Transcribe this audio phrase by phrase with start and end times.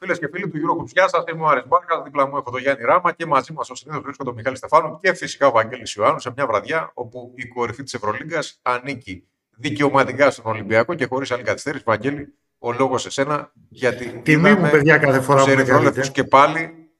[0.00, 1.24] Φίλες και φίλοι του Euro γεια σας.
[1.32, 2.02] Είμαι ο Άρης Μπάρκας.
[2.04, 4.98] Δίπλα μου έχω τον Γιάννη Ράμα και μαζί μας ο συνήθως βρίσκονται ο Μιχάλης Στεφάνου
[5.00, 10.30] και φυσικά ο Βαγγέλης Ιωάννου σε μια βραδιά όπου η κορυφή της Ευρωλίγκας ανήκει δικαιωματικά
[10.30, 11.82] στον Ολυμπιακό και χωρίς άλλη καθυστέρηση.
[11.86, 14.20] Βαγγέλη, ο λόγος σε σένα γιατί.
[14.24, 16.90] Τιμή μου, παιδιά, κάθε φορά που και πάλι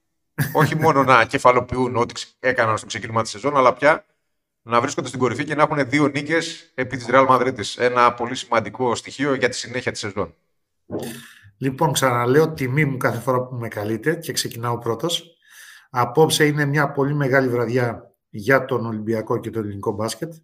[0.53, 4.05] όχι μόνο να κεφαλοποιούν ό,τι έκαναν στο ξεκίνημα της σεζόν, αλλά πια
[4.63, 7.55] να βρίσκονται στην κορυφή και να έχουν δύο νίκες επί της Real Madrid.
[7.77, 10.35] Ένα πολύ σημαντικό στοιχείο για τη συνέχεια της σεζόν.
[11.59, 15.37] Λοιπόν, ξαναλέω τιμή μου κάθε φορά που με καλείτε και ξεκινάω πρώτος.
[15.91, 20.35] Απόψε είναι μια πολύ μεγάλη βραδιά για τον Ολυμπιακό και το ελληνικό μπάσκετ.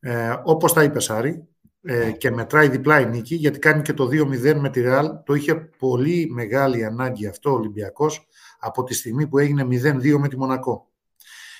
[0.00, 1.48] Ε, όπως τα είπε Σάρη,
[1.84, 5.08] ε, και μετράει διπλά η νίκη, γιατί κάνει και το 2-0 με τη Ρεάλ.
[5.24, 8.26] Το είχε πολύ μεγάλη ανάγκη αυτό ο Ολυμπιακός
[8.58, 10.90] από τη στιγμή που έγινε 0-2 με τη Μονακό.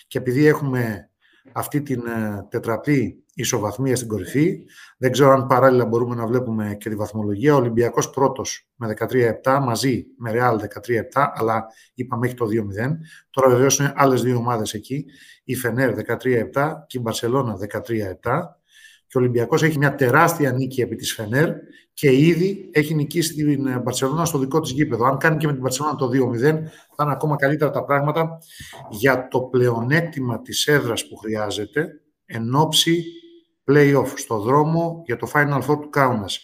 [0.06, 1.10] Και επειδή έχουμε
[1.52, 4.58] αυτή την ε, τετραπλή ισοβαθμία στην κορυφή.
[4.98, 7.54] Δεν ξέρω αν παράλληλα μπορούμε να βλέπουμε και τη βαθμολογία.
[7.54, 8.94] Ο Ολυμπιακός πρώτος με
[9.44, 12.98] 13-7, μαζί με Ρεάλ 13-7, αλλά είπαμε έχει το 2-0.
[13.30, 15.04] Τώρα βεβαίως είναι άλλες δύο ομάδες εκεί.
[15.44, 18.56] Η Φενέρ 13-7 και η Μπαρσελόνα 13-7
[19.06, 21.50] και ο Ολυμπιακός έχει μια τεράστια νίκη επί της Φενέρ
[21.92, 25.04] και ήδη έχει νικήσει την Μπαρσελόνα στο δικό της γήπεδο.
[25.04, 26.40] Αν κάνει και με την Μπαρσελόνα το 2-0,
[26.96, 28.38] θα είναι ακόμα καλύτερα τα πράγματα
[28.90, 31.88] για το πλεονέκτημα της έδρας που χρειάζεται
[32.26, 33.04] εν ώψη
[33.70, 36.40] play-off στο δρόμο για το Final Four του Κάουνας.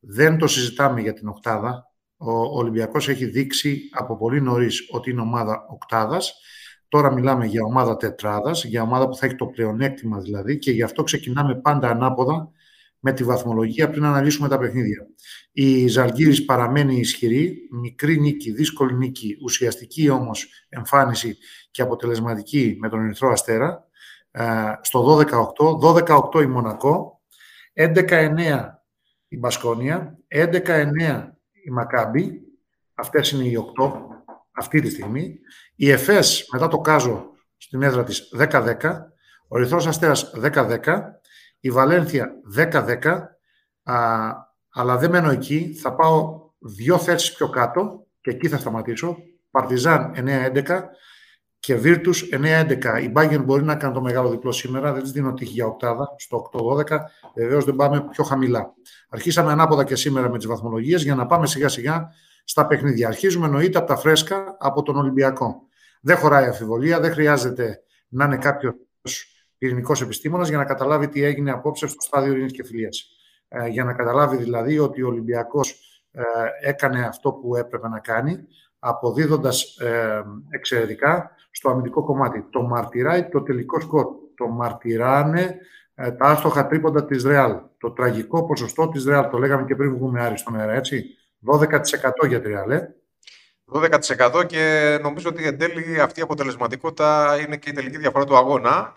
[0.00, 1.86] Δεν το συζητάμε για την οκτάδα.
[2.16, 6.34] Ο Ολυμπιακός έχει δείξει από πολύ νωρίς ότι είναι ομάδα οκτάδας
[6.92, 10.82] Τώρα μιλάμε για ομάδα τετράδας, για ομάδα που θα έχει το πλεονέκτημα δηλαδή και γι'
[10.82, 12.50] αυτό ξεκινάμε πάντα ανάποδα
[12.98, 15.06] με τη βαθμολογία πριν αναλύσουμε τα παιχνίδια.
[15.52, 21.36] Η Ζαλγκύρης παραμένει ισχυρή, μικρή νίκη, δύσκολη νίκη, ουσιαστική όμως εμφάνιση
[21.70, 23.88] και αποτελεσματική με τον Ερυθρό Αστέρα.
[24.34, 27.20] Ε, στο 12-18, 12-8 η Μονακό,
[27.72, 28.68] 11-9
[29.28, 31.28] η Μπασκόνια, 11-9
[31.64, 32.40] η Μακάμπη,
[32.94, 33.92] αυτές είναι οι 8
[34.52, 35.38] αυτή τη στιγμή.
[35.74, 39.12] Η ΕΦΕΣ μετά το Κάζο στην έδρα της 10-10,
[39.48, 40.78] ο Ερυθρός Αστέρας 10-10,
[41.60, 43.22] η Βαλένθια 10-10,
[44.72, 49.16] αλλά δεν μένω εκεί, θα πάω δύο θέσεις πιο κάτω και εκεί θα σταματήσω.
[49.50, 50.82] Παρτιζάν 9-11
[51.62, 53.02] και Βίρτους 9-11.
[53.02, 56.14] Η Bayern μπορεί να κάνει το μεγάλο διπλό σήμερα, δεν της δίνω τύχη για οκτάδα,
[56.18, 56.98] στο 8-12,
[57.34, 58.74] βεβαίως δεν πάμε πιο χαμηλά.
[59.08, 62.08] Αρχίσαμε ανάποδα και σήμερα με τις βαθμολογίες για να πάμε σιγά σιγά
[62.44, 63.08] στα παιχνίδια.
[63.08, 65.62] Αρχίζουμε εννοείται από τα φρέσκα από τον Ολυμπιακό.
[66.00, 68.74] Δεν χωράει αφιβολία, δεν χρειάζεται να είναι κάποιος
[69.58, 73.06] πυρηνικός επιστήμονας για να καταλάβει τι έγινε απόψε στο στάδιο ειρήνης και φιλίας.
[73.48, 75.80] Ε, για να καταλάβει δηλαδή ότι ο Ολυμπιακός
[76.10, 76.22] ε,
[76.60, 78.46] έκανε αυτό που έπρεπε να κάνει,
[78.78, 82.46] αποδίδοντας ε, εξαιρετικά στο αμυντικό κομμάτι.
[82.50, 84.06] Το μαρτυράει το τελικό σκορ.
[84.34, 85.56] Το μαρτυράνε
[85.94, 87.56] ε, τα άστοχα τρίποντα της Ρεάλ.
[87.78, 89.30] Το τραγικό ποσοστό της Ρεάλ.
[89.30, 91.04] Το λέγαμε και πριν βγούμε Άρη στον αέρα, έτσι.
[91.52, 91.68] 12%
[92.28, 92.70] για τη Ρεάλ.
[93.72, 98.36] 12% και νομίζω ότι εν τέλει αυτή η αποτελεσματικότητα είναι και η τελική διαφορά του
[98.36, 98.92] αγώνα.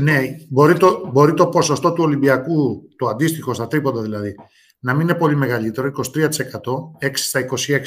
[0.00, 4.34] ναι, μπορεί, το, μπορεί το ποσοστό του Ολυμπιακού, το αντίστοιχο στα τρίποντα δηλαδή,
[4.78, 5.90] να μην είναι πολύ μεγαλύτερο,
[7.00, 7.80] 23%, 6 στα 26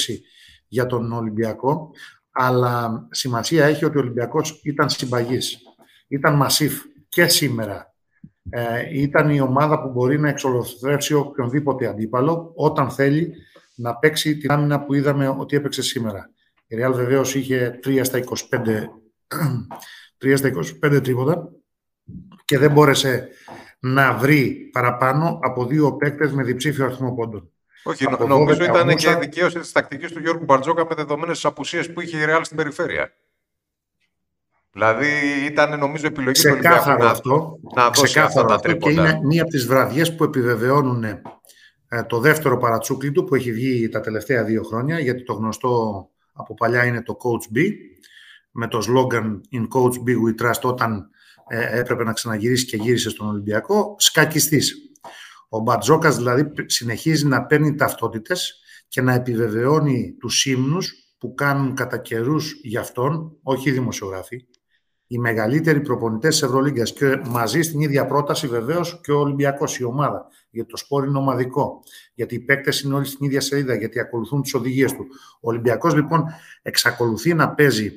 [0.67, 1.91] για τον Ολυμπιακό,
[2.33, 5.57] αλλά σημασία έχει ότι ο Ολυμπιακός ήταν συμπαγής,
[6.07, 7.93] ήταν μασίφ και σήμερα.
[8.49, 13.33] Ε, ήταν η ομάδα που μπορεί να εξολοθρεύσει οποιονδήποτε αντίπαλο όταν θέλει
[13.75, 16.29] να παίξει την άμυνα που είδαμε ότι έπαιξε σήμερα.
[16.67, 18.23] Η Real βεβαίως είχε 3 στα 25,
[20.23, 20.51] 3 στα
[20.85, 21.49] 25 τρίποτα
[22.45, 23.29] και δεν μπόρεσε
[23.79, 27.52] να βρει παραπάνω από δύο παίκτες με διψήφιο αριθμό πόντων.
[27.83, 31.93] Όχι, από νομίζω ήταν και δικαίωση της τακτικής του Γιώργου Μπαρτζόκα με δεδομένες τις απουσίες
[31.93, 33.13] που είχε η Real στην περιφέρεια.
[34.71, 35.07] Δηλαδή
[35.45, 38.93] ήταν νομίζω επιλογή του Ολυμπιακού να, αυτό, να δώσει αυτά τα τρίποτα.
[38.93, 41.21] Και είναι μία από τις βραδιές που επιβεβαιώνουν ε,
[42.07, 46.53] το δεύτερο παρατσούκλι του που έχει βγει τα τελευταία δύο χρόνια, γιατί το γνωστό από
[46.53, 47.61] παλιά είναι το Coach B,
[48.51, 51.09] με το slogan In Coach B We Trust όταν
[51.47, 54.92] ε, έπρεπε να ξαναγυρίσει και γύρισε στον Ολυμπιακό, σκακιστής.
[55.53, 61.97] Ο Μπατζόκας δηλαδή συνεχίζει να παίρνει ταυτότητες και να επιβεβαιώνει τους ύμνους που κάνουν κατά
[61.97, 64.45] καιρούς για αυτόν, όχι οι δημοσιογράφοι,
[65.07, 69.83] οι μεγαλύτεροι προπονητές της Ευρωλίγκας και μαζί στην ίδια πρόταση βεβαίως και ο Ολυμπιακός, η
[69.83, 70.27] ομάδα.
[70.49, 71.79] Γιατί το σπόρ είναι ομαδικό.
[72.13, 75.05] Γιατί οι παίκτες είναι όλοι στην ίδια σελίδα, γιατί ακολουθούν τις οδηγίες του.
[75.41, 76.25] Ο Ολυμπιακός λοιπόν
[76.61, 77.91] εξακολουθεί να παίζει ε,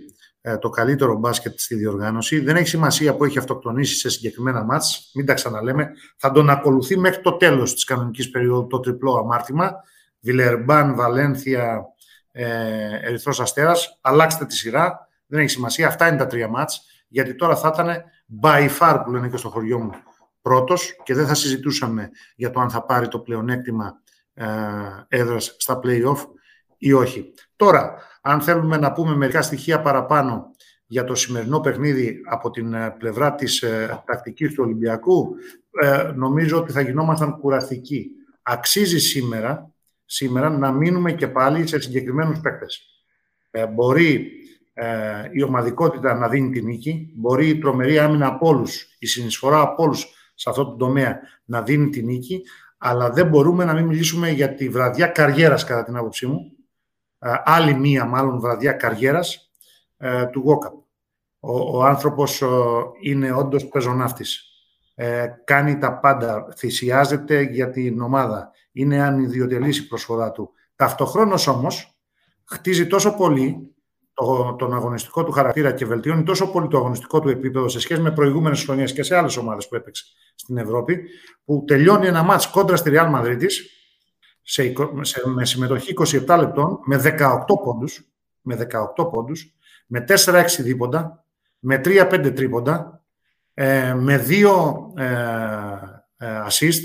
[0.54, 2.40] το καλύτερο μπάσκετ στη διοργάνωση.
[2.40, 5.90] Δεν έχει σημασία που έχει αυτοκτονήσει σε συγκεκριμένα μάτς, μην τα ξαναλέμε.
[6.16, 9.72] Θα τον ακολουθεί μέχρι το τέλος της κανονικής περίοδου το τριπλό αμάρτημα.
[10.20, 11.84] Βιλερμπάν, Βαλένθια,
[12.32, 13.98] ε, Ερυθρός Αστέρας.
[14.00, 15.08] Αλλάξτε τη σειρά.
[15.26, 15.86] Δεν έχει σημασία.
[15.86, 18.02] Αυτά είναι τα τρία μάτς γιατί τώρα θα ήταν
[18.42, 19.90] by far που λένε και στο χωριό μου
[20.42, 24.00] πρώτος και δεν θα συζητούσαμε για το αν θα πάρει το πλεονέκτημα
[24.34, 24.46] ε,
[25.08, 26.26] έδρας στα play-off
[26.78, 27.34] ή όχι.
[27.56, 27.94] Τώρα,
[28.28, 30.50] αν θέλουμε να πούμε μερικά στοιχεία παραπάνω
[30.86, 35.34] για το σημερινό παιχνίδι από την ε, πλευρά της ε, τακτικής του Ολυμπιακού,
[35.82, 38.10] ε, νομίζω ότι θα γινόμασταν κουραστικοί.
[38.42, 39.70] Αξίζει σήμερα,
[40.04, 42.80] σήμερα να μείνουμε και πάλι σε συγκεκριμένους παίκτες.
[43.50, 44.30] Ε, μπορεί
[44.74, 44.86] ε,
[45.32, 49.82] η ομαδικότητα να δίνει τη νίκη, μπορεί η τρομερή άμυνα από όλους, η συνεισφορά από
[49.82, 52.42] όλους σε αυτό το τομέα να δίνει τη νίκη,
[52.78, 56.55] αλλά δεν μπορούμε να μην μιλήσουμε για τη βραδιά καριέρας κατά την άποψή μου, ε,
[57.44, 59.50] άλλη μία μάλλον βραδιά καριέρας
[59.96, 60.74] ε, του Γόκαπ.
[61.40, 62.42] Ο, ο άνθρωπος
[63.00, 64.50] είναι όντως πεζοναύτης.
[64.94, 68.50] Ε, κάνει τα πάντα, θυσιάζεται για την ομάδα.
[68.72, 70.52] Είναι ανιδιοτελής η προσφορά του.
[70.76, 71.98] Ταυτοχρόνως όμως
[72.44, 73.74] χτίζει τόσο πολύ
[74.14, 78.00] το, τον αγωνιστικό του χαρακτήρα και βελτιώνει τόσο πολύ το αγωνιστικό του επίπεδο σε σχέση
[78.00, 81.00] με προηγούμενες χρονιές και σε άλλες ομάδες που έπαιξε στην Ευρώπη,
[81.44, 83.40] που τελειώνει ένα μάτς κόντρα στη Real Madrid
[84.48, 85.94] σε, σε, με συμμετοχή
[86.26, 88.08] 27 λεπτών, με 18 πόντους,
[88.40, 89.54] με 18 πόντους,
[89.86, 91.24] με 4-6 δίποντα,
[91.58, 93.04] με 3-5 τρίποντα,
[93.54, 95.04] ε, με 2 ε,
[96.16, 96.80] ε, assist,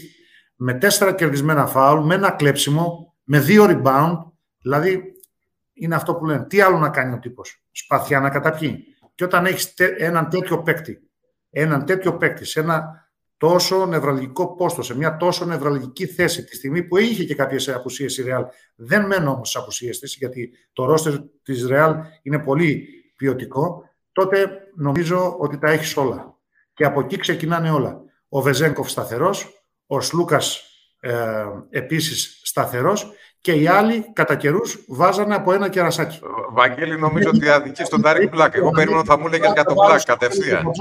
[0.56, 4.18] με 4 κερδισμένα φάουλ, με ένα κλέψιμο, με 2 rebound,
[4.62, 5.04] δηλαδή
[5.74, 6.46] είναι αυτό που λένε.
[6.46, 7.64] Τι άλλο να κάνει ο τύπος.
[7.72, 8.86] Σπαθιά να καταπιεί.
[9.16, 11.10] Και όταν έχεις έναν τέτοιο παίκτη,
[11.50, 13.10] έναν τέτοιο παίκτη σε ένα
[13.42, 18.18] τόσο νευραλγικό πόστο, σε μια τόσο νευραλγική θέση, τη στιγμή που είχε και κάποιες απουσίες
[18.18, 18.46] η Ρεάλ.
[18.76, 23.84] Δεν μένω όμως στις απουσίες της, γιατί το ρόστερ της Ρεάλ είναι πολύ ποιοτικό.
[24.12, 26.38] Τότε νομίζω ότι τα έχεις όλα.
[26.74, 28.02] Και από εκεί ξεκινάνε όλα.
[28.30, 30.64] Ο Βεζέγκοφ σταθερός, ο Σλούκας
[31.00, 33.12] ε, επίσης σταθερός
[33.42, 36.20] και οι άλλοι κατά καιρούς βάζανε από ένα κερασάκι.
[36.52, 38.56] Βαγγέλη, νομίζω ότι αδικείς τον Τάρικ Μπλακ.
[38.56, 40.72] Εγώ περίμενα ότι θα μου έλεγες για τον Μπλακ κατευθείαν.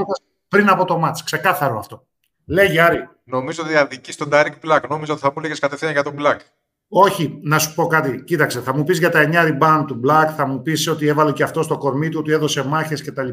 [0.49, 2.09] Πριν από το μάτς, ξεκάθαρο αυτό.
[2.51, 3.09] Λέγε Άρη.
[3.25, 4.89] Νομίζω ότι αδικείς τον Τάρικ Μπλακ.
[4.89, 6.41] Νομίζω ότι θα μου έλεγες κατευθείαν για τον Μπλακ.
[6.89, 8.25] Όχι, να σου πω κάτι.
[8.25, 11.33] Κοίταξε, θα μου πεις για τα 9 ριμπάουντ του Black, θα μου πεις ότι έβαλε
[11.33, 13.29] και αυτός το κορμί του, ότι έδωσε μάχες κτλ.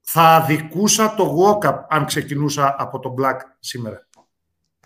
[0.00, 4.08] Θα αδικούσα το Walkup αν ξεκινούσα από τον Black σήμερα.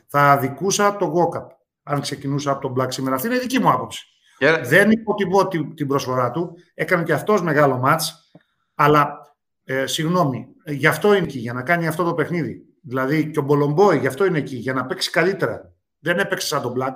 [0.07, 1.47] Θα αδικούσα το Walkup
[1.83, 3.15] αν ξεκινούσα από τον Black σήμερα.
[3.15, 4.07] Αυτή είναι η δική μου άποψη.
[4.41, 4.61] Yeah.
[4.65, 6.57] Δεν υποτιμώ την προσφορά του.
[6.75, 8.31] Έκανε και αυτός μεγάλο μάτς.
[8.75, 9.35] Αλλά,
[9.65, 12.74] ε, συγγνώμη, γι' αυτό είναι εκεί, για να κάνει αυτό το παιχνίδι.
[12.87, 15.73] Δηλαδή και ο Μπολομπόη γι' αυτό είναι εκεί, για να παίξει καλύτερα.
[15.99, 16.93] Δεν έπαιξε σαν τον Black,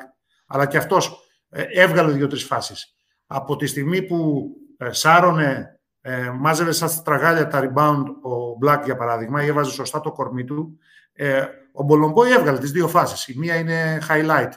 [0.46, 2.94] αλλά και αυτός ε, έβγαλε δύο-τρεις φάσεις.
[3.26, 8.96] Από τη στιγμή που ε, σάρωνε, ε, μάζευε σαν τραγάλια τα rebound ο Black για
[8.96, 10.79] παράδειγμα, ή έβαζε σωστά το κορμί του,
[11.12, 13.29] ε, ο Μπολομπόη έβγαλε τις δύο φάσεις.
[13.29, 14.50] Η μία είναι highlight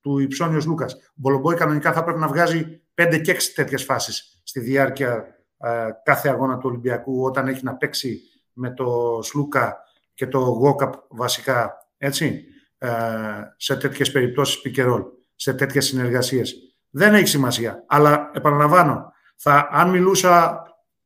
[0.00, 0.94] του Υψώνιος Λούκας.
[0.94, 5.26] Ο Μπολομπόη κανονικά θα πρέπει να βγάζει 5 και 6 τέτοιες φάσεις στη διάρκεια
[5.58, 8.20] ε, κάθε αγώνα του Ολυμπιακού, όταν έχει να παίξει
[8.52, 9.84] με το Σλούκα
[10.14, 11.72] και το Γόκαπ βασικά.
[11.98, 12.44] Έτσι,
[12.78, 12.88] ε,
[13.56, 15.02] σε τέτοιες περιπτώσεις πικερόλ,
[15.34, 16.54] σε τέτοιες συνεργασίες.
[16.90, 17.84] Δεν έχει σημασία.
[17.86, 20.62] Αλλά επαναλαμβάνω, θα, αν μιλούσα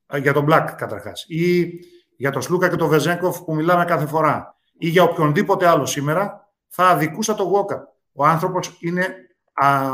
[0.06, 1.70] ε, για τον Μπλακ καταρχάς ή
[2.16, 6.48] για τον Σλούκα και τον Βεζέγκοφ που μιλάμε κάθε φορά ή για οποιονδήποτε άλλο σήμερα,
[6.68, 7.86] θα αδικούσα το Γόκαπ
[8.20, 9.16] ο άνθρωπος είναι,
[9.52, 9.90] α,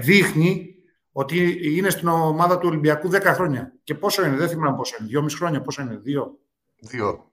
[0.00, 0.74] δείχνει
[1.12, 3.72] ότι είναι στην ομάδα του Ολυμπιακού 10 χρόνια.
[3.82, 6.38] Και πόσο είναι, δεν θυμάμαι πόσο είναι, δυόμιση χρόνια, πόσο είναι, δύο;
[6.80, 7.32] Δύο.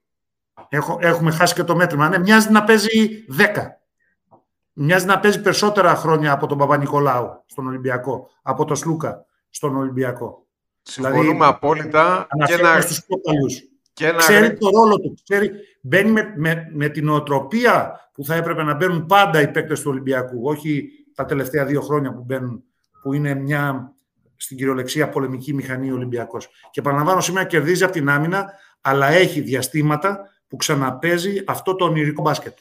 [0.70, 2.10] Έχω, έχουμε χάσει και το μέτρημα.
[2.10, 3.44] Ναι, μοιάζει να παίζει 10.
[4.74, 10.46] Μοιάζει να παίζει περισσότερα χρόνια από τον Παπα-Νικολάου στον Ολυμπιακό, από τον Σλούκα στον Ολυμπιακό.
[10.82, 12.28] Συμφωνούμε δηλαδή, απόλυτα.
[12.46, 12.82] Και να...
[12.82, 13.06] στους
[13.94, 14.18] και να...
[14.18, 15.16] Ξέρει το ρόλο του.
[15.24, 19.82] Ξέρει, μπαίνει με, με, με την οτροπία που θα έπρεπε να μπαίνουν πάντα οι παίκτες
[19.82, 22.64] του Ολυμπιακού, όχι τα τελευταία δύο χρόνια που μπαίνουν,
[23.02, 23.94] που είναι μια
[24.36, 26.50] στην κυριολεξία πολεμική μηχανή Ολυμπιακός.
[26.72, 32.22] Και παραλαμβάνω σήμερα κερδίζει από την άμυνα, αλλά έχει διαστήματα που ξαναπέζει αυτό το ονειρικό
[32.22, 32.58] μπάσκετ.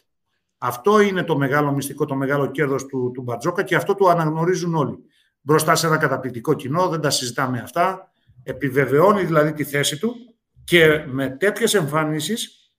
[0.59, 4.75] Αυτό είναι το μεγάλο μυστικό, το μεγάλο κέρδος του, του Μπαρτζόκα και αυτό το αναγνωρίζουν
[4.75, 4.99] όλοι.
[5.41, 8.13] Μπροστά σε ένα καταπληκτικό κοινό, δεν τα συζητάμε αυτά.
[8.43, 10.15] Επιβεβαιώνει δηλαδή τη θέση του
[10.65, 12.73] και με τέτοιες εμφανίσεις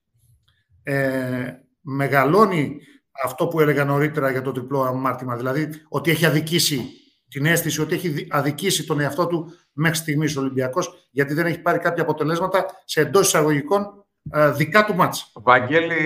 [0.82, 2.80] ε, μεγαλώνει
[3.24, 6.90] αυτό που έλεγα νωρίτερα για το τριπλό αμάρτημα, δηλαδή ότι έχει αδικήσει
[7.28, 11.60] την αίσθηση ότι έχει αδικήσει τον εαυτό του μέχρι στιγμής ο Ολυμπιακός, γιατί δεν έχει
[11.60, 15.32] πάρει κάποια αποτελέσματα σε εντός εισαγωγικών ε, δικά του μάτς.
[15.34, 15.96] Βαγγέλη,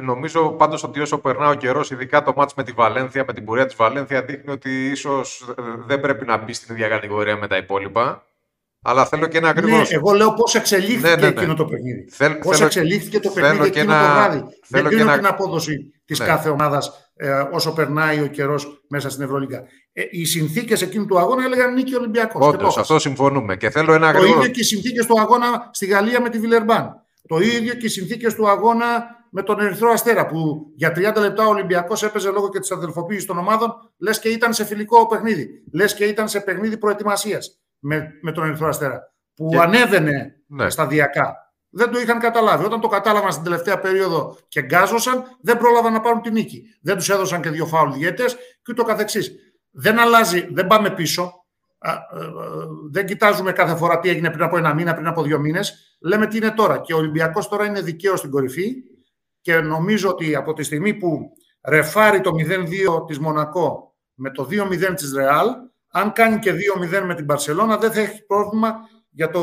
[0.00, 3.44] νομίζω πάντως ότι όσο περνά ο καιρός, ειδικά το μάτς με τη Βαλένθια, με την
[3.44, 7.46] πορεία της Βαλένθια, δείχνει ότι ίσως ε, δεν πρέπει να μπει στην ίδια κατηγορία με
[7.46, 8.24] τα υπόλοιπα.
[8.86, 9.76] Αλλά θέλω και ένα ακριβώ.
[9.76, 11.26] Ναι, εγώ λέω πώς εξελίχθηκε ναι, ναι, ναι.
[11.26, 12.08] εκείνο το παιχνίδι.
[12.42, 14.44] Πώς εξελίχθηκε το παιχνίδι εκείνο το βράδυ.
[14.68, 16.26] Δεν κρίνω την απόδοση της ναι.
[16.26, 19.62] κάθε ομάδας ε, όσο περνάει ο καιρός μέσα στην Ευρωλίγα.
[19.92, 22.46] Ε, οι συνθήκες εκείνου του αγώνα έλεγαν νίκη Ολυμπιακός.
[22.46, 23.56] Όντως, αυτό συμφωνούμε.
[23.56, 27.03] Και θέλω ένα Το ίδιο και οι συνθήκες του αγώνα στη Γαλλία με τη Βιλερμπάν.
[27.28, 31.46] Το ίδιο και οι συνθήκες του αγώνα με τον Ερυθρό Αστέρα που για 30 λεπτά
[31.46, 35.48] ο Ολυμπιακός έπαιζε λόγω και της αδελφοποίησης των ομάδων λες και ήταν σε φιλικό παιχνίδι,
[35.72, 39.00] λες και ήταν σε παιχνίδι προετοιμασίας με, με τον Ερυθρό Αστέρα
[39.34, 39.58] που και...
[39.58, 40.70] ανέβαινε ναι.
[40.70, 41.34] σταδιακά.
[41.76, 42.64] Δεν το είχαν καταλάβει.
[42.64, 46.62] Όταν το κατάλαβαν στην τελευταία περίοδο και γκάζωσαν, δεν πρόλαβαν να πάρουν την νίκη.
[46.82, 49.32] Δεν τους έδωσαν και δύο φάουλ διαιτητέ και ούτω καθεξής.
[49.70, 51.43] Δεν αλλάζει, δεν πάμε πίσω.
[51.86, 52.26] Ε, ε,
[52.90, 55.96] δεν κοιτάζουμε κάθε φορά τι έγινε πριν από ένα μήνα, πριν από δύο μήνες.
[56.00, 56.80] Λέμε τι είναι τώρα.
[56.80, 58.74] Και ο Ολυμπιακός τώρα είναι δικαίω στην κορυφή.
[59.40, 64.94] Και νομίζω ότι από τη στιγμή που ρεφάρει το 0-2 της Μονακό με το 2-0
[64.96, 65.48] της Ρεάλ,
[65.90, 68.74] αν κάνει και 2-0 με την Παρσελώνα, δεν θα έχει πρόβλημα
[69.10, 69.42] για το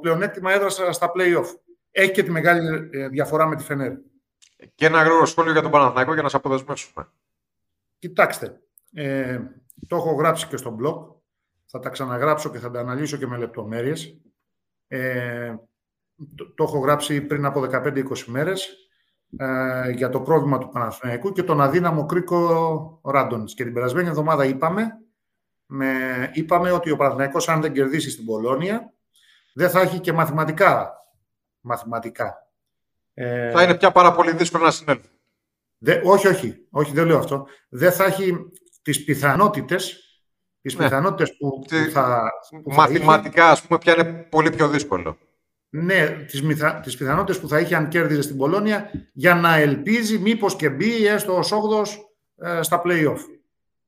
[0.00, 1.46] πλεονέκτημα έδρας στα play-off.
[1.90, 3.92] Έχει και τη μεγάλη ε, διαφορά με τη Φενέρ.
[4.74, 7.08] Και ένα γρήγορο σχόλιο για τον Παναθηναϊκό για να σα αποδεσμεύσουμε.
[7.98, 8.60] Κοιτάξτε,
[8.92, 9.40] ε,
[9.88, 11.15] το έχω γράψει και στο blog.
[11.76, 14.20] Θα τα ξαναγράψω και θα τα αναλύσω και με λεπτομέρειες.
[14.88, 15.54] Ε,
[16.36, 18.68] το, το, έχω γράψει πριν από 15-20 μέρες
[19.36, 23.54] ε, για το πρόβλημα του Παναθηναϊκού και τον αδύναμο κρίκο Ράντονης.
[23.54, 24.98] Και την περασμένη εβδομάδα είπαμε,
[25.66, 25.90] με,
[26.32, 28.92] είπαμε ότι ο Παναθηναϊκός αν δεν κερδίσει στην Πολώνια
[29.54, 30.92] δεν θα έχει και μαθηματικά.
[31.60, 32.48] μαθηματικά.
[33.14, 35.08] Ε, θα είναι πια πάρα πολύ δύσκολο να συνέλθει.
[36.04, 37.46] όχι, όχι, όχι, δεν λέω αυτό.
[37.68, 38.36] Δεν θα έχει
[38.82, 40.05] τις πιθανότητες
[40.66, 40.84] τις ναι.
[40.84, 42.30] πιθανότητες που, θα...
[42.62, 45.18] Που Μαθηματικά, θα ας πούμε, πια είναι πολύ πιο δύσκολο.
[45.68, 46.80] Ναι, τις, μυθα...
[46.80, 51.06] τις πιθανότητες που θα είχε αν κέρδιζε στην Πολώνια για να ελπίζει μήπως και μπει
[51.06, 53.18] έστω ως 8 ε, στα play-off.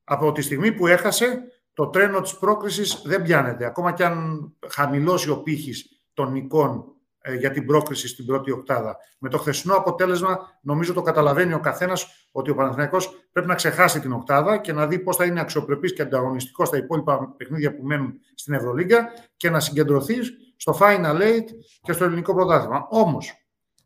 [0.03, 1.41] Από τη στιγμή που έχασε,
[1.73, 3.65] το τρένο της πρόκρισης δεν πιάνεται.
[3.65, 6.98] Ακόμα και αν χαμηλώσει ο πύχης των νικών ε,
[7.37, 8.97] για την πρόκριση στην πρώτη οκτάδα.
[9.17, 13.99] Με το χθεσινό αποτέλεσμα, νομίζω το καταλαβαίνει ο καθένας ότι ο Παναθηναϊκός πρέπει να ξεχάσει
[13.99, 17.83] την οκτάδα και να δει πώς θα είναι αξιοπρεπής και ανταγωνιστικός στα υπόλοιπα παιχνίδια που
[17.83, 19.07] μένουν στην Ευρωλίγκα
[19.37, 20.15] και να συγκεντρωθεί
[20.55, 21.45] στο Final Eight
[21.81, 22.87] και στο ελληνικό πρωτάθλημα.
[22.89, 23.33] Όμως,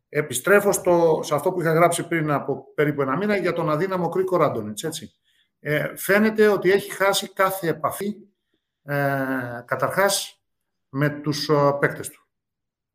[0.10, 4.10] επιστρέφω στο, σε αυτό που είχα γράψει πριν από περίπου ένα μήνα για τον αδύναμο
[4.10, 4.84] Κρίκο Ράντονιτς.
[5.60, 8.16] Ε, φαίνεται ότι έχει χάσει κάθε επαφή
[8.84, 9.16] ε,
[9.66, 10.44] καταρχάς
[10.90, 12.23] με τους ε, παίκτες του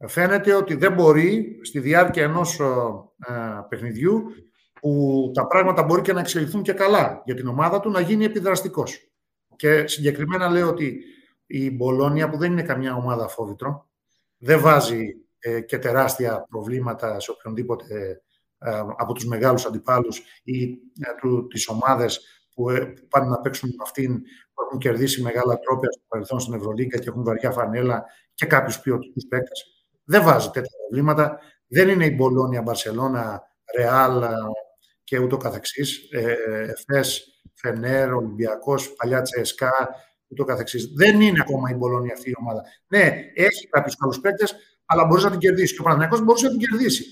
[0.06, 3.34] φαίνεται ότι δεν μπορεί στη διάρκεια ενός ε,
[3.68, 4.22] παιχνιδιού
[4.80, 8.24] που τα πράγματα μπορεί και να εξελιχθούν και καλά για την ομάδα του να γίνει
[8.24, 9.10] επιδραστικός.
[9.56, 11.00] Και συγκεκριμένα λέω ότι
[11.46, 13.88] η Μπολόνια που δεν είναι καμιά ομάδα φόβητρο
[14.38, 15.06] δεν βάζει
[15.38, 18.22] ε, και τεράστια προβλήματα σε οποιονδήποτε
[18.58, 20.62] ε, από τους μεγάλους αντιπάλους ή
[21.00, 22.20] ε, του, τις ομάδες
[22.54, 24.22] που, ε, που πάνε να παίξουν με αυτήν
[24.54, 28.80] που έχουν κερδίσει μεγάλα τρόπια στο παρελθόν στην Ευρωλίγκα και έχουν βαριά φανέλα και κάποιους
[28.80, 29.77] ποιοτικούς παίκτες
[30.08, 31.38] δεν βάζει τέτοια προβλήματα.
[31.66, 33.42] Δεν είναι η Μπολόνια, Μπαρσελώνα,
[33.76, 34.24] Ρεάλ
[35.04, 36.08] και ούτω καθεξής.
[36.10, 36.36] Ε,
[36.70, 39.88] Εφές, Φενέρ, Ολυμπιακός, παλιά Τσεσκά,
[40.28, 40.92] ούτω καθεξής.
[40.96, 42.62] Δεν είναι ακόμα η Μπολόνια αυτή η ομάδα.
[42.88, 44.54] Ναι, έχει κάποιους καλούς παίκτες,
[44.86, 45.72] αλλά μπορείς να την κερδίσεις.
[45.72, 47.04] Και ο Παναθηναϊκός μπορούσε να την κερδίσει.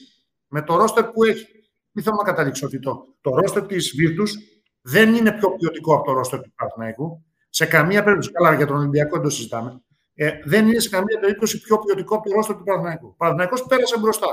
[0.49, 1.47] Με το ρόστερ που έχει.
[1.93, 4.35] Μην θέλω να καταλήξω ότι το, το ρόστερ της Βίρτους
[4.81, 7.25] δεν είναι πιο ποιοτικό από το ρόστερ του Παναθηναϊκού.
[7.51, 9.81] Σε καμία περίπτωση, καλά για τον Ολυμπιακό δεν το συζητάμε
[10.19, 13.07] ε, δεν είναι σε καμία περίπτωση πιο ποιοτικό από το ρόστο του Παναθηναϊκού.
[13.07, 14.27] Ο Παναθηναϊκός πέρασε μπροστά.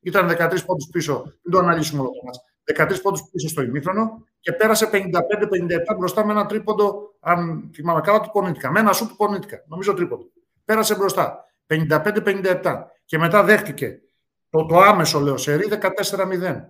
[0.00, 2.38] Ήταν 13 πόντους πίσω, μην το αναλύσουμε όλο το μάτς.
[2.64, 8.20] 13 πόντους πίσω στο ημίχρονο και πέρασε 55-57 μπροστά με ένα τρίποντο, αν θυμάμαι καλά,
[8.20, 8.70] του πονίτικα.
[8.70, 10.24] Με ένα σου του πονίτικα, νομίζω τρίποντο.
[10.64, 11.44] Πέρασε μπροστά.
[11.66, 12.84] 55-57.
[13.04, 14.00] Και μετά δέχτηκε
[14.50, 16.64] το, το άμεσο, λέω, σερί 14-0.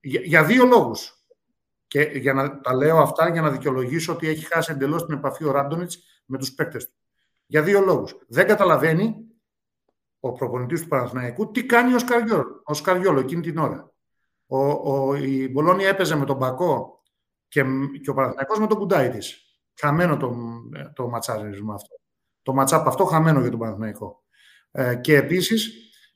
[0.00, 1.12] Για, για δύο λόγους.
[1.86, 5.44] Και για να τα λέω αυτά για να δικαιολογήσω ότι έχει χάσει εντελώς την επαφή
[5.44, 6.92] ο Ράντονιτς με τους παίκτες του.
[7.50, 8.16] Για δύο λόγους.
[8.28, 9.16] Δεν καταλαβαίνει
[10.20, 13.92] ο προπονητής του Παναθηναϊκού τι κάνει ο Σκαριόλο, ο Σκαριόλο εκείνη την ώρα.
[14.46, 17.02] Ο, ο, η Μπολόνια έπαιζε με τον Πακό
[17.48, 17.64] και,
[18.02, 19.42] και ο Παναθηναϊκός με τον κουντάι της.
[19.80, 20.36] Χαμένο το,
[20.94, 22.00] το ματσάρισμα αυτό.
[22.42, 24.22] Το ματσάπ αυτό χαμένο για τον Παναθηναϊκό.
[24.70, 25.70] Ε, και επίσης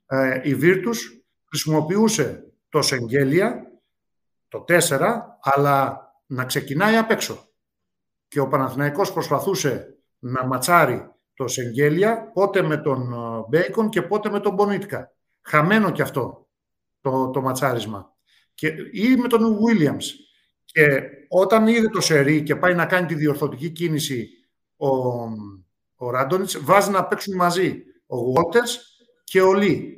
[0.07, 3.63] ε, η Βίρτους χρησιμοποιούσε το Σεγγέλια,
[4.49, 7.49] το 4, αλλά να ξεκινάει απ' έξω.
[8.29, 11.12] Και ο Παναθηναϊκός προσπαθούσε να ματσάρει
[11.43, 15.13] το Σεγγέλια, πότε με τον ε, Μπέικον και πότε με τον Μπονίτκα.
[15.43, 16.49] Χαμένο και αυτό
[17.01, 18.17] το, το ματσάρισμα.
[18.55, 20.15] Και, ή με τον Βίλιαμς.
[20.65, 24.29] Και όταν είδε το Σερί και πάει να κάνει τη διορθωτική κίνηση
[24.77, 24.89] ο,
[25.97, 29.97] ο Ράντονιτς, βάζει να παίξουν μαζί ο Γουότερς και ο Λί.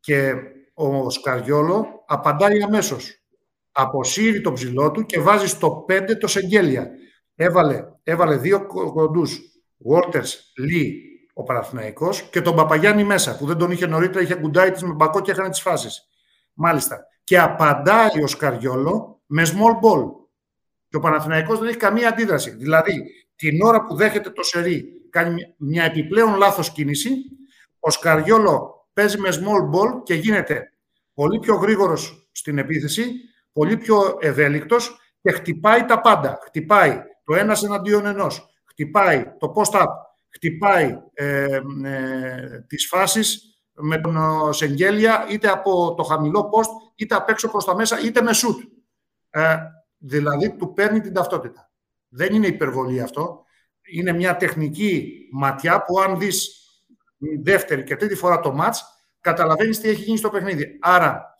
[0.00, 0.34] Και
[0.74, 3.14] ο Σκαριόλο απαντάει αμέσως.
[3.72, 6.90] Αποσύρει τον ψηλό του και βάζει στο 5 το Σεγγέλια.
[7.34, 9.49] Έβαλε, έβαλε δύο κοντούς
[9.88, 11.02] Walters, Λί,
[11.34, 14.92] ο Παναθηναϊκός και τον Παπαγιάννη μέσα, που δεν τον είχε νωρίτερα, είχε κουντάει της με
[14.92, 16.08] μπακό και έκανε τις φάσεις.
[16.54, 17.06] Μάλιστα.
[17.24, 20.04] Και απαντάει ο Σκαριόλο με small ball.
[20.88, 22.50] Και ο Παναθηναϊκός δεν έχει καμία αντίδραση.
[22.50, 23.04] Δηλαδή,
[23.36, 27.10] την ώρα που δέχεται το σερί, κάνει μια επιπλέον λάθος κίνηση,
[27.78, 30.72] ο Σκαριόλο παίζει με small ball και γίνεται
[31.14, 33.12] πολύ πιο γρήγορος στην επίθεση,
[33.52, 36.38] πολύ πιο ευέλικτος και χτυπάει τα πάντα.
[36.42, 39.86] Χτυπάει το ένας εναντίον ενός, χτυπάει το post-up,
[40.28, 44.16] χτυπάει ε, ε, τις φάσεις με τον
[44.52, 48.56] Σεγγέλια είτε από το χαμηλό post, είτε απ' έξω προς τα μέσα, είτε με shoot.
[49.30, 49.56] Ε,
[49.98, 51.70] δηλαδή, του παίρνει την ταυτότητα.
[52.08, 53.44] Δεν είναι υπερβολή αυτό.
[53.92, 56.54] Είναι μια τεχνική ματιά που αν δεις
[57.42, 58.84] δεύτερη και τρίτη φορά το μάτς,
[59.20, 60.78] καταλαβαίνεις τι έχει γίνει στο παιχνίδι.
[60.80, 61.34] Άρα,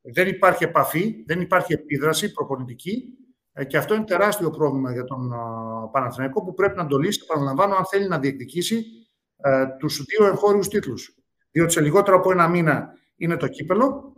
[0.00, 3.29] δεν υπάρχει επαφή, δεν υπάρχει επίδραση προπονητική ε,
[3.66, 5.30] και αυτό είναι τεράστιο πρόβλημα για τον
[5.92, 8.84] Παναθηναϊκό που πρέπει να το λύσει, παραλαμβάνω, αν θέλει να διεκδικήσει
[9.36, 11.14] ε, τους δύο εγχώριους τίτλους.
[11.50, 14.12] Διότι σε λιγότερο από ένα μήνα είναι το κύπελο,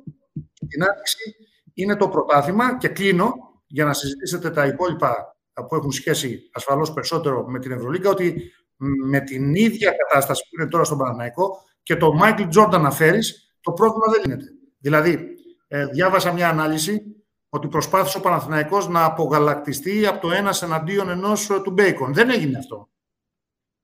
[0.68, 1.34] την άτυξη
[1.74, 3.34] είναι το πρωτάθλημα και κλείνω
[3.66, 5.36] για να συζητήσετε τα υπόλοιπα
[5.68, 8.52] που έχουν σχέση ασφαλώς περισσότερο με την Ευρωλίγκα, ότι
[9.04, 13.56] με την ίδια κατάσταση που είναι τώρα στον Παναθηναϊκό και το Μάικλ Τζόρνταν να φέρεις,
[13.60, 14.44] το πρόβλημα δεν λύνεται.
[14.78, 15.34] Δηλαδή,
[15.68, 17.21] ε, διάβασα μια ανάλυση
[17.54, 22.14] ότι προσπάθησε ο Παναθηναϊκός να απογαλακτιστεί από το ένας εναντίον ενός ε, του Μπέικον.
[22.14, 22.88] Δεν έγινε αυτό.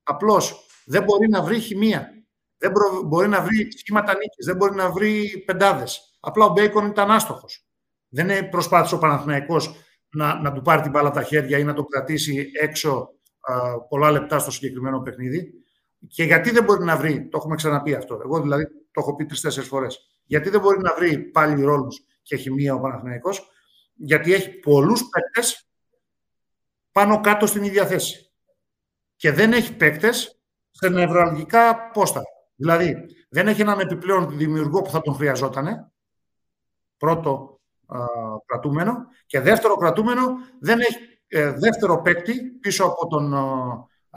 [0.02, 2.08] Απλώς δεν μπορεί να βρει χημεία.
[2.58, 2.72] Δεν
[3.04, 4.46] μπορεί να βρει σχήματα νίκης.
[4.46, 6.16] Δεν μπορεί να βρει πεντάδες.
[6.20, 7.66] Απλά ο Μπέικον ήταν άστοχος.
[8.08, 9.74] Δεν προσπάθησε ο Παναθηναϊκός
[10.10, 13.10] να, να του πάρει την μπάλα από τα χέρια ή να το κρατήσει έξω
[13.40, 15.52] α, πολλά λεπτά στο συγκεκριμένο παιχνίδι.
[16.08, 18.20] Και γιατί δεν μπορεί να βρει, το έχουμε ξαναπεί αυτό.
[18.24, 19.98] Εγώ δηλαδή το έχω πει τρει-τέσσερι φορές.
[20.24, 23.50] Γιατί δεν μπορεί να βρει πάλι ρόλους και χημεία ο Παναθηναϊκός,
[23.98, 25.68] γιατί έχει πολλούς παίκτες
[26.92, 28.32] πάνω κάτω στην ίδια θέση.
[29.16, 30.40] Και δεν έχει παίκτες
[30.70, 32.22] σε νευραλγικά πόστα.
[32.54, 32.96] Δηλαδή,
[33.28, 35.92] δεν έχει έναν επιπλέον δημιουργό που θα τον χρειαζόταν.
[36.96, 37.98] Πρώτο α,
[38.46, 38.94] κρατούμενο.
[39.26, 40.28] Και δεύτερο κρατούμενο,
[40.60, 43.34] δεν έχει ε, δεύτερο παίκτη πίσω από τον,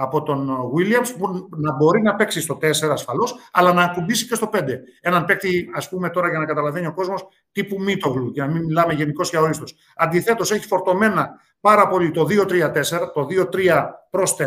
[0.01, 4.35] από τον Williams που να μπορεί να παίξει στο 4 ασφαλώς, αλλά να ακουμπήσει και
[4.35, 4.79] στο 5.
[5.01, 8.63] Έναν παίκτη, ας πούμε τώρα για να καταλαβαίνει ο κόσμος, τύπου Μίτογλου, για να μην
[8.63, 9.63] μιλάμε γενικώς και αορίστω.
[9.95, 11.29] Αντιθέτως, έχει φορτωμένα
[11.59, 14.45] πάρα πολύ το 2-3-4, το 2-3 προς 4,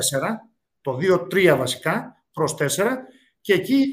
[0.80, 2.64] το 2-3 βασικά προς 4,
[3.40, 3.86] και εκεί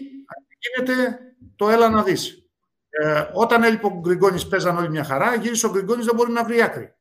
[0.60, 1.20] γίνεται
[1.56, 2.46] το έλα να δεις.
[2.90, 6.44] Ε, όταν έλειπε ο Γκριγκόνης, παίζαν όλοι μια χαρά, γύρισε ο Γκριγκόνης, δεν μπορεί να
[6.44, 6.94] βρει άκρη.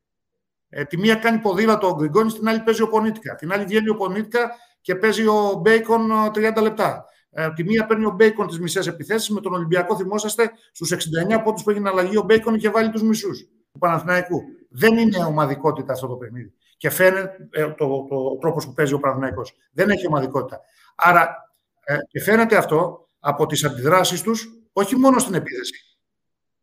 [0.71, 3.35] Ε, τη μία κάνει ποδήλατο ο Γκριγκόνης, την άλλη παίζει ο Πονίτκα.
[3.35, 7.05] Την άλλη βγαίνει ο Πονίτκα και παίζει ο Μπέικον 30 λεπτά.
[7.31, 9.29] Ε, τη μία παίρνει ο Μπέικον τις μισές επιθέσεις.
[9.29, 13.03] Με τον Ολυμπιακό, θυμόσαστε, στους 69 πόντους που έγινε αλλαγή, ο Μπέικον είχε βάλει τους
[13.03, 13.39] μισούς
[13.73, 14.43] του Παναθηναϊκού.
[14.69, 16.53] Δεν είναι ομαδικότητα αυτό το παιχνίδι.
[16.77, 19.55] Και φαίνεται ε, το, το, το τρόπος που παίζει ο Παναθηναϊκός.
[19.73, 20.61] Δεν έχει ομαδικότητα.
[20.95, 21.53] Άρα,
[21.85, 25.99] ε, και φαίνεται αυτό από τις αντιδράσεις τους, όχι μόνο στην επίθεση.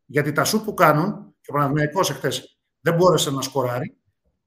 [0.06, 3.97] Γιατί τα σου που κάνουν, και ο Παναθηναϊκός εχθές δεν μπόρεσε να σκοράρει.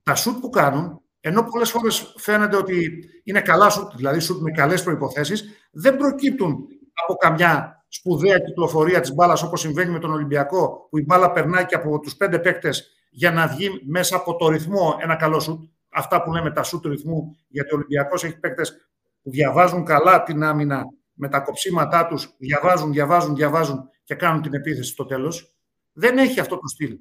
[0.03, 4.51] Τα σουτ που κάνουν, ενώ πολλές φορές φαίνεται ότι είναι καλά σουτ, δηλαδή σουτ με
[4.51, 5.35] καλές προποθέσει,
[5.71, 6.67] δεν προκύπτουν
[7.05, 11.67] από καμιά σπουδαία κυκλοφορία της μπάλας όπως συμβαίνει με τον Ολυμπιακό, που η μπάλα περνάει
[11.67, 15.65] και από τους πέντε παίκτες για να βγει μέσα από το ρυθμό ένα καλό σουτ.
[15.93, 18.91] Αυτά που λέμε τα σουτ ρυθμού, γιατί ο Ολυμπιακός έχει παίκτες
[19.23, 24.55] που διαβάζουν καλά την άμυνα με τα κοψίματά τους, διαβάζουν, διαβάζουν, διαβάζουν και κάνουν την
[24.55, 25.55] επίθεση στο τέλος.
[25.93, 26.99] Δεν έχει αυτό το στυλ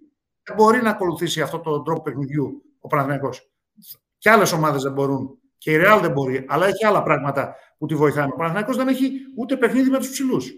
[0.50, 3.52] δεν μπορεί να ακολουθήσει αυτό τον τρόπο παιχνιδιού ο Παναθηναϊκός.
[4.18, 5.40] Και άλλες ομάδες δεν μπορούν.
[5.58, 6.46] Και η Ρεάλ δεν μπορεί.
[6.48, 8.32] Αλλά έχει άλλα πράγματα που τη βοηθάνε.
[8.34, 10.52] Ο Παναθηναϊκός δεν έχει ούτε παιχνίδι με τους ψηλούς.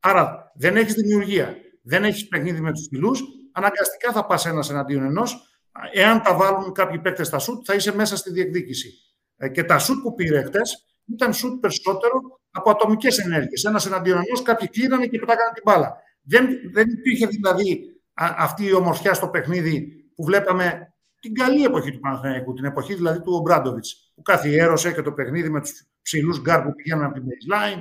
[0.00, 1.56] Άρα δεν έχεις δημιουργία.
[1.82, 3.22] Δεν έχεις παιχνίδι με τους ψηλούς.
[3.52, 5.60] Αναγκαστικά θα πας ένας εναντίον ενός.
[5.92, 8.92] Εάν τα βάλουν κάποιοι παίκτες στα σουτ, θα είσαι μέσα στη διεκδίκηση.
[9.36, 13.64] Ε, και τα σουτ που πήρε χτες ήταν σουτ περισσότερο από ατομικές ενέργειες.
[13.64, 15.96] Ένας εναντίον ενός, κάποιοι κλείνανε και πετάγανε την μπάλα.
[16.22, 17.80] Δεν, δεν υπήρχε δηλαδή
[18.14, 20.94] αυτή η ομορφιά στο παιχνίδι που βλέπαμε
[21.26, 25.50] την καλή εποχή του Παναθηναϊκού, την εποχή δηλαδή του Ομπράντοβιτς, που καθιέρωσε και το παιχνίδι
[25.50, 27.80] με τους ψηλούς γκαρντ που πηγαίναν από την baseline,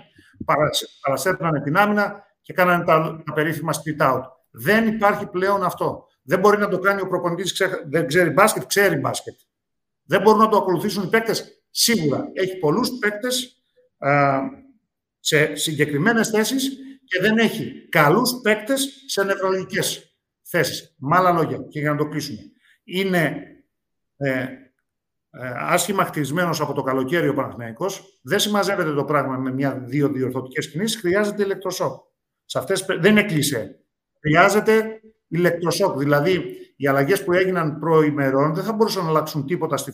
[1.02, 4.22] παρασέρνανε την άμυνα και κάνανε τα, τα περίφημα split out.
[4.52, 6.08] Δεν υπάρχει πλέον αυτό.
[6.22, 9.36] Δεν μπορεί να το κάνει ο προπονητής, δεν ξέρει μπάσκετ, ξέρει μπάσκετ.
[10.04, 11.64] Δεν μπορούν να το ακολουθήσουν οι παίκτες.
[11.70, 13.64] Σίγουρα έχει πολλούς παίκτες
[15.20, 20.96] σε συγκεκριμένες θέσεις και δεν έχει καλούς παίκτες σε νευρολογικές θέσεις.
[20.98, 22.40] Με άλλα λόγια, και για να το κλείσουμε.
[22.86, 23.44] Είναι
[24.18, 24.48] ε,
[25.38, 28.20] ε, άσχημα χτισμένος από το καλοκαίρι ο Παναθηναϊκός.
[28.22, 31.00] Δεν συμμαζεύεται το πράγμα με μια-δύο διορθωτικές κινήσεις.
[31.00, 32.04] Χρειάζεται ηλεκτροσόκ.
[32.46, 33.80] Σε αυτές, δεν είναι κλεισέ.
[34.20, 35.98] Χρειάζεται ηλεκτροσόκ.
[35.98, 39.92] Δηλαδή, οι αλλαγές που έγιναν προημερών δεν θα μπορούσαν να αλλάξουν τίποτα στη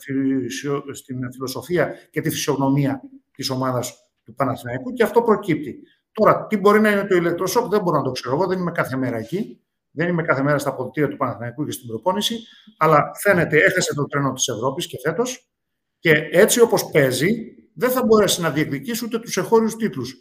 [0.92, 3.00] στην φιλοσοφία και τη φυσιογνωμία
[3.32, 5.78] της ομάδας του Παναθηναϊκού και αυτό προκύπτει.
[6.12, 8.34] Τώρα, τι μπορεί να είναι το ηλεκτροσόκ, δεν μπορώ να το ξέρω.
[8.34, 9.61] Εγώ δεν είμαι κάθε μέρα εκεί.
[9.92, 12.38] Δεν είμαι κάθε μέρα στα αποδητήρια του Παναθηναϊκού και στην προπόνηση,
[12.76, 15.50] αλλά φαίνεται έχασε το τρένο της Ευρώπης και φέτος.
[15.98, 20.14] Και έτσι όπως παίζει, δεν θα μπορέσει να διεκδικήσει ούτε τους εγχώριου τίτλους.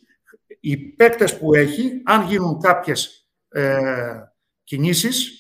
[0.60, 3.77] Οι παίκτες που έχει, αν γίνουν κάποιες ε,
[4.63, 5.31] κινήσεις,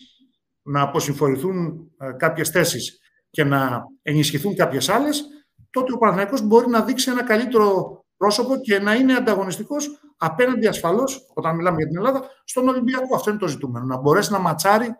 [0.61, 5.23] να αποσυμφορηθούν ε, κάποιες θέσεις και να ενισχυθούν κάποιες άλλες,
[5.69, 11.31] τότε ο Παναθηναϊκός μπορεί να δείξει ένα καλύτερο πρόσωπο και να είναι ανταγωνιστικός απέναντι ασφαλώς,
[11.33, 13.15] όταν μιλάμε για την Ελλάδα, στον Ολυμπιακό.
[13.15, 14.95] Αυτό είναι το ζητούμενο, να μπορέσει να ματσάρει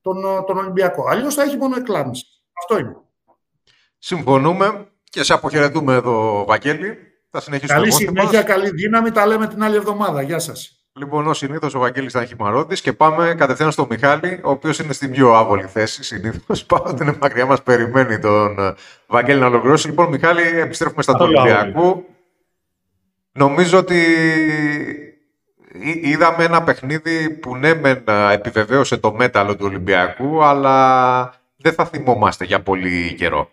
[0.00, 1.04] τον, τον Ολυμπιακό.
[1.08, 2.24] Αλλιώς θα έχει μόνο εκλάμψη.
[2.58, 2.96] Αυτό είναι.
[3.98, 6.96] Συμφωνούμε και σε αποχαιρετούμε εδώ, Βαγγέλη.
[7.30, 7.78] Θα συνεχίσουμε.
[7.78, 9.10] Καλή συνέχεια, καλή δύναμη.
[9.10, 10.22] Τα λέμε την άλλη εβδομάδα.
[10.22, 10.86] Γεια σας.
[10.92, 14.92] Λοιπόν, ως συνήθως ο Βαγγέλης ήταν χυμαρόδη και πάμε κατευθείαν στο Μιχάλη, ο οποίος είναι
[14.92, 16.64] στην πιο άβολη θέση συνήθως.
[16.70, 18.74] Πάντοτε είναι μακριά μας, περιμένει τον ε,
[19.06, 19.88] Βαγγέλη να ολοκληρώσει.
[19.88, 22.04] Λοιπόν, Μιχάλη, επιστρέφουμε στα του Ολυμπιακού.
[23.36, 24.02] Νομίζω ότι
[26.02, 31.86] είδαμε ένα παιχνίδι που ναι, μεν ε, επιβεβαίωσε το μέταλλο του Ολυμπιακού, αλλά δεν θα
[31.86, 33.50] θυμόμαστε για πολύ καιρό.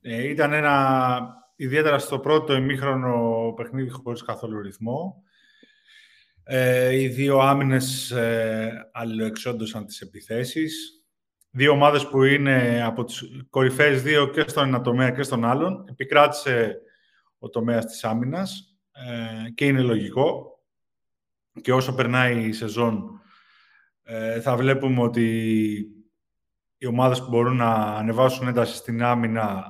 [0.00, 5.22] Ε, ήταν ένα ιδιαίτερα στο πρώτο ημίχρονο παιχνίδι χωρίς καθόλου ρυθμό.
[6.44, 11.02] Ε, οι δύο άμυνες ε, αλληλοεξόντωσαν τις επιθέσεις.
[11.50, 15.84] Δύο ομάδες που είναι από τις κορυφαίες δύο και στον ένα τομέα και στον άλλον.
[15.90, 16.80] Επικράτησε
[17.42, 20.58] ο τομέας της άμυνας ε, και είναι λογικό.
[21.60, 23.20] Και όσο περνάει η σεζόν
[24.02, 25.26] ε, θα βλέπουμε ότι
[26.78, 29.64] οι ομάδες που μπορούν να ανεβάσουν ένταση στην άμυνα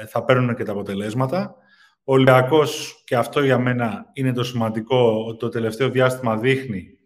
[0.00, 1.56] ε, θα παίρνουν και τα αποτελέσματα.
[2.04, 6.98] Ο Ολυμπιακός, και αυτό για μένα είναι το σημαντικό, ότι το τελευταίο διάστημα δείχνει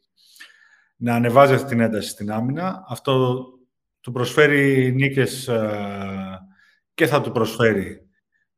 [0.96, 2.84] να ανεβάζει αυτή την ένταση στην άμυνα.
[2.88, 3.44] Αυτό
[4.00, 6.48] του προσφέρει νίκες ε,
[6.94, 8.09] και θα του προσφέρει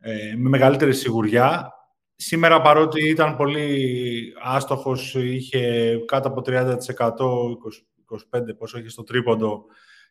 [0.04, 1.72] ε, με μεγαλύτερη σιγουριά.
[2.16, 6.76] Σήμερα παρότι ήταν πολύ άστοχος, είχε κάτω από 30%,
[8.30, 9.64] 25% πόσο είχε στο τρίποντο,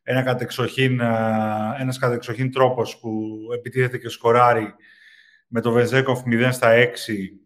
[0.04, 1.06] ένα κατεξοχήν, ε,
[1.80, 4.74] ένας κατεξοχήν τρόπος που επιτίθεται και σκοράρει
[5.48, 7.42] με το Βεζέκοφ 0 στα 6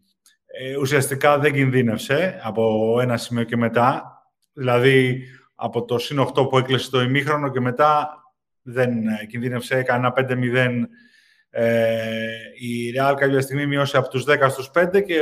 [0.58, 4.20] ε, ουσιαστικά δεν κινδύνευσε από ένα σημείο και μετά.
[4.52, 5.22] Δηλαδή,
[5.54, 8.08] από το συν 8 που έκλεισε το ημίχρονο και μετά
[8.62, 10.70] δεν ε, κινδύνευσε, έκανε ένα 5-0.
[11.58, 12.26] Ε,
[12.58, 15.20] η Real κάποια στιγμή μειώσε από τους 10 στους 5 και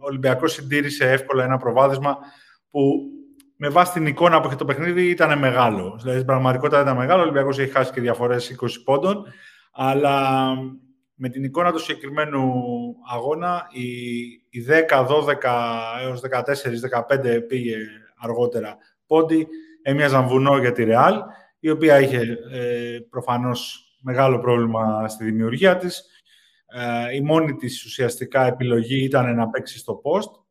[0.00, 2.18] ο Ολυμπιακός συντήρησε εύκολα ένα προβάδισμα
[2.70, 2.80] που
[3.56, 5.94] με βάση την εικόνα που είχε το παιχνίδι ήταν μεγάλο.
[5.96, 7.20] Δηλαδή, στην πραγματικότητα ήταν μεγάλο.
[7.20, 9.24] Ο Ολυμπιακός έχει χάσει και διαφορές 20 πόντων.
[9.72, 10.48] Αλλά
[11.14, 12.52] με την εικόνα του συγκεκριμένου
[13.12, 13.88] αγώνα, η,
[14.50, 15.34] η 10, 12
[16.02, 16.42] έως 14,
[17.16, 17.76] 15 πήγε
[18.16, 19.46] αργότερα πόντι,
[19.82, 21.14] έμοιαζαν βουνό για τη Ρεάλ,
[21.58, 26.04] η οποία είχε ε, προφανώς μεγάλο πρόβλημα στη δημιουργία της.
[26.66, 30.42] Ε, η μόνη της ουσιαστικά επιλογή ήταν να παίξει στο post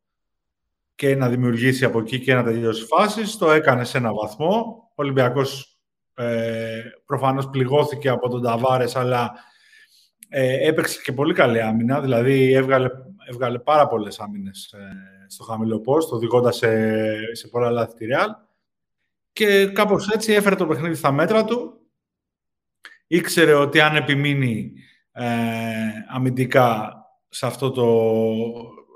[0.95, 3.37] και να δημιουργήσει από εκεί και να τελειώσει φάσεις.
[3.37, 4.83] Το έκανε σε ένα βαθμό.
[4.89, 5.77] Ο Ολυμπιακός
[6.15, 9.33] ε, προφανώς πληγώθηκε από τον Ταβάρες, αλλά
[10.29, 12.89] ε, έπαιξε και πολύ καλή άμυνα, δηλαδή έβγαλε,
[13.29, 14.79] έβγαλε πάρα πολλές άμυνες ε,
[15.27, 16.87] στο χαμηλό post, οδηγώντας σε,
[17.31, 18.29] σε πολλά λάθη τη Real.
[19.33, 21.82] Και κάπως έτσι έφερε το παιχνίδι στα μέτρα του.
[23.13, 24.73] Ήξερε ότι αν επιμείνει
[25.11, 25.25] ε,
[26.07, 26.95] αμυντικά
[27.29, 27.85] σε αυτό το,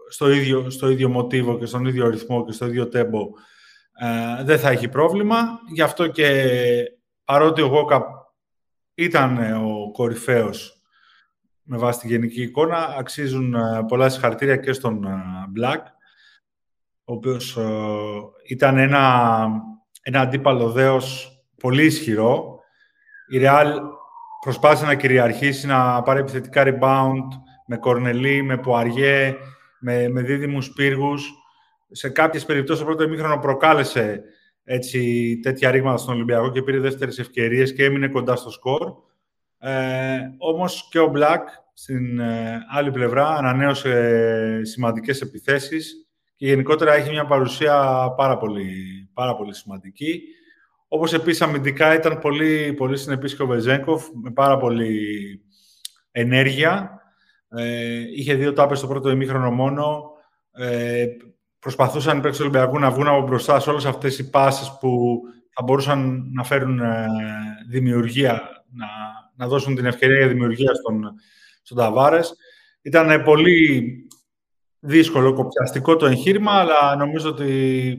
[0.09, 3.27] στο, ίδιο, στο ίδιο μοτίβο και στον ίδιο ρυθμό και στο ίδιο τέμπο
[3.99, 5.59] ε, δεν θα έχει πρόβλημα.
[5.73, 6.43] Γι' αυτό και
[7.23, 8.03] παρότι ο Γόκα
[8.93, 10.81] ήταν ο κορυφαίος
[11.63, 12.95] με βάση τη γενική εικόνα.
[12.97, 15.19] Αξίζουν ε, πολλά συγχαρητήρια και στον ε,
[15.59, 15.81] Black,
[17.03, 17.65] ο οποίος ε,
[18.47, 19.47] ήταν ένα,
[20.01, 22.59] ένα αντίπαλο δέος πολύ ισχυρό.
[23.29, 23.95] Η Real
[24.47, 27.27] προσπάθησε να κυριαρχήσει, να πάρει επιθετικά rebound
[27.65, 29.35] με Κορνελί, με Πουαριέ,
[29.79, 31.31] με, με δίδυμους πύργους.
[31.91, 34.23] Σε κάποιες περιπτώσεις, το πρώτο ημίχρονο προκάλεσε
[34.63, 38.93] έτσι, τέτοια ρήγματα στον Ολυμπιακό και πήρε δεύτερες ευκαιρίες και έμεινε κοντά στο σκορ.
[39.59, 47.09] Ε, όμως και ο Black στην ε, άλλη πλευρά ανανέωσε σημαντικές επιθέσεις και γενικότερα έχει
[47.09, 48.69] μια παρουσία πάρα πολύ,
[49.13, 50.21] πάρα πολύ σημαντική.
[50.87, 55.01] Όπως επίσης αμυντικά ήταν πολύ, πολύ συνεπής και ο Βεζέγκοφ με πάρα πολύ
[56.11, 57.01] ενέργεια.
[57.49, 60.11] Ε, είχε δύο τάπες στο πρώτο ημίχρονο μόνο.
[60.51, 61.05] Ε,
[61.59, 65.21] προσπαθούσαν οι παίκτες του Ολυμπιακού να βγουν από μπροστά σε όλες αυτές οι πάσες που
[65.53, 67.07] θα μπορούσαν να φέρουν ε,
[67.69, 68.87] δημιουργία, να,
[69.35, 71.13] να δώσουν την ευκαιρία για δημιουργία στον,
[71.61, 72.35] στον Ταβάρες.
[72.81, 73.93] Ήταν πολύ
[74.79, 77.97] δύσκολο, κοπιαστικό το εγχείρημα, αλλά νομίζω ότι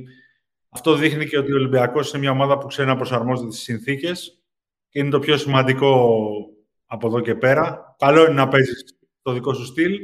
[0.68, 4.42] αυτό δείχνει και ότι ο Ολυμπιακός είναι μια ομάδα που ξέρει να προσαρμόζεται τις συνθήκες
[4.88, 6.20] και είναι το πιο σημαντικό
[6.86, 7.94] από εδώ και πέρα.
[7.98, 9.98] Καλό είναι να παίζεις το δικό σου στυλ,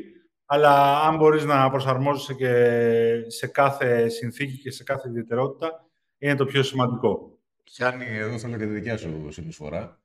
[0.46, 5.86] αλλά αν μπορείς να προσαρμόζεσαι και σε κάθε συνθήκη και σε κάθε ιδιαιτερότητα,
[6.18, 7.38] είναι το πιο σημαντικό.
[7.64, 10.00] Γιάννη, εδώ θέλω και τη δικιά σου συνεισφορά.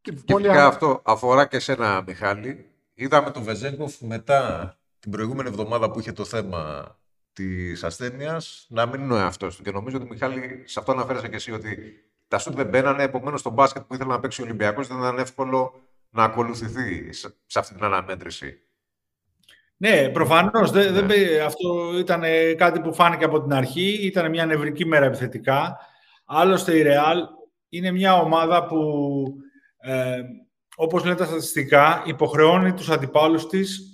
[0.00, 2.70] Και, και αυτό αφορά και σένα, Μιχάλη.
[2.94, 6.99] Είδαμε τον Βεζέγκοφ μετά την προηγούμενη εβδομάδα που είχε το θέμα
[7.40, 9.62] της ασθένειας να μην είναι ο εαυτός του.
[9.62, 13.02] Και νομίζω ότι, Μιχάλη, σε αυτό αναφέρεσαι και εσύ ότι τα σουτ δεν μπαίνανε.
[13.02, 17.12] Επομένως, το μπάσκετ που ήθελε να παίξει ο Ολυμπιακός δεν ήταν εύκολο να ακολουθηθεί
[17.46, 18.62] σε αυτή την αναμέτρηση.
[19.76, 20.72] Ναι, προφανώς.
[20.72, 20.82] Ναι.
[21.44, 22.22] αυτό ήταν
[22.56, 23.98] κάτι που φάνηκε από την αρχή.
[24.06, 25.78] Ήταν μια νευρική μέρα επιθετικά.
[26.24, 27.16] Άλλωστε, η Real
[27.68, 28.78] είναι μια ομάδα που,
[29.78, 30.20] ε,
[30.76, 33.89] όπως λένε τα στατιστικά, υποχρεώνει τους αντιπάλους της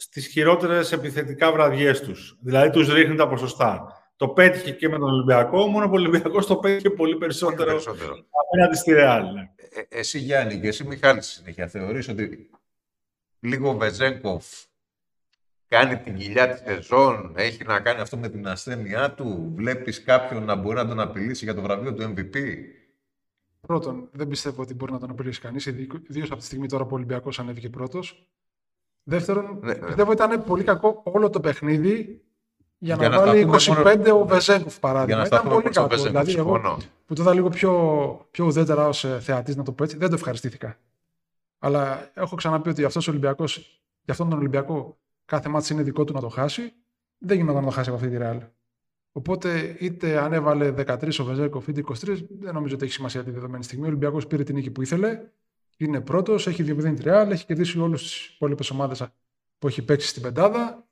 [0.00, 2.36] στις χειρότερες επιθετικά βραδιές τους.
[2.40, 3.92] Δηλαδή, τους ρίχνει τα ποσοστά.
[4.16, 8.24] Το πέτυχε και με τον Ολυμπιακό, μόνο που ο Ολυμπιακός το πέτυχε πολύ περισσότερο, περισσότερο.
[8.48, 9.32] απέναντι στη Ρεάλ.
[9.32, 9.50] Ναι.
[9.56, 12.50] Ε, εσύ Γιάννη και εσύ Μιχάλη συνέχεια θεωρείς ότι
[13.40, 14.46] λίγο Βεζέγκοφ
[15.68, 20.44] κάνει την κοιλιά της σεζόν, έχει να κάνει αυτό με την ασθένειά του, βλέπεις κάποιον
[20.44, 22.36] να μπορεί να τον απειλήσει για το βραβείο του MVP.
[23.60, 26.90] Πρώτον, δεν πιστεύω ότι μπορεί να τον απειλήσει κανείς, ιδίως από τη στιγμή τώρα που
[26.92, 28.28] ο Ολυμπιακός ανέβηκε πρώτος.
[29.08, 29.86] Δεύτερον, ναι, ναι.
[29.86, 32.22] πιστεύω ότι ήταν πολύ κακό όλο το παιχνίδι
[32.78, 34.18] για, για να, να βάλει 25 μόνο...
[34.18, 35.22] ο Βεζέγκοφ παράδειγμα.
[35.22, 35.96] Για να ήταν πολύ κακό.
[35.96, 37.72] Δηλαδή, εγώ που το είδα λίγο πιο,
[38.30, 40.78] πιο ουδέτερα ως ε, θεατής, να το πω έτσι, δεν το ευχαριστήθηκα.
[41.58, 43.56] Αλλά έχω ξαναπεί ότι αυτός ο Ολυμπιακός,
[44.02, 46.72] για αυτόν τον Ολυμπιακό, κάθε μάτι είναι δικό του να το χάσει.
[47.18, 48.42] Δεν γινόταν να το χάσει από αυτή τη ρεάλ.
[49.12, 51.94] Οπότε είτε ανέβαλε 13 ο Βεζέκοφ είτε 23,
[52.40, 53.84] δεν νομίζω ότι έχει σημασία τη δεδομένη στιγμή.
[53.84, 55.20] Ο Ολυμπιακός πήρε την νίκη που ήθελε,
[55.78, 59.04] είναι πρώτος, έχει διευρύνει τη ρεάλ, έχει κερδίσει όλες τις υπόλοιπες ομάδες
[59.58, 60.88] που έχει παίξει στην πεντάδα.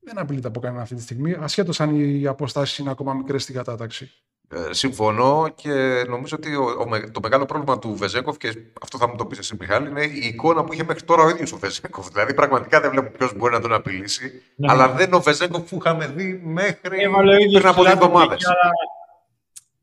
[0.00, 3.54] Δεν απειλείται από κανένα αυτή τη στιγμή, ασχέτως αν οι αποστάσεις είναι ακόμα μικρές στην
[3.54, 4.10] κατάταξη.
[4.48, 9.08] Ε, συμφωνώ και νομίζω ότι ο, ο, το μεγάλο πρόβλημα του Βεζέκοφ, και αυτό θα
[9.08, 11.58] μου το πεις εσύ, Μιχάλη, είναι η εικόνα που είχε μέχρι τώρα ο ίδιος ο
[11.58, 12.08] Βεζέκοφ.
[12.08, 14.42] Δηλαδή, πραγματικά δεν βλέπω ποιος μπορεί να τον απειλήσει.
[14.56, 14.72] Ναι.
[14.72, 17.08] Αλλά δεν είναι ο Βεζέκοφ που είχαμε δει μέχρι ε,
[17.52, 18.44] πριν από δύο εβδομάδες.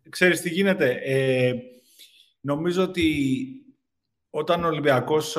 [0.10, 1.02] Ξέρεις τι γίνεται.
[1.04, 1.54] Ε,
[2.42, 3.46] νομίζω ότι
[4.32, 5.38] όταν ο Ολυμπιακός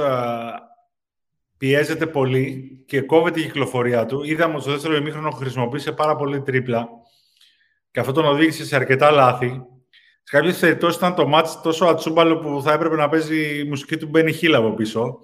[1.58, 6.42] πιέζεται πολύ και κόβεται η κυκλοφορία του, είδαμε ότι στο δεύτερο ημίχρονο χρησιμοποίησε πάρα πολύ
[6.42, 6.88] τρίπλα
[7.90, 9.62] και αυτό τον οδήγησε σε αρκετά λάθη.
[10.22, 13.96] Σε κάποιες περιπτώσεις ήταν το μάτς τόσο ατσούμπαλο που θα έπρεπε να παίζει η μουσική
[13.96, 15.00] του Μπένι Χίλ από πίσω.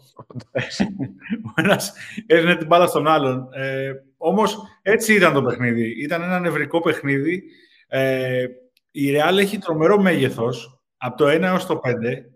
[1.46, 1.92] Ο ένας
[2.26, 3.48] έδινε την μπάλα στον άλλον.
[3.52, 6.02] Ε, Όμως έτσι ήταν το παιχνίδι.
[6.02, 7.42] Ήταν ένα νευρικό παιχνίδι.
[7.88, 8.44] Ε,
[8.90, 11.90] η Ρεάλ έχει τρομερό μέγεθος από το 1 έως το 5.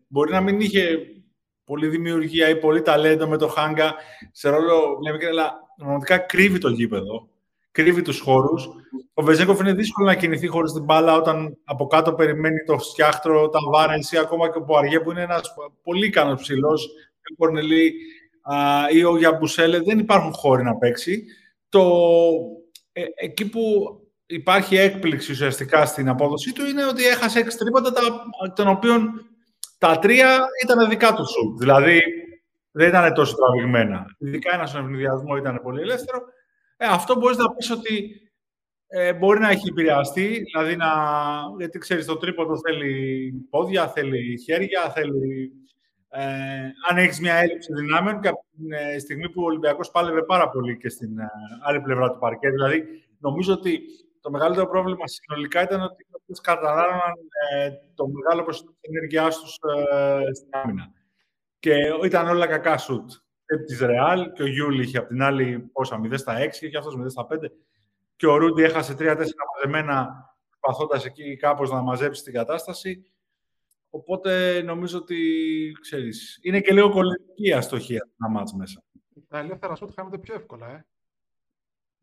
[0.08, 0.98] Μπορεί να μην είχε
[1.72, 3.94] πολύ δημιουργία ή πολύ ταλέντο με το Χάγκα
[4.32, 4.98] σε ρόλο,
[5.30, 7.28] αλλά πραγματικά κρύβει το γήπεδο
[7.72, 8.68] κρύβει τους χώρους.
[9.14, 13.48] Ο Βεζέκοφ είναι δύσκολο να κινηθεί χωρίς την μπάλα όταν από κάτω περιμένει το Στιάχτρο,
[13.48, 16.86] τα Βάρενς ή ακόμα και ο Ποαριέ που είναι ένας πολύ ικανός ψηλός,
[17.32, 17.92] ο Κορνελή
[18.92, 19.80] ή ο Γιαμπουσέλε.
[19.80, 21.24] Δεν υπάρχουν χώροι να παίξει.
[21.68, 21.82] Το,
[22.92, 23.62] ε, εκεί που
[24.26, 27.92] υπάρχει έκπληξη ουσιαστικά στην απόδοσή του είναι ότι έχασε έξι τρίποτα,
[28.54, 29.26] των οποίων
[29.82, 31.56] τα τρία ήταν δικά του σου.
[31.58, 32.00] Δηλαδή
[32.70, 34.04] δεν ήταν τόσο τραβηγμένα.
[34.18, 36.20] Ειδικά ένα στον ευνηδιασμό ήταν πολύ ελεύθερο
[36.82, 38.20] ε, αυτό μπορείς να πεις ότι
[38.86, 40.88] ε, μπορεί να έχει επηρεαστεί, δηλαδή να,
[41.58, 45.52] γιατί ξέρεις το τρίποντο θέλει πόδια, θέλει χέρια, θέλει...
[46.08, 46.24] Ε,
[46.90, 50.50] αν έχεις μια έλλειψη δυνάμεων και από την ε, στιγμή που ο Ολυμπιακός πάλευε πάρα
[50.50, 51.26] πολύ και στην ε,
[51.62, 52.84] άλλη πλευρά του παρκέ, δηλαδή
[53.18, 53.80] νομίζω ότι
[54.22, 57.14] το μεγαλύτερο πρόβλημα συνολικά ήταν ότι αυτές κατανάλωναν
[57.52, 59.58] ε, το μεγάλο ποσοστό της ενέργειάς τους
[59.92, 60.92] ε, στην άμυνα.
[61.58, 63.10] Και ήταν όλα κακά σουτ
[63.66, 66.96] της Ρεάλ και ο Γιούλη είχε από την άλλη πόσα, 0 στα 6 και αυτός
[66.96, 67.36] 0 στα 5.
[68.16, 69.16] Και ο Ρούντι έχασε 3-4
[69.54, 70.30] μαζεμένα
[70.60, 73.12] προσπαθώντας εκεί κάπως να μαζέψει την κατάσταση.
[73.90, 75.16] Οπότε νομίζω ότι,
[75.80, 78.82] ξέρεις, είναι και λίγο κολλητική αστοχία να μάτς μέσα.
[79.28, 80.86] Τα ελεύθερα σου χάνονται πιο εύκολα, ε.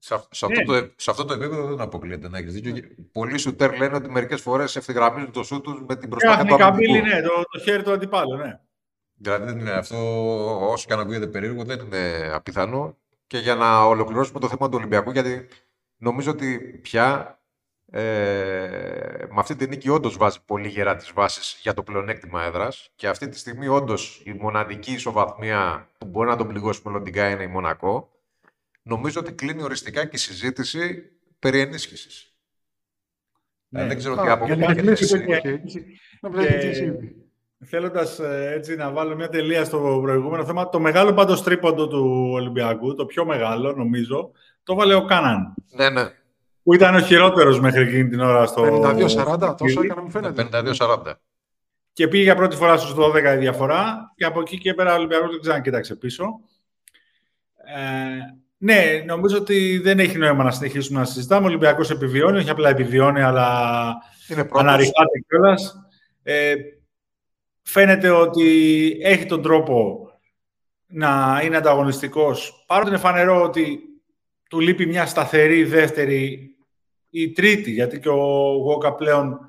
[0.01, 0.81] Σε, σε, αυτό ναι.
[0.81, 2.71] το, σε αυτό το επίπεδο δεν αποκλείεται να έχεις δίκιο.
[2.71, 2.79] Ναι.
[3.11, 7.05] Πολλοί σουτέρ λένε ότι μερικές φορές ευθυγραμμίζουν το σούτ τους με την προσπάθεια του αμυντικού.
[7.05, 8.59] Ναι, το, το χέρι του αντιπάλου, ναι.
[9.13, 9.97] Δηλαδή δεν είναι αυτό,
[10.69, 12.97] όσο και αν ακούγεται περίεργο, δεν είναι απιθανό.
[13.27, 15.47] Και για να ολοκληρώσουμε το θέμα του Ολυμπιακού, γιατί
[15.97, 17.39] νομίζω ότι πια
[17.91, 18.01] ε,
[19.29, 22.91] με αυτή την νίκη όντως βάζει πολύ γερά τις βάσεις για το πλεονέκτημα έδρας.
[22.95, 27.43] Και αυτή τη στιγμή όντως η μοναδική ισοβαθμία που μπορεί να τον πληγώσει μελλοντικά είναι
[27.43, 28.09] η Μονακό.
[28.81, 32.33] Νομίζω ότι κλείνει οριστικά και η συζήτηση περί ενίσχυσης.
[33.69, 33.85] Ναι.
[33.85, 34.15] δεν ξέρω
[34.93, 35.05] τι
[37.65, 42.29] Θέλοντας ε, έτσι να βάλω μια τελεία στο προηγούμενο θέμα, το μεγάλο πάντως τρίποντο του
[42.33, 44.31] Ολυμπιακού, το πιο μεγάλο νομίζω,
[44.63, 45.53] το βάλε ο Κάναν.
[45.71, 46.03] Ναι, ναι.
[46.63, 48.81] Που ήταν ο χειρότερος μέχρι εκείνη την ώρα στο.
[48.83, 50.49] 52-40, τόσο έκανε μου φαίνεται.
[50.77, 51.13] 52-40.
[51.93, 54.97] Και πήγε για πρώτη φορά στου 12 η διαφορά και από εκεί και πέρα ο
[54.97, 56.25] Ολυμπιακός δεν ξανακοίταξε πίσω.
[57.75, 61.45] Ε, ναι, νομίζω ότι δεν έχει νόημα να συνεχίσουμε να συζητάμε.
[61.45, 63.93] Ο Ολυμπιακός επιβιώνει, όχι απλά επιβιώνει, αλλά
[64.51, 65.75] αναρριχάται κιόλας.
[66.23, 66.55] Ε,
[67.61, 70.07] φαίνεται ότι έχει τον τρόπο
[70.87, 72.63] να είναι ανταγωνιστικός.
[72.67, 73.79] Παρότι είναι φανερό ότι
[74.49, 76.49] του λείπει μια σταθερή δεύτερη
[77.09, 79.39] ή τρίτη, γιατί και ο Γόκα πλέον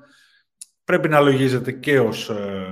[0.83, 2.65] πρέπει να λογίζεται και ως ε,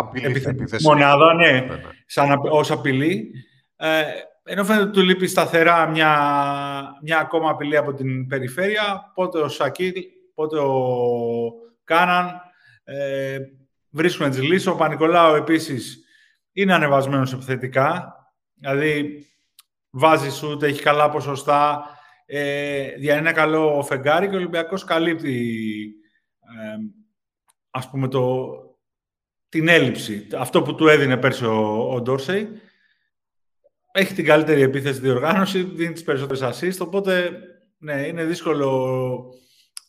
[0.00, 0.42] Απειλή,
[0.82, 1.80] μονάδα, ναι, ναι, ναι.
[2.06, 3.30] Σαν, ως απειλή.
[3.76, 4.02] Ε,
[4.50, 6.12] ενώ φαίνεται ότι του λείπει σταθερά μια,
[7.02, 9.92] μια ακόμα απειλή από την περιφέρεια, πότε ο Σακίλ,
[10.34, 10.82] πότε ο
[11.84, 12.40] Κάναν
[12.84, 13.38] ε,
[13.90, 14.66] βρίσκουν τις λύσεις.
[14.66, 16.04] Ο Πανικολάου επίσης
[16.52, 18.14] είναι ανεβασμένος επιθετικά,
[18.54, 19.26] δηλαδή
[19.90, 21.84] βάζει σούτ, έχει καλά ποσοστά,
[22.26, 25.92] ε, ένα καλό φεγγάρι και ο Ολυμπιακός καλύπτει
[26.40, 26.76] ε,
[27.70, 28.48] ας πούμε το,
[29.48, 32.60] την έλλειψη, αυτό που του έδινε πέρσι ο, ο Ντόρσεϊ.
[33.92, 37.30] Έχει την καλύτερη επίθεση διοργάνωση, δίνει τις περισσότερες assist, οπότε
[37.78, 39.34] ναι, είναι δύσκολο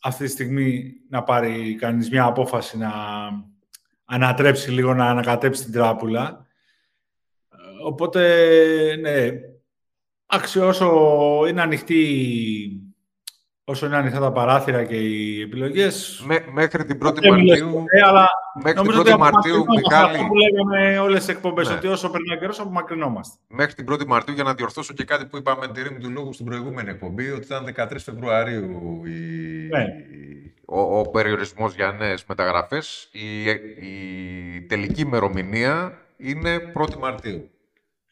[0.02, 2.92] αυτή τη στιγμή να πάρει κανείς μια απόφαση να
[4.06, 6.46] ανατρέψει λίγο, να ανακατέψει την τράπουλα.
[7.84, 9.30] Οπότε, ναι,
[10.62, 12.89] όσο είναι ανοιχτή
[13.70, 16.26] όσο είναι ανοιχτά τα παράθυρα και οι επιλογές.
[16.54, 17.84] μέχρι την 1η Μαρτίου.
[18.06, 18.28] αλλά
[18.64, 20.16] μέχρι την 1η Μαρτίου, Μιχάλη.
[20.16, 21.74] Αυτό που λέγαμε όλες τις εκπομπές, ναι.
[21.76, 23.38] ότι όσο περνάει καιρός, απομακρυνόμαστε.
[23.48, 26.34] Μέχρι την 1η Μαρτίου, για να διορθώσω και κάτι που είπαμε τη ρήμη του λόγου
[26.34, 29.10] στην προηγούμενη εκπομπή, ότι ήταν 13 Φεβρουαρίου η...
[29.68, 29.86] ναι.
[30.66, 33.10] ο, ο περιορισμός για νέες μεταγραφές.
[33.12, 37.50] Η, η τελική ημερομηνία είναι 1η Μαρτίου.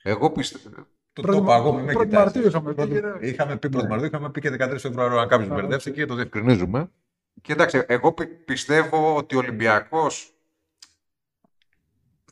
[0.04, 0.86] Εγώ πιστεύω.
[1.17, 3.01] Το, πρώτη, το παγώ, με πρώτη Μαρτίου είχαμε πει.
[3.27, 3.88] Είχαμε πει 1η ναι.
[3.88, 6.89] Μαρτίου, είχαμε πει και 13 Φεβρουαρίου, αν κάποιος μπερδεύτηκε, το διευκρινίζουμε.
[7.41, 8.13] Και εντάξει, εγώ
[8.45, 10.32] πιστεύω ότι ο Ολυμπιακός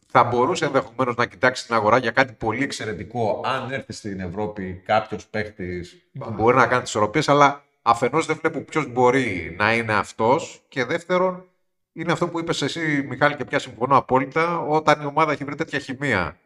[0.07, 4.81] θα μπορούσε ενδεχομένως να κοιτάξει την αγορά για κάτι πολύ εξαιρετικό, αν έρθει στην Ευρώπη
[4.85, 9.73] κάποιος παίχτης που μπορεί να κάνει τις ισορροπίες, αλλά αφενός δεν βλέπω ποιος μπορεί να
[9.73, 10.65] είναι αυτός.
[10.67, 11.45] Και δεύτερον,
[11.93, 15.55] είναι αυτό που είπες εσύ, Μιχάλη, και πια συμφωνώ απόλυτα, όταν η ομάδα έχει βρει
[15.55, 16.37] τέτοια χημεία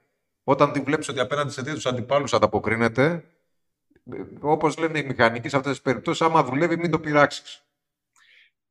[0.49, 3.23] όταν τη βλέπεις ότι απέναντι σε τέτοιους αντιπάλους ανταποκρίνεται,
[4.39, 7.65] όπως λένε οι μηχανικοί σε αυτές τις περιπτώσεις, άμα δουλεύει, μην το πειράξεις.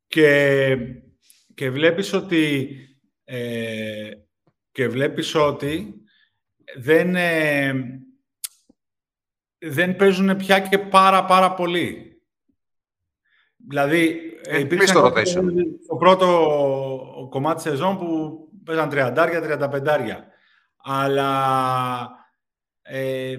[0.07, 0.77] Και,
[1.55, 2.71] και βλέπεις ότι
[3.25, 4.11] ε,
[4.73, 5.95] και βλέπεις ότι
[6.77, 7.75] δεν, ε,
[9.59, 12.23] δεν παίζουν πια και πάρα πάρα πολύ.
[13.69, 15.13] Δηλαδή, ε, υπήρξε το,
[15.89, 19.83] το πρώτο κομμάτι της σεζόν που παίζαν 30-35
[20.83, 22.11] αλλά
[22.83, 23.37] ε,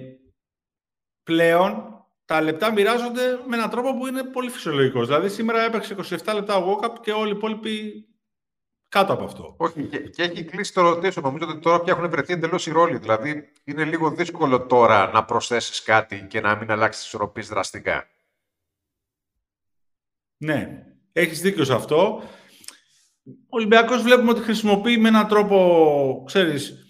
[1.23, 5.07] πλέον τα λεπτά μοιράζονται με έναν τρόπο που είναι πολύ φυσιολογικός.
[5.07, 8.05] Δηλαδή σήμερα έπαιξε 27 λεπτά ο Walkup και όλοι οι υπόλοιποι
[8.89, 9.55] κάτω από αυτό.
[9.57, 11.21] Όχι, και, και έχει κλείσει το ρωτήσω.
[11.21, 12.97] Νομίζω ότι τώρα πια έχουν βρεθεί εντελώς οι ρόλοι.
[12.97, 18.07] Δηλαδή είναι λίγο δύσκολο τώρα να προσθέσεις κάτι και να μην αλλάξεις τις ισορροπίε δραστικά.
[20.37, 22.23] Ναι, έχεις δίκιο σε αυτό.
[23.25, 26.88] Ο Ολυμπιακός βλέπουμε ότι χρησιμοποιεί με έναν τρόπο, ξέρεις,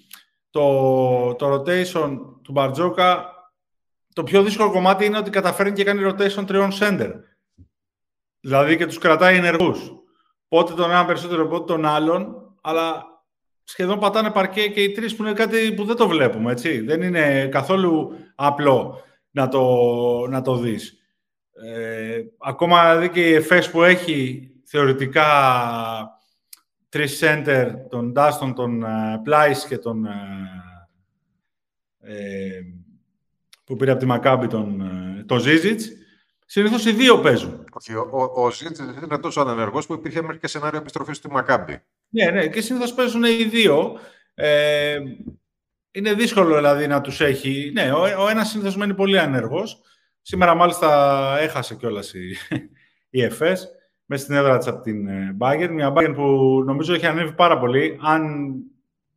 [0.50, 3.34] το, το rotation του Μπαρτζόκα,
[4.14, 7.12] το πιο δύσκολο κομμάτι είναι ότι καταφέρνει και κάνει rotation τριών center.
[8.40, 9.94] Δηλαδή και τους κρατάει ενεργούς.
[10.48, 13.04] Πότε τον έναν περισσότερο, πότε τον άλλον, αλλά
[13.64, 16.80] σχεδόν πατάνε παρκέ και οι τρεις που είναι κάτι που δεν το βλέπουμε, έτσι.
[16.80, 19.64] Δεν είναι καθόλου απλό να το,
[20.28, 20.94] να το δεις.
[21.52, 25.26] Ε, ακόμα δηλαδή και η ΕΦΕΣ που έχει θεωρητικά
[26.89, 28.84] τρεις center, τον Ντάστον, τον
[29.23, 30.06] Πλάις και τον
[32.02, 32.62] ε,
[33.63, 35.89] που πήρε από τη Μακάμπη τον, ε, τον Ζίζιτς,
[36.45, 37.65] συνήθως οι δύο παίζουν.
[37.71, 41.30] Όχι, ο, ο, ο Ζίζιτς είναι τόσο ανενεργός που υπήρχε μέχρι και σενάριο επιστροφής στη
[41.30, 41.82] Μακάμπη.
[42.10, 43.99] Ναι, ναι, και συνήθως παίζουν οι δύο.
[44.34, 44.99] Ε,
[45.91, 47.71] είναι δύσκολο δηλαδή να τους έχει...
[47.73, 49.82] Ναι, ο, ο ένας συνήθως μένει πολύ ανεργός.
[50.21, 52.38] Σήμερα μάλιστα έχασε κιόλας η,
[53.19, 53.69] η ΕΦΕΣ
[54.10, 55.08] μέσα στην έδρα της από την
[55.39, 55.69] Bayern.
[55.72, 57.98] Μια Bayern που νομίζω έχει ανέβει πάρα πολύ.
[58.02, 58.54] Αν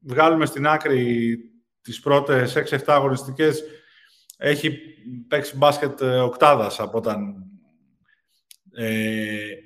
[0.01, 1.39] βγάλουμε στην άκρη
[1.83, 3.65] τις πρώτες 6-7 αγωνιστικές
[4.39, 4.79] έχει
[5.29, 7.35] παίξει μπάσκετ ε, οκτάδας από όταν
[8.75, 8.87] ε,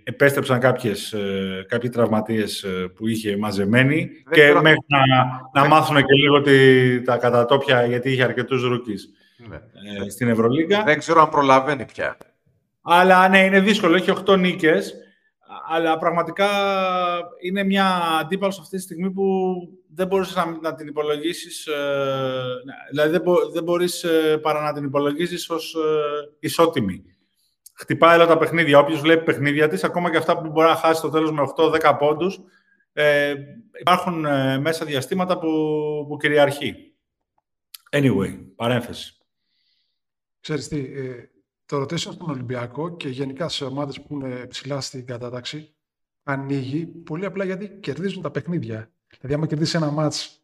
[0.04, 6.14] επέστρεψαν κάποιες, ε, κάποιοι τραυματίες ε, που είχε μαζεμένοι και μέχρι να, να μάθουν και
[6.14, 9.08] λίγο τη, τα κατατόπια γιατί είχε αρκετούς ρούκις
[9.48, 9.56] ναι.
[9.56, 10.82] ε, στην Ευρωλίγκα.
[10.82, 12.16] Δεν ξέρω αν προλαβαίνει πια.
[12.82, 13.96] Αλλά ναι, είναι δύσκολο.
[13.96, 14.94] Έχει 8 νίκες
[15.68, 16.48] αλλά πραγματικά
[17.40, 19.54] είναι μια αντίπαλος αυτή τη στιγμή που
[19.94, 22.42] δεν μπορείς να, να την υπολογίσεις, ε,
[22.90, 25.78] δηλαδή δεν, μπο, δεν μπορείς ε, παρά να την υπολογίσεις ως ε,
[26.38, 27.04] ισότιμη.
[27.74, 28.78] Χτυπάει όλα τα παιχνίδια.
[28.78, 31.96] Όποιος βλέπει παιχνίδια της, ακόμα και αυτά που μπορεί να χάσει το τέλος με 8-10
[31.98, 32.40] πόντους,
[32.92, 33.34] ε,
[33.80, 35.48] υπάρχουν ε, μέσα διαστήματα που,
[36.08, 36.94] που κυριαρχεί.
[37.90, 39.16] Anyway, παρένθεση.
[40.40, 41.30] Ξέρεις τι, ε,
[41.66, 45.74] το rotation στον Ολυμπιακό και γενικά σε ομάδες που είναι ψηλά στην κατάταξη
[46.22, 48.90] ανοίγει πολύ απλά γιατί κερδίζουν τα παιχνίδια.
[49.18, 50.40] Δηλαδή, άμα κερδίσεις ένα μάτς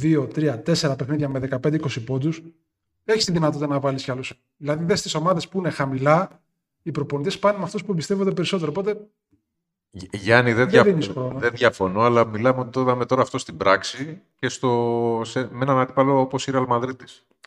[0.00, 2.42] 2, 3, 4 παιχνίδια με 15-20 πόντους,
[3.04, 6.42] έχεις τη δυνατότητα να βάλεις κι άλλους Δηλαδή, δες στι ομάδες που είναι χαμηλά,
[6.82, 8.70] οι προπονητές πάνε με αυτούς που εμπιστεύονται περισσότερο.
[8.70, 9.06] Οπότε
[10.12, 10.82] Γιάννη, δεν, Δεν δια...
[10.82, 11.38] δίνεις χρόνο.
[11.38, 15.20] δεν διαφωνώ, αλλά μιλάμε ότι το είδαμε τώρα αυτό στην πράξη και στο...
[15.24, 15.40] σε...
[15.40, 16.96] με έναν αντίπαλο όπως η Real Madrid.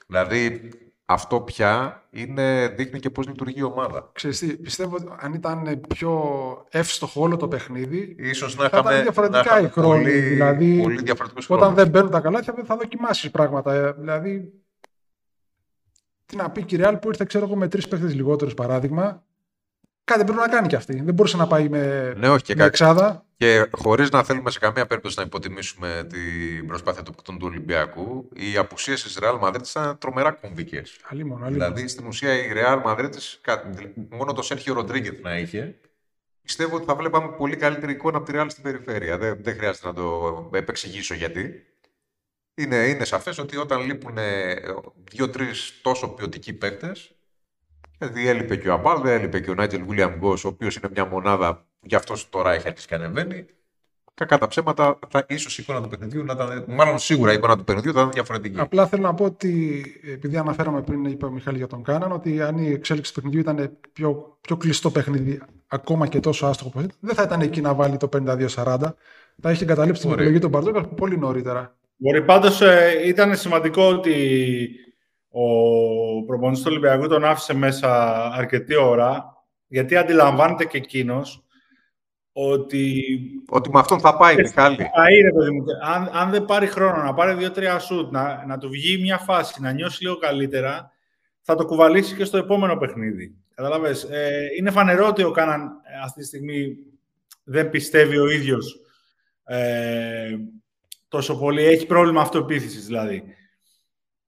[0.08, 0.72] Δηλαδή,
[1.12, 2.68] αυτό πια είναι...
[2.68, 4.10] δείχνει και πώς λειτουργεί η ομάδα.
[4.14, 6.22] ξέρεις τι, πιστεύω ότι αν ήταν πιο
[6.70, 10.20] εύστοχο όλο το παιχνίδι, Ίσως να Θα ήταν είχαμε, διαφορετικά να είχαμε οι χρόνοι, πολύ,
[10.20, 11.78] δηλαδή, πολύ διαφορετικούς όταν χρόνους.
[11.84, 13.74] δεν μπαίνουν τα καλά, θα, θα δοκιμάσεις πράγματα.
[13.74, 14.54] Ε, Δηλαδή,
[16.26, 19.24] τι να πει και η Real που ήρθε, ξέρω εγώ, με τρεις παίχτες λιγότερους παράδειγμα.
[20.04, 21.02] Κάτι πρέπει να κάνει κι αυτή.
[21.02, 22.70] Δεν μπορούσε να πάει με, Ναι, όχι και με κάτι.
[22.70, 23.26] εξάδα.
[23.40, 28.58] Και χωρίς να θέλουμε σε καμία περίπτωση να υποτιμήσουμε την προσπάθεια του, του Ολυμπιακού, οι
[28.58, 31.00] απουσίε της Real Madrid ήταν τρομερά κομβικές.
[31.04, 31.54] Αλλήμον, αλλήμον.
[31.54, 33.10] Δηλαδή στην ουσία η Real Madrid,
[33.42, 33.72] κα-
[34.10, 35.80] μόνο το Σέρχιο Ροντρίγκετ να είχε,
[36.42, 39.18] πιστεύω ότι θα βλέπαμε πολύ καλύτερη εικόνα από τη Real στην περιφέρεια.
[39.18, 41.64] Δεν, δεν χρειάζεται να το επεξηγήσω γιατί.
[42.56, 44.18] Είναι, είναι σαφές ότι όταν λείπουν
[45.12, 47.16] δύο-τρεις τόσο ποιοτικοί παίκτες,
[47.98, 51.06] δηλαδή έλειπε και ο Αμπάλδε, έλειπε και ο Νάιτζελ Βίλιαμ Γκος, ο οποίος είναι μια
[51.06, 53.46] μονάδα που γι' αυτό τώρα έχει αρχίσει και ανεβαίνει.
[54.14, 57.58] Κακά τα ψέματα, θα, ίσως η εικόνα του παιχνιδιού να ήταν, μάλλον σίγουρα η εικόνα
[57.58, 58.60] του παιχνιδιού θα ήταν διαφορετική.
[58.60, 62.42] Απλά θέλω να πω ότι, επειδή αναφέραμε πριν, είπε ο Μιχάλη για τον Κάναν, ότι
[62.42, 66.94] αν η εξέλιξη του παιχνιδιού ήταν πιο, πιο κλειστό παιχνίδι, ακόμα και τόσο άστοχο παιχνίδι,
[67.00, 68.78] δεν θα ήταν εκεί να βάλει το 52-40.
[69.42, 70.24] Θα είχε εγκαταλείψει την Ωραία.
[70.24, 71.76] επιλογή του Μπαρτζόκα πολύ νωρίτερα.
[71.96, 74.70] Μπορεί πάντως ε, ήταν σημαντικό ότι
[75.30, 75.46] ο
[76.26, 81.44] προπονητής του Ολυμπιακού τον άφησε μέσα αρκετή ώρα, γιατί αντιλαμβάνεται και εκείνος
[82.48, 83.06] ότι
[83.50, 84.76] Ότι με αυτόν θα πάει, Μιχάλη.
[84.76, 88.58] θα είναι, παιδί μου, αν, αν δεν πάρει χρόνο να πάρει δύο-τρία σουτ, να, να
[88.58, 90.92] του βγει μια φάση, να νιώσει λίγο καλύτερα,
[91.42, 93.36] θα το κουβαλήσει και στο επόμενο παιχνίδι.
[93.56, 96.78] Καταλάβες, ε, είναι φανερό ότι ο Κάναν ε, αυτή τη στιγμή
[97.44, 98.80] δεν πιστεύει ο ίδιος
[99.44, 100.38] ε,
[101.08, 101.66] τόσο πολύ.
[101.66, 103.24] Έχει πρόβλημα αυτοεπίθεσης δηλαδή.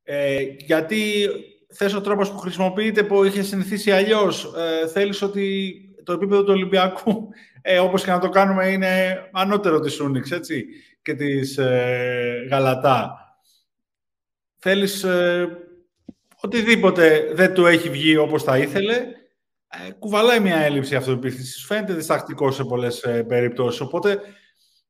[0.03, 1.29] Ε, γιατί
[1.73, 4.53] θες ο τρόπος που χρησιμοποιείται που είχε συνηθίσει αλλιώς.
[4.57, 7.29] Ε, θέλεις ότι το επίπεδο του Ολυμπιακού,
[7.61, 10.65] ε, όπως και να το κάνουμε, είναι ανώτερο της Ούνιξ, έτσι,
[11.01, 13.15] και της ε, Γαλατά.
[14.57, 15.47] Θέλεις ε,
[16.41, 18.95] οτιδήποτε δεν του έχει βγει όπως θα ήθελε,
[19.87, 21.65] ε, κουβαλάει μια έλλειψη αυτοεπίθεσης.
[21.65, 23.81] Φαίνεται διστακτικό σε πολλές ε, περιπτώσεις.
[23.81, 24.19] Οπότε,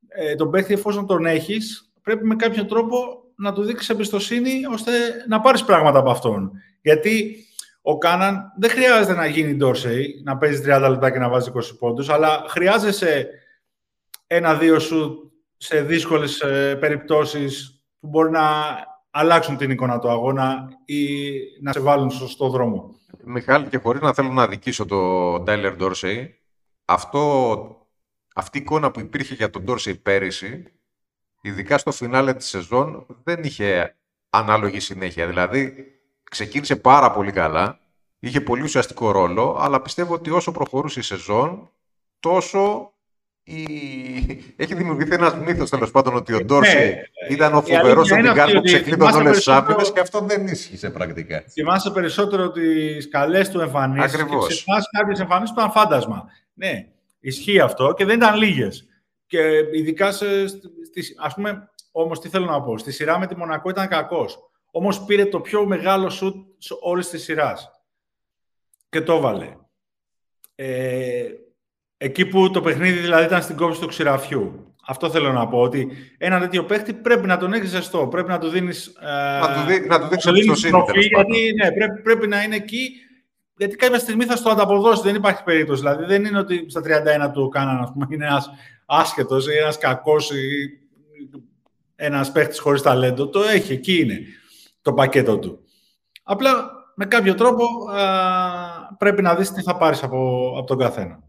[0.08, 4.92] ε, τον παίχτη εφόσον τον έχεις, πρέπει με κάποιο τρόπο να του δείξεις εμπιστοσύνη ώστε
[5.28, 6.52] να πάρεις πράγματα από αυτόν.
[6.82, 7.46] Γιατί
[7.82, 11.60] ο Κάναν δεν χρειάζεται να γίνει Ντόρσεϊ, να παίζει 30 λεπτά και να βάζει 20
[11.80, 13.30] πόντους, αλλά χρειάζεσαι
[14.28, 18.42] ένα-δύο σου σε δύσκολες ε, περιπτώσεις που μπορεί να
[19.10, 21.20] αλλάξουν την εικόνα του αγώνα ή
[21.62, 22.96] να σε βάλουν στο σωστό δρόμο.
[23.24, 26.40] Μιχάλη, και χωρίς να θέλω να δικήσω τον Τάιλερ Ντόρσεϊ,
[26.86, 27.88] αυτό,
[28.36, 30.74] αυτή η εικόνα που υπήρχε για τον Ντόρσεϊ πέρυσι,
[31.42, 33.96] ειδικά στο φινάλε της σεζόν, δεν είχε
[34.30, 35.28] ανάλογη συνέχεια.
[35.28, 35.76] Δηλαδή,
[36.32, 37.80] ξεκίνησε πάρα πολύ καλά,
[38.20, 41.72] είχε πολύ ουσιαστικό ρόλο, αλλά πιστεύω ότι όσο προχωρούσε η σεζόν,
[42.20, 42.94] τόσο
[43.44, 43.64] η...
[44.56, 46.96] έχει δημιουργηθεί ένας μύθος τέλος πάντων ότι ο Ντόρσεϊ
[47.30, 49.74] ήταν ο η φοβερός αλήθεια είναι στην αυτή που ότι ξεκλείδωνε θυμάσαι όλες τις περισσότερο-
[49.74, 51.44] άμυνες και αυτό δεν ίσχυσε πρακτικά.
[51.52, 54.48] Θυμάσαι περισσότερο τις καλές του εμφανίσεις Ακριβώς.
[54.48, 56.26] και ξεχνάς κάποιες εμφανίσεις που ήταν φάντασμα.
[56.54, 56.88] Ναι,
[57.20, 58.86] ισχύει αυτό και δεν ήταν λίγες.
[59.28, 59.40] Και
[59.74, 63.70] ειδικά σε, στις, ας πούμε, όμως τι θέλω να πω, στη σειρά με τη Μονακό
[63.70, 64.51] ήταν κακός.
[64.72, 67.72] Όμως πήρε το πιο μεγάλο σουτ σε όλης της σειράς.
[68.90, 69.56] Και το έβαλε.
[70.56, 71.26] Ε,
[71.98, 74.66] εκεί που το παιχνίδι δηλαδή ήταν στην κόψη του ξηραφιού.
[74.88, 78.40] Αυτό θέλω να πω, ότι ένα τέτοιο παίχτη πρέπει να τον έχεις ζεστό, πρέπει να
[78.40, 78.88] του δίνεις...
[78.88, 80.72] ε, Να του, δει, να του δείξει το δίνεις εμπιστοσύνη.
[80.72, 81.34] τροφή, τέλος πάντων.
[81.34, 82.92] γιατί ναι, πρέπει, πρέπει να είναι εκεί.
[83.58, 85.82] Γιατί κάποια στιγμή θα στο ανταποδώσει, δεν υπάρχει περίπτωση.
[85.82, 86.82] Δηλαδή δεν είναι ότι στα
[87.28, 88.50] 31 του κάναν, ας πούμε, είναι ένας
[88.86, 90.80] άσχετος ή ένας κακός ή
[91.96, 93.28] ένας παίχτης χωρίς ταλέντο.
[93.28, 94.20] Το έχει, εκεί είναι
[94.82, 95.60] το πακέτο του.
[96.24, 101.20] Απλά με κάποιο τρόπο α, πρέπει να δεις τι θα πάρεις από, από τον καθένα.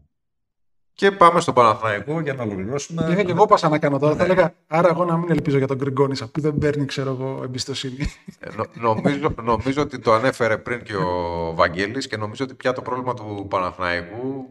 [0.95, 3.07] Και πάμε στο Παναθηναϊκό για να ολοκληρώσουμε.
[3.11, 4.15] Είχα και εγώ πάσα να κάνω τώρα.
[4.15, 4.31] Θα Ναι.
[4.31, 7.97] έλεγα, άρα εγώ να μην ελπίζω για τον Γκριγκόνησα που δεν παίρνει, ξέρω εγώ, εμπιστοσύνη.
[8.39, 12.73] Ε, νο- νομίζω, νομίζω ότι το ανέφερε πριν και ο Βαγγέλης και νομίζω ότι πια
[12.73, 14.45] το πρόβλημα του Παναθηναϊκού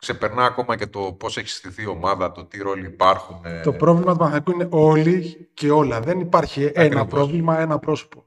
[0.00, 3.40] ξεπερνά ακόμα και το πώς έχει στηθεί η ομάδα, το τι ρόλοι υπάρχουν.
[3.44, 6.00] ε, Το πρόβλημα του Παναθηναϊκού είναι όλοι και όλα.
[6.00, 7.06] Δεν υπάρχει ένα Ακριβώς.
[7.06, 8.24] πρόβλημα, ένα πρόσωπο.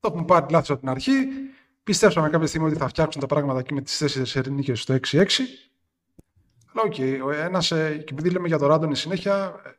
[0.00, 1.12] Το έχουμε πάρει λάθος από την αρχή.
[1.82, 5.26] Πιστέψαμε κάποια στιγμή ότι θα φτιάξουν τα πράγματα εκεί με τις τέσσερις νίκες στο 6-6.
[6.72, 6.94] Αλλά οκ,
[7.26, 9.70] ο ένας, ε, και επειδή λέμε για τον Ράντονιτς συνέχεια, ε,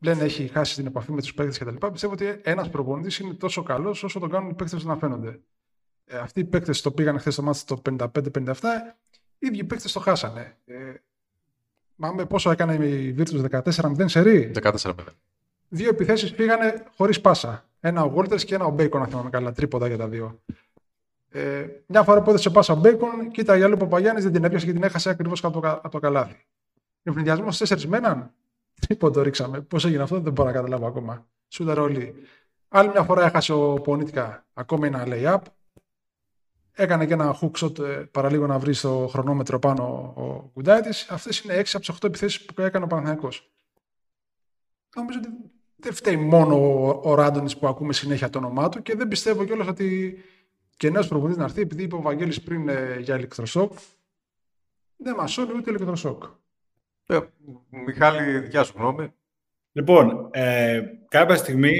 [0.00, 1.86] λένε έχει χάσει την επαφή με τους παίκτες κτλ.
[1.86, 5.40] Πιστεύω ότι ένας προπονητής είναι τόσο καλός όσο τον κάνουν οι παίκτες να φαίνονται.
[6.04, 8.96] Ε, αυτοί οι παίκτες το πήγαν χθες στο μάτι στο 55-57,
[9.42, 10.56] οι ίδιοι παίκτες το χάσανε.
[10.64, 10.94] Ε,
[11.94, 14.50] Μάμε πόσο έκανε η Virtus 14-0 σερί.
[14.62, 15.12] 14 μετά.
[15.68, 17.64] Δύο επιθέσεις πήγανε χωρίς πάσα.
[17.80, 19.52] Ένα ο Walters και ένα ο Bacon, αν θυμάμαι καλά.
[19.52, 20.40] Τρίποντα για τα δύο.
[21.28, 24.72] Ε, μια φορά που έδωσε πάσα Μπέικον, κοίτα η άλλη Παπαγιάννη δεν την έπιασε και
[24.72, 26.46] την έχασε ακριβώς από, το, από το καλάθι.
[27.02, 28.30] Ευνηδιασμό τέσσερις μέναν.
[28.86, 29.60] Τίποτα το ρίξαμε.
[29.60, 31.26] Πώς έγινε αυτό, δεν μπορώ να καταλάβω ακόμα.
[31.48, 32.14] Σούταρ όλοι.
[32.68, 35.40] Άλλη μια φορά έχασε ο Πονίτικα ακόμη ένα lay-up.
[36.74, 39.84] Έκανε και ένα hook shot ε, παραλίγο να βρει στο χρονόμετρο πάνω
[40.16, 40.88] ο Γκουντάιτη.
[41.08, 43.28] Αυτές είναι 6 από τις 8 επιθέσεις που έκανε ο Παναθυνακό.
[44.96, 45.28] Νομίζω ότι
[45.76, 49.44] δεν φταίει μόνο ο, ο Ράντονης που ακούμε συνέχεια το όνομά του και δεν πιστεύω
[49.44, 50.18] κιόλας ότι
[50.76, 53.72] και νέος προπονητής να έρθει, επειδή είπε ο Βαγγέλης πριν ε, για ηλεκτροσόκ,
[54.96, 56.22] δεν μας σώνει ούτε ηλεκτροσόκ.
[57.06, 57.18] Ε,
[57.68, 59.12] Μιχάλη, δικιά σου γνώμη.
[59.72, 61.74] Λοιπόν, ε, κάποια στιγμή,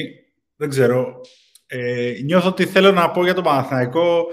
[0.57, 1.21] δεν ξέρω,
[1.67, 4.27] ε, νιώθω ότι θέλω να πω για τον Παναθηναϊκό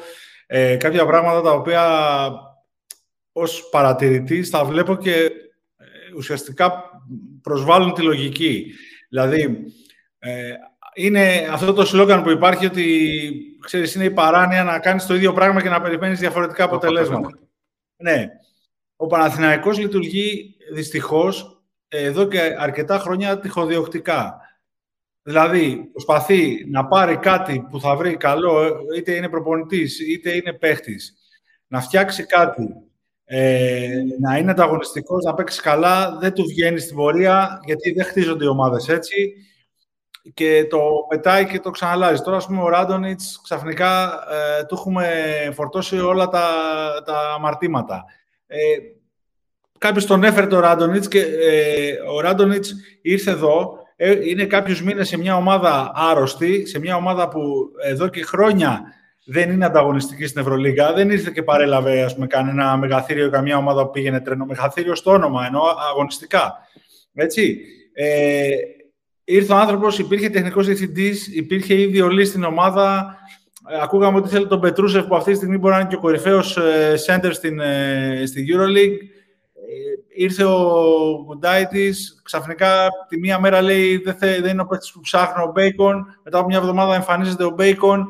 [0.52, 1.84] ε, κάποια πράγματα τα οποία
[3.32, 6.84] ως παρατηρητής θα βλέπω και ε, ουσιαστικά
[7.42, 8.74] προσβάλλουν τη λογική.
[9.10, 9.64] Δηλαδή,
[10.20, 10.54] ε,
[10.94, 15.34] είναι αυτό το σλόγκαν που υπάρχει ότι ξέρεις, είναι η παράνοια να κάνεις το ίδιο
[15.34, 17.30] πράγμα και να περιμένεις διαφορετικά αποτελέσματα.
[17.96, 18.28] Ναι.
[18.96, 24.40] Ο Παναθηναϊκός λειτουργεί δυστυχώς εδώ και αρκετά χρόνια τυχοδιοκτικά.
[25.22, 31.14] Δηλαδή, προσπαθεί να πάρει κάτι που θα βρει καλό, είτε είναι προπονητής, είτε είναι παίχτης,
[31.68, 32.68] να φτιάξει κάτι,
[33.26, 38.44] ε, να είναι ανταγωνιστικός, να παίξει καλά, δεν του βγαίνει στην πορεία, γιατί δεν χτίζονται
[38.44, 39.34] οι ομάδες έτσι
[40.34, 42.22] και το πετάει και το ξαναλάζει.
[42.22, 44.24] Τώρα, ας πούμε, ο Ράντονιτς ξαφνικά
[44.60, 45.08] ε, του έχουμε
[45.54, 46.50] φορτώσει όλα τα,
[47.06, 48.06] τα αμαρτήματα.
[48.48, 48.58] Ε,
[49.78, 55.08] κάποιος τον έφερε το Ράντονιτς και ε, ο Ράντονιτς ήρθε εδώ, ε, είναι κάποιους μήνες
[55.08, 57.42] σε μια ομάδα άρρωστη, σε μια ομάδα που
[57.84, 58.82] εδώ και χρόνια
[59.26, 60.94] δεν είναι ανταγωνιστική στην Ευρωλίγα.
[60.94, 64.46] Δεν ήρθε και παρέλαβε ας πούμε, κανένα μεγαθύριο ή καμιά ομάδα που πήγαινε τρένο.
[64.46, 66.54] Μεγαθύριο στο όνομα, ενώ αγωνιστικά.
[67.14, 67.60] Έτσι.
[67.94, 68.48] Ε,
[69.24, 73.18] ήρθε ο άνθρωπος, υπήρχε τεχνικός διευθυντής, υπήρχε ήδη ολή στην ομάδα.
[73.70, 76.00] Ε, ακούγαμε ότι θέλει τον Πετρούσεφ που αυτή τη στιγμή μπορεί να είναι και ο
[76.00, 76.58] κορυφαίος
[77.08, 79.19] σέντερ στην, ε, στην EuroLeague.
[79.72, 84.92] Ε, ήρθε ο Γκουντάιτης, ξαφνικά τη μία μέρα λέει δεν, θε, δεν είναι ο παίκτης
[84.92, 88.08] που ψάχνω ο Μπέικον, μετά από μια εβδομάδα εμφανίζεται ο Μπέικον,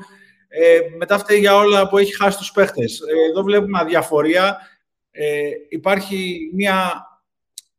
[0.47, 2.99] ε, μετά φταίει για όλα που έχει χάσει τους παίχτες.
[2.99, 4.57] Ε, εδώ βλέπουμε αδιαφορία.
[5.12, 7.05] Ε, υπάρχει μια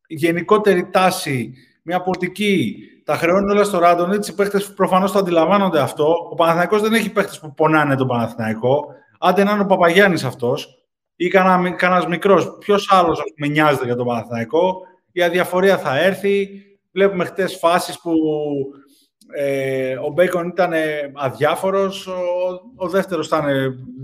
[0.07, 4.29] γενικότερη τάση, μια πολιτική τα χρεώνουν όλα στο Ράντονιτς.
[4.29, 6.29] Οι παίχτε προφανώς το αντιλαμβάνονται αυτό.
[6.31, 8.87] Ο Παναθηναϊκός δεν έχει παίχτε που πονάνε τον Παναθηναϊκό.
[9.19, 10.80] Άντε να είναι ο Παπαγιάννης αυτός
[11.23, 12.57] ή κανένα μικρός.
[12.59, 14.81] Ποιος άλλος με νοιάζεται για τον Παναθηναϊκό;
[15.13, 16.49] Η αδιαφορία θα έρθει.
[16.93, 18.13] Βλέπουμε χτες φάσεις που
[19.37, 20.73] ε, ο Μπέικον ήταν
[21.15, 22.21] αδιάφορος, ο,
[22.77, 23.45] ο δεύτερος ήταν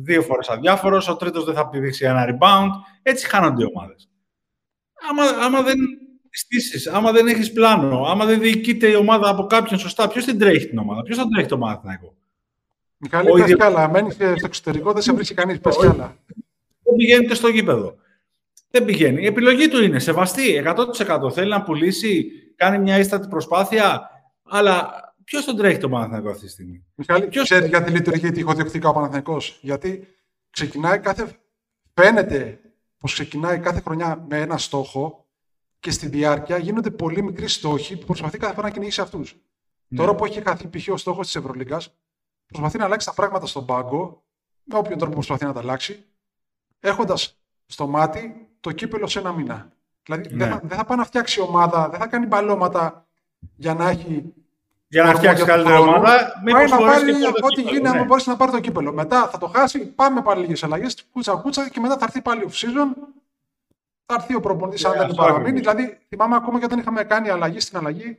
[0.03, 2.69] δύο φορές αδιάφορος, ο τρίτος δεν θα πηδήξει ένα rebound.
[3.03, 4.09] Έτσι χάνονται οι ομάδες.
[5.11, 5.77] Άμα, άμα δεν
[6.31, 10.39] στήσεις, άμα δεν έχεις πλάνο, άμα δεν διοικείται η ομάδα από κάποιον σωστά, ποιος την
[10.39, 12.15] τρέχει την ομάδα, ποιος θα τρέχει το Παναθηναϊκό;
[12.97, 13.57] Μιχαλή, πες ίδιο...
[13.57, 13.89] καλά.
[13.91, 15.61] Μένει στο εξωτερικό, δεν σε βρίσκει κανείς.
[15.61, 16.17] Πες άλλα.
[16.87, 17.97] Δεν πηγαίνετε στο γήπεδο.
[18.71, 19.23] Δεν πηγαίνει.
[19.23, 20.63] Η επιλογή του είναι σεβαστή.
[21.09, 24.11] 100% θέλει να πουλήσει, κάνει μια ίστατη προσπάθεια.
[24.43, 24.91] Αλλά
[25.25, 27.45] ποιος τον τρέχει το Παναθηναϊκό αυτή τη στιγμή; Μιχαλή, ποιος...
[27.45, 30.07] ξέρεις γιατί λειτουργεί τυχοδιοκτικά ο Παναθηναϊκός; Γιατί
[30.51, 31.31] ξεκινάει κάθε.
[31.95, 32.61] Φαίνεται
[32.99, 35.27] πως ξεκινάει κάθε χρονιά με ένα στόχο
[35.81, 39.37] και στη διάρκεια γίνονται πολύ μικροί στόχοι που προσπαθεί κάθε φορά να κυνηγήσει αυτούς.
[39.89, 39.99] Ναι.
[39.99, 40.89] Τώρα που έχει χαθεί π.χ.
[40.89, 41.97] ο στόχος της Ευρωλίγκας,
[42.47, 44.25] προσπαθεί να αλλάξει τα πράγματα στον πάγκο,
[44.65, 46.05] με όποιον τρόπο προσπαθεί να τα αλλάξει,
[46.87, 49.73] έχοντας στο μάτι το κύπελο σε ένα μήνα.
[50.03, 50.37] Δηλαδή ναι.
[50.45, 53.07] δεν, θα, δεν θα πάει να φτιάξει ομάδα, δεν θα κάνει μπαλώματα
[53.57, 54.35] για να έχει.
[54.89, 57.13] Για να φτιάξει καλύτερη ομάδα, πάει να πάρει
[57.43, 57.89] ό,τι γίνει, ναι.
[57.89, 58.93] αν μπορέσει να πάρει το κύπελο.
[58.93, 62.49] Μετά θα το χάσει, πάμε πάλι λίγες αλλαγές, κούτσα κούτσα και μετά θα έρθει πάλι
[62.49, 62.89] off season
[64.07, 65.59] θα έρθει ο προπονητής αν δεν παραμείνει.
[65.59, 68.19] Δηλαδή, θυμάμαι ακόμα και όταν είχαμε κάνει αλλαγή στην αλλαγή,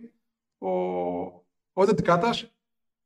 [0.57, 0.70] ο,
[1.74, 2.36] ο Κάτα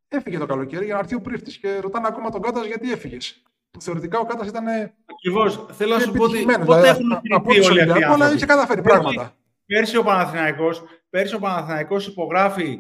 [0.07, 3.43] έφυγε το καλοκαίρι για να έρθει ο πρίφτης και ρωτάνε ακόμα τον Κάτας γιατί έφυγες.
[3.72, 4.67] Που θεωρητικά ο Κάτας ήταν.
[5.05, 5.65] Ακριβώς.
[5.72, 6.38] Θέλω να σου πω ότι.
[6.38, 9.36] Δηλαδή, πότε έχουν από του Ολυμπιακού, αλλά είχε καταφέρει πράγματα.
[9.65, 12.80] Πέρσι ο Παναθηναϊκός, πέρσι ο Παναθηναϊκός υπογράφει,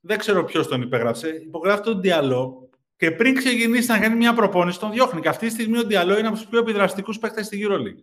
[0.00, 4.80] δεν ξέρω ποιος τον υπεγράψε, υπογράφει τον Διαλό και πριν ξεκινήσει να κάνει μια προπόνηση
[4.80, 5.20] τον διώχνει.
[5.20, 8.02] Και αυτή τη στιγμή ο Διαλό είναι από τους πιο επιδραστικούς παίχτε στη EuroLeague.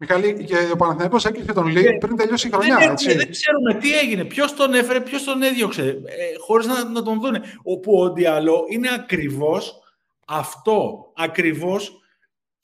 [0.00, 2.76] Μιχαλή, και ο Παναθηναϊκός έκλεισε τον Λί πριν τελειώσει η χρονιά.
[2.76, 3.14] Δεν, έτσι.
[3.14, 7.20] δεν ξέρουμε τι έγινε, ποιος τον έφερε, ποιος τον έδιωξε, ε, χωρίς να, να τον
[7.20, 7.42] δούνε.
[7.62, 9.82] Όπου ο Διαλό είναι ακριβώς
[10.28, 11.12] αυτό.
[11.16, 12.00] Ακριβώς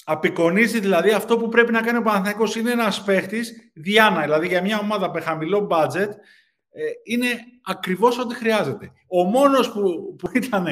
[0.05, 2.57] απεικονίζει δηλαδή αυτό που πρέπει να κάνει ο Παναθηναϊκός.
[2.57, 6.09] Είναι ένας παίχτης διάνα, δηλαδή για μια ομάδα με χαμηλό budget,
[6.71, 7.27] ε, είναι
[7.63, 8.93] ακριβώς ό,τι χρειάζεται.
[9.09, 10.67] Ο μόνος που, που ήταν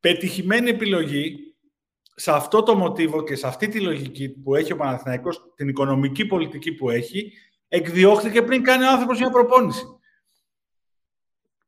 [0.00, 1.54] πετυχημένη επιλογή
[2.14, 6.26] σε αυτό το μοτίβο και σε αυτή τη λογική που έχει ο Παναθηναϊκός, την οικονομική
[6.26, 7.32] πολιτική που έχει,
[7.68, 9.84] εκδιώχθηκε πριν κάνει ο άνθρωπος μια προπόνηση.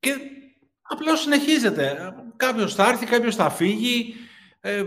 [0.01, 0.16] Και
[0.83, 2.14] απλώς συνεχίζεται.
[2.37, 4.14] Κάποιος θα έρθει, κάποιος θα φύγει.
[4.64, 4.84] Ε,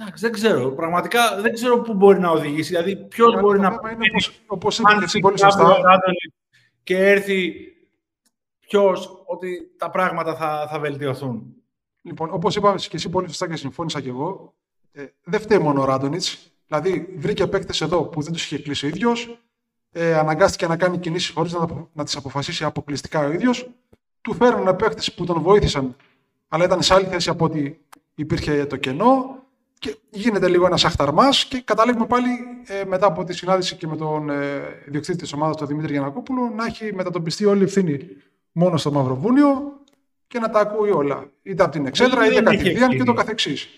[0.00, 0.70] εντάξει, δεν ξέρω.
[0.70, 2.68] Πραγματικά δεν ξέρω πού μπορεί να οδηγήσει.
[2.68, 3.66] Δηλαδή, ποιος μπορεί να.
[3.66, 5.76] Είναι όπως, όπως είπε και πολύ σωστά.
[6.82, 7.52] Και έρθει
[8.58, 11.54] ποιος ότι τα πράγματα θα, θα βελτιωθούν.
[12.02, 14.54] Λοιπόν, όπως είπα και εσύ πολύ σωστά και συμφώνησα και εγώ,
[14.92, 16.52] ε, δεν φταίει μόνο ο Ράντονιτς.
[16.66, 19.42] Δηλαδή, βρήκε παίκτες εδώ που δεν τους είχε κλείσει ο ίδιος,
[19.92, 23.70] ε, αναγκάστηκε να κάνει κινήσεις χωρίς να, να τις αποφασίσει αποκλειστικά ο ίδιος.
[24.20, 25.96] Του φέρνουν παίκτες που τον βοήθησαν,
[26.48, 27.80] αλλά ήταν σε άλλη θέση από ότι
[28.18, 29.36] υπήρχε το κενό.
[29.78, 32.28] Και γίνεται λίγο ένας αχταρμάς και καταλήγουμε πάλι
[32.66, 36.52] ε, μετά από τη συνάντηση και με τον ε, ιδιοκτήτη της ομάδας, τον Δημήτρη Γιανακόπουλο,
[36.56, 37.98] να έχει μετατοπιστεί όλη η ευθύνη
[38.52, 39.80] μόνο στο Μαυροβούνιο
[40.26, 41.30] και να τα ακούει όλα.
[41.42, 43.68] Είτε από την εξέδρα, είτε κατηδίαν και το καθεξής.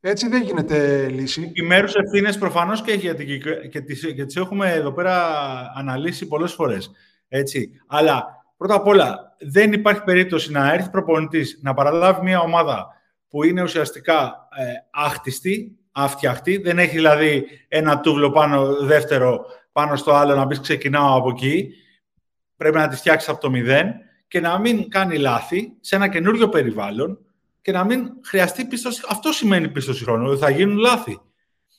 [0.00, 1.50] Έτσι δεν γίνεται λύση.
[1.54, 3.40] Οι μέρου ευθύνες προφανώς και, γιατί,
[3.70, 5.26] και, τις, και τις έχουμε εδώ πέρα
[5.74, 6.90] αναλύσει πολλές φορές.
[7.86, 12.97] Αλλά πρώτα απ' όλα δεν υπάρχει περίπτωση να έρθει προπονητής να παραλάβει μια ομάδα
[13.28, 16.56] που είναι ουσιαστικά ε, άχτιστη, αυτιαχτή.
[16.56, 21.74] Δεν έχει δηλαδή ένα τούβλο πάνω, δεύτερο πάνω στο άλλο να πεις ξεκινάω από εκεί.
[22.56, 23.94] Πρέπει να τη φτιάξεις από το μηδέν
[24.28, 27.18] και να μην κάνει λάθη σε ένα καινούριο περιβάλλον
[27.62, 29.02] και να μην χρειαστεί πίστοση.
[29.08, 31.20] Αυτό σημαίνει πίστοση χρόνου, ότι θα γίνουν λάθη.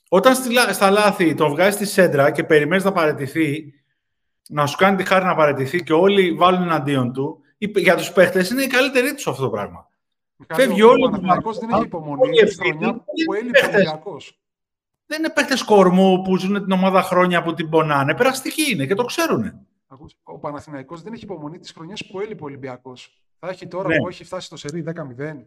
[0.10, 0.36] Όταν
[0.72, 3.74] στα λάθη τον βγάζεις στη σέντρα και περιμένεις να παραιτηθεί,
[4.50, 8.50] να σου κάνει τη χάρη να παραιτηθεί και όλοι βάλουν εναντίον του, για τους παίχτες
[8.50, 9.89] είναι η καλύτερη τους αυτό το πράγμα.
[10.48, 12.28] Φεύγει όλο ο Παναθηναϊκός δεν έχει υπομονή.
[12.28, 12.94] Είναι χρονιά
[13.26, 14.40] που έλειπε ο Ολυμπιακός.
[15.06, 18.16] Δεν είναι παίχτε κορμού που ζουν την ομάδα χρόνια που την πονάνε.
[18.16, 19.68] Περαστικοί είναι και το ξέρουν.
[20.24, 23.24] Ο Παναθηναϊκός δεν έχει υπομονή τις χρονιές που έλειπε ο Ολυμπιακός.
[23.40, 23.98] Θα έχει τώρα ναι.
[23.98, 24.92] που έχει φτάσει στο σερί 10-0.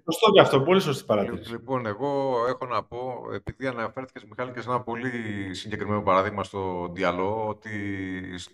[0.04, 0.62] Σωστό και αυτό.
[0.62, 1.50] Πολύ σωστή παρατήρηση.
[1.50, 5.10] Λοιπόν, εγώ έχω να πω, επειδή αναφέρθηκες Μιχάλη και σε ένα πολύ
[5.54, 7.70] συγκεκριμένο παράδειγμα στο Διαλό, ότι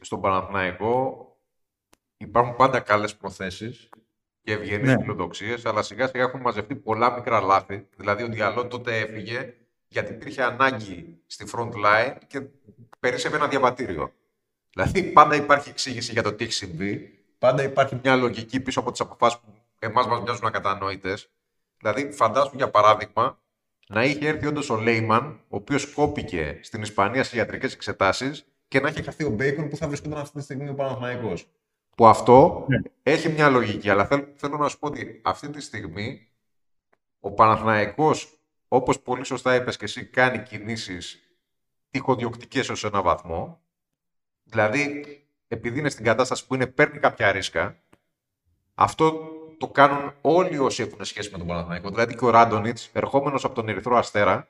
[0.01, 1.27] στον Παναθηναϊκό
[2.17, 3.89] υπάρχουν πάντα καλές προθέσεις
[4.49, 5.01] και ευγενείς ναι.
[5.01, 7.87] φιλοδοξίες, αλλά σιγά σιγά έχουν μαζευτεί πολλά μικρά λάθη.
[7.97, 9.55] Δηλαδή, ο Διαλό τότε έφυγε
[9.89, 12.43] γιατί υπήρχε ανάγκη στη front line και
[13.01, 14.13] περίσσευε ένα διαβατήριο.
[14.73, 17.19] Δηλαδή, πάντα υπάρχει εξήγηση για το τι έχει συμβεί.
[17.39, 21.31] Πάντα υπάρχει μια λογική πίσω από τις αποφάσεις που εμάς μας μοιάζουν ακατανόητες.
[21.79, 23.39] Δηλαδή, φαντάσου για παράδειγμα
[23.89, 28.81] να είχε έρθει όντως ο Λέιμαν, ο οποίος κόπηκε στην Ισπανία σε ιατρικές εξετάσεις και
[28.81, 31.49] να είχε χαθεί ο Μπέικον που θα βρισκόταν αυτή τη στιγμή ο Παναθηναϊκός.
[31.99, 32.81] Που αυτό ναι.
[33.03, 36.29] έχει μια λογική, αλλά θέλω, θέλω να σου πω ότι αυτή τη στιγμή
[37.21, 41.19] ο Παναθηναϊκός, όπως πολύ σωστά είπες και εσύ, κάνει κινήσεις
[41.91, 43.61] τυχοδιοκτικές ως ένα βαθμό.
[44.45, 45.03] Δηλαδή,
[45.49, 47.83] επειδή είναι στην κατάσταση που είναι, παίρνει κάποια ρίσκα,
[48.75, 49.29] αυτό
[49.59, 51.89] το κάνουν όλοι όσοι έχουν σχέση με τον Παναθηναϊκό.
[51.91, 54.49] Δηλαδή και ο Ράντονιτς, ερχόμενος από τον Ερυθρό Αστέρα,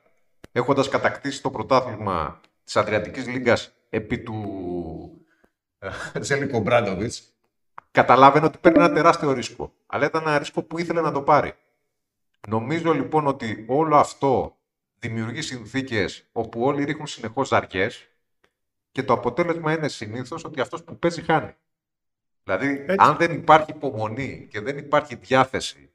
[0.51, 4.43] έχοντας κατακτήσει το πρωτάθλημα της Αδριατικής Λίγκας επί του
[6.21, 7.33] Ζέλικο Μπράντοβιτς,
[7.91, 9.73] καταλάβαινε ότι παίρνει ένα τεράστιο ρίσκο.
[9.85, 11.53] Αλλά ήταν ένα ρίσκο που ήθελε να το πάρει.
[12.47, 14.55] Νομίζω λοιπόν ότι όλο αυτό
[14.99, 17.89] δημιουργεί συνθήκες όπου όλοι ρίχνουν συνεχώς αρκέ
[18.91, 21.55] και το αποτέλεσμα είναι συνήθως ότι αυτός που παίζει χάνει.
[22.43, 25.89] Δηλαδή, αν δεν υπάρχει υπομονή και δεν υπάρχει διάθεση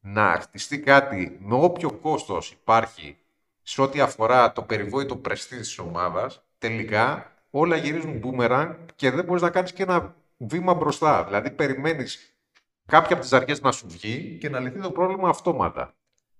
[0.00, 3.16] να χτιστεί κάτι με όποιο κόστος υπάρχει
[3.62, 9.42] σε ό,τι αφορά το περιβόητο πρεστή της ομάδας, τελικά όλα γυρίζουν μπούμεραν και δεν μπορείς
[9.42, 10.14] να κάνεις και ένα
[10.48, 11.24] βήμα μπροστά.
[11.24, 12.38] Δηλαδή, περιμένεις
[12.86, 15.94] κάποια από τις αρχές να σου βγει και να λυθεί το πρόβλημα αυτόματα.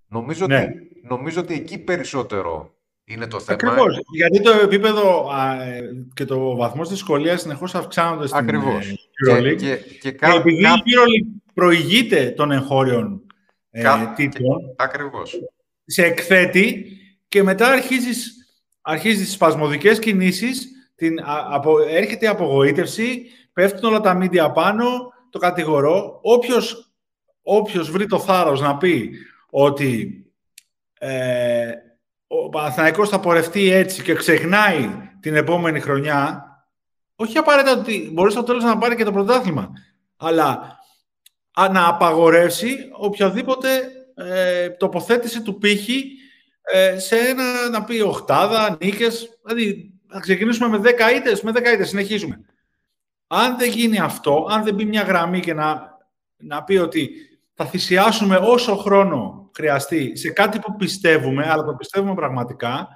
[0.09, 0.61] Νομίζω, ναι.
[0.63, 2.75] ότι, νομίζω ότι εκεί περισσότερο
[3.05, 3.59] είναι το θέμα.
[3.63, 3.99] Ακριβώς.
[4.17, 5.57] Γιατί το επίπεδο α,
[6.15, 8.87] και το βαθμό της δυσκολίας συνεχώς αυξάνονται στην Ακριβώς.
[9.27, 13.23] Και, και, και, και, επειδή η EuroLeague προηγείται των εγχώριων
[13.71, 13.85] ε,
[14.17, 14.75] τίτλων.
[14.77, 15.41] Ακριβώς.
[15.85, 16.87] Σε εκθέτει
[17.29, 18.35] και μετά αρχίζεις,
[18.81, 21.19] αρχίζεις τις σπασμωδικές κινήσεις, την,
[21.51, 23.23] απο, έρχεται η απογοήτευση,
[23.55, 26.19] πέφτουν όλα τα μίντια πάνω, το κατηγορώ.
[26.23, 26.93] Όποιος,
[27.43, 29.11] όποιος βρει το θάρρος να πει
[29.51, 30.19] ότι
[30.99, 31.73] ε,
[32.27, 34.91] ο Παναθηναϊκός θα πορευτεί έτσι και ξεχνάει
[35.21, 36.45] την επόμενη χρονιά,
[37.17, 39.73] όχι απαραίτητα ότι μπορεί στο τέλος να πάρει και το πρωτάθλημα,
[40.17, 40.79] αλλά
[41.71, 43.69] να απαγορεύσει οποιαδήποτε
[44.15, 46.05] ε, τοποθέτηση του πύχη
[46.63, 51.57] ε, σε ένα, να πει, οχτάδα, νίκες, δηλαδή να ξεκινήσουμε με 10 ήττες, με 10
[51.57, 52.45] ήττες, συνεχίζουμε.
[53.35, 55.99] Αν δεν γίνει αυτό, αν δεν μπει μια γραμμή και να,
[56.37, 57.11] να πει ότι
[57.55, 62.89] θα θυσιάσουμε όσο χρόνο χρειαστεί σε κάτι που πιστεύουμε, αλλά το πιστεύουμε πραγματικά,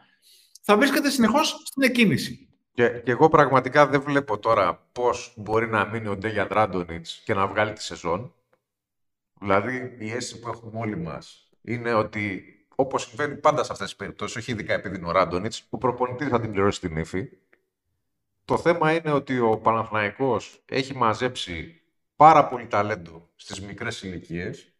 [0.63, 2.49] θα βρίσκεται συνεχώς στην εκκίνηση.
[2.73, 7.35] Και, και εγώ πραγματικά δεν βλέπω τώρα πώς μπορεί να μείνει ο Ντέγιαν Ράντονιτς και
[7.35, 8.35] να βγάλει τη σεζόν.
[9.41, 12.43] Δηλαδή, η αίσθηση που έχουμε όλοι μας είναι ότι
[12.75, 16.29] όπως συμβαίνει πάντα σε αυτές τις περιπτώσεις, όχι ειδικά επειδή είναι ο Ράντονιτς, ο προπονητής
[16.29, 17.29] θα την πληρώσει την ύφη
[18.49, 21.81] το θέμα είναι ότι ο Παναθηναϊκός έχει μαζέψει
[22.17, 24.73] πάρα πολύ ταλέντο στις μικρές ηλικίες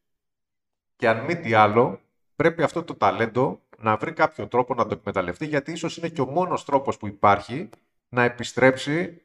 [0.97, 2.01] και αν μη τι άλλο,
[2.37, 6.21] πρέπει αυτό το ταλέντο να βρει κάποιο τρόπο να το εκμεταλλευτεί, γιατί ίσως είναι και
[6.21, 7.69] ο μόνος τρόπος που υπάρχει
[8.09, 9.23] να επιστρέψει,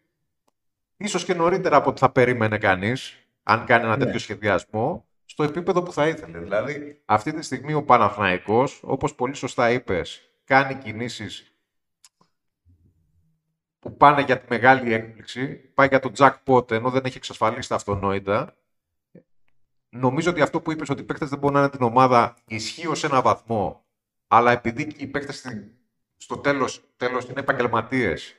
[0.97, 4.05] ίσως και νωρίτερα από ό,τι θα περίμενε κανείς, αν κάνει ένα Ναι.
[4.05, 6.39] τέτοιο σχεδιασμό, στο επίπεδο που θα ήθελε.
[6.39, 11.52] Δηλαδή, αυτή τη στιγμή ο Παναθηναϊκός, όπως πολύ σωστά είπες, κάνει κινήσεις
[13.83, 17.75] που πάνε για τη μεγάλη έκπληξη, πάει για το jackpot ενώ δεν έχει εξασφαλίσει τα
[17.75, 18.53] αυτονόητα.
[19.89, 22.87] Νομίζω ότι αυτό που είπες ότι οι παίκτες δεν μπορούν να είναι την ομάδα ισχύει
[22.87, 23.83] ως ένα βαθμό,
[24.27, 25.63] αλλά επειδή οι παίκτες στην-
[26.17, 28.35] στο τέλος, τέλος είναι επαγγελματίες.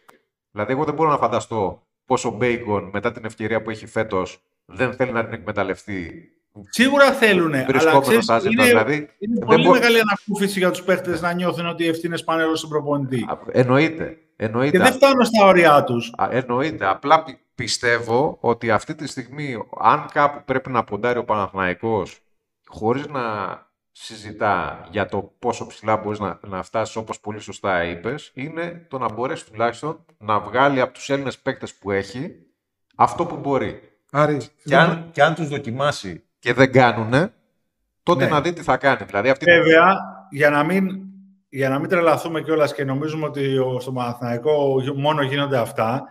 [0.51, 4.43] Δηλαδή, εγώ δεν μπορώ να φανταστώ πόσο ο Μπέικον μετά την ευκαιρία που έχει φέτος
[4.65, 6.29] δεν θέλει να την εκμεταλλευτεί.
[6.69, 8.53] Σίγουρα θέλουν, αλλά Βρισκόμενος ξέρεις, άζετα.
[8.53, 11.89] είναι, Δηλαδή, είναι δεν πολύ μπο- μεγάλη ανακούφιση για τους παίχτες να νιώθουν ότι οι
[11.89, 13.27] ευθύνες πάνε όλο στον προπονητή.
[13.29, 14.19] Α, Εννοείται.
[14.37, 14.77] Εννοείται.
[14.77, 16.13] Και δεν φτάνουν στα όρια τους.
[16.17, 16.87] Α, Εννοείται.
[16.87, 22.19] Απλά πι- πιστεύω ότι αυτή τη στιγμή, αν κάπου πρέπει να ποντάρει ο Παναθηναϊκός
[22.67, 23.23] χωρίς να
[23.93, 28.99] συζητά για το πόσο ψηλά μπορείς να, να φτάσεις όπως πολύ σωστά είπες, είναι το
[28.99, 32.31] να μπορέσει τουλάχιστον να βγάλει από τους Έλληνες παίκτες που έχει
[32.97, 33.81] αυτό που μπορεί.
[34.11, 37.33] Άρη, Και δεν- αν, και αν τους δοκιμάσει και δεν κάνουνε,
[38.03, 38.31] τότε Ναι.
[38.31, 39.05] να δει τι θα κάνει.
[39.07, 39.97] Δηλαδή αυτή Βέβαια,
[40.31, 41.01] για να μην,
[41.57, 46.03] για να μην τρελαθούμε κιόλας και νομίζουμε ότι ο- στο Παναθηναϊκό μόνο γίνονται αυτά,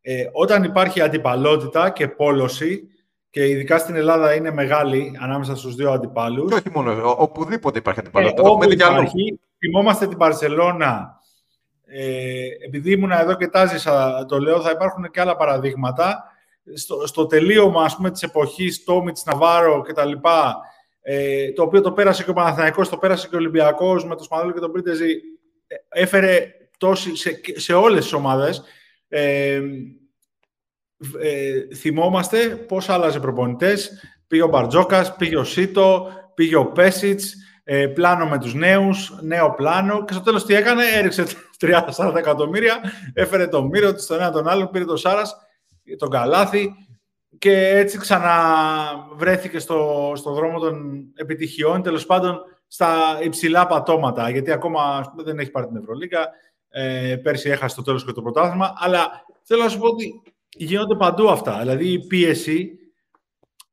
[0.00, 2.82] ε, όταν υπάρχει αντιπαλότητα και πόλωση,
[3.30, 7.78] και ειδικά στην Ελλάδα είναι μεγάλη ανάμεσα στους δύο αντιπάλους, και όχι μόνο, ο- οπουδήποτε
[7.78, 8.42] υπάρχει Ε, αντιπαλότητα.
[8.42, 8.94] Το έχουμε όπου δει κι αλλού.
[8.94, 11.16] υπάρχει, θυμόμαστε την Παρσελώνα.
[11.86, 16.24] Ε, επειδή ήμουν εδώ και τάζησα, το λέω, θα υπάρχουν και άλλα παραδείγματα.
[16.74, 20.56] Στο, στο τελείωμα, ας πούμε, της εποχής Τόμιτς, Ναβάρο και τα λοιπά,
[21.10, 24.24] ε, το οποίο το πέρασε και ο Παναθηναϊκός, το πέρασε και ο Ολυμπιακός με τον
[24.24, 25.10] Σπανδόλο και τον Πρίτεζη,
[25.66, 28.62] ε, έφερε τόση, σε, σε όλες τις ομάδες.
[29.08, 29.60] Ε,
[31.20, 33.90] ε, θυμόμαστε πώς άλλαζε προπονητές.
[34.26, 37.34] Πήγε ο Μπαρτζόκας, πήγε ο Σίτο, πήγε ο Πέσιτς,
[37.64, 41.24] ε, πλάνο με τους νέους, νέο πλάνο και στο τέλος τι έκανε, έριξε
[41.60, 42.80] 30-40 εκατομμύρια,
[43.14, 45.36] έφερε τον Μύρο, τον ένα τον άλλο, πήρε τον Σάρας,
[45.98, 46.72] τον Καλάθι
[47.38, 54.82] και έτσι ξαναβρέθηκε στο, στο δρόμο των επιτυχιών, τέλος πάντων στα υψηλά πατώματα, γιατί ακόμα
[54.82, 56.28] ας πούμε, δεν έχει πάρει την Ευρωλίγα,
[56.68, 59.10] ε, πέρσι έχασε το τέλος και το πρωτάθλημα, αλλά
[59.42, 60.22] θέλω να σου πω ότι
[60.56, 61.58] γίνονται παντού αυτά.
[61.58, 62.78] Δηλαδή η πίεση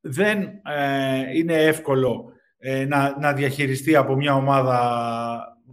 [0.02, 4.80] δεν ε, είναι εύκολο ε, να, να διαχειριστεί από μια ομάδα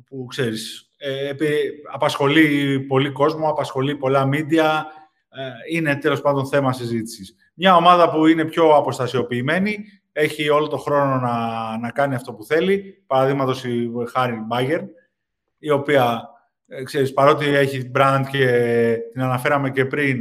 [0.07, 4.87] που ξέρεις, ε, επί- απασχολεί πολύ κόσμο, απασχολεί πολλά μίντια,
[5.29, 7.37] ε, είναι τέλος πάντων θέμα συζήτησης.
[7.55, 12.45] Μια ομάδα που είναι πιο αποστασιοποιημένη, έχει όλο το χρόνο να, να κάνει αυτό που
[12.45, 14.81] θέλει, παραδείγματος η Χάρη Μπάγκερ,
[15.59, 16.29] η οποία,
[16.67, 18.47] ε, ξέρεις, παρότι έχει brand και
[19.13, 20.21] την αναφέραμε και πριν,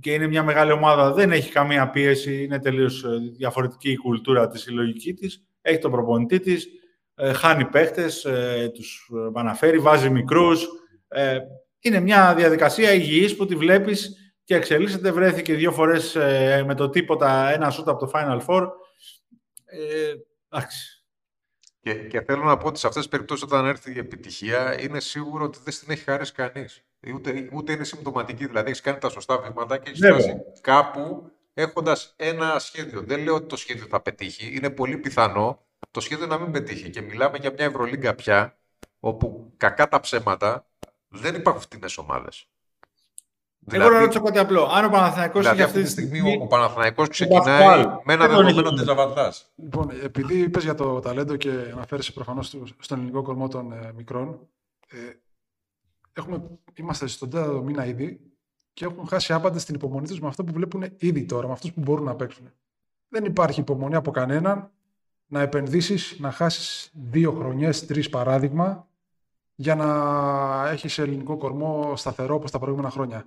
[0.00, 4.48] και είναι μια μεγάλη ομάδα, δεν έχει καμία πίεση, είναι τελείως ε, διαφορετική η κουλτούρα
[4.48, 6.68] της συλλογική της, έχει τον προπονητή της,
[7.14, 10.66] ε, χάνει παίχτες, ε, τους ε, αναφέρει, βάζει μικρούς.
[11.08, 11.38] Ε,
[11.80, 15.10] είναι μια διαδικασία υγιής που τη βλέπεις και εξελίσσεται.
[15.10, 18.68] Βρέθηκε δύο φορές ε, με το τίποτα ένα σούτ από το Final Four.
[19.64, 20.14] Ε,
[20.48, 21.04] εντάξει.
[21.80, 25.00] Και, και θέλω να πω ότι σε αυτές τις περιπτώσεις, όταν έρθει η επιτυχία, είναι
[25.00, 26.84] σίγουρο ότι δεν στην έχει χαρίσει κανείς.
[27.14, 28.46] Ούτε, ούτε είναι συμπτωματική.
[28.46, 30.18] Δηλαδή, έχεις κάνει τα σωστά βήματα και έχεις Βέβαια.
[30.18, 33.00] φτάσει κάπου έχοντας ένα σχέδιο.
[33.00, 34.56] Δεν λέω ότι το σχέδιο θα πετύχει.
[34.56, 36.90] Είναι πολύ πιθανό το σχέδιο να μην πετύχει.
[36.90, 38.58] Και μιλάμε για μια Ευρωλίγκα πια,
[39.00, 40.66] όπου κακά τα ψέματα
[41.08, 42.48] δεν υπάρχουν φτηνέ ομάδες.
[43.70, 44.64] Εγώ να ρωτήσω κάτι απλό.
[44.64, 47.40] Αν ο Παναθηναϊκός δηλαδή είχε αυτή τη στιγμή ο, ο Παναθηναϊκός Πασκουάλ.
[47.40, 48.76] ξεκινάει με ένα Δεν τον δεδομένο είχε.
[48.76, 49.52] της Ζαβαδάς.
[49.56, 54.38] Λοιπόν, επειδή είπες για το ταλέντο και αναφέρεσαι προφανώς στον ελληνικό κορμό των ε, μικρών,
[54.88, 54.96] ε,
[56.12, 56.42] έχουμε,
[56.74, 58.20] είμαστε στον τέταρτο μήνα ήδη
[58.72, 61.72] και έχουν χάσει άπαντες την υπομονή τους με αυτό που βλέπουν ήδη τώρα, με αυτούς
[61.72, 62.50] που μπορούν να παίξουν.
[63.08, 64.70] Δεν υπάρχει υπομονή από κανέναν
[65.26, 68.86] να επενδύσεις, να χάσεις δύο χρονιές, τρεις παράδειγμα,
[69.54, 73.26] για να έχεις ελληνικό κορμό σταθερό όπως τα προηγούμενα χρόνια.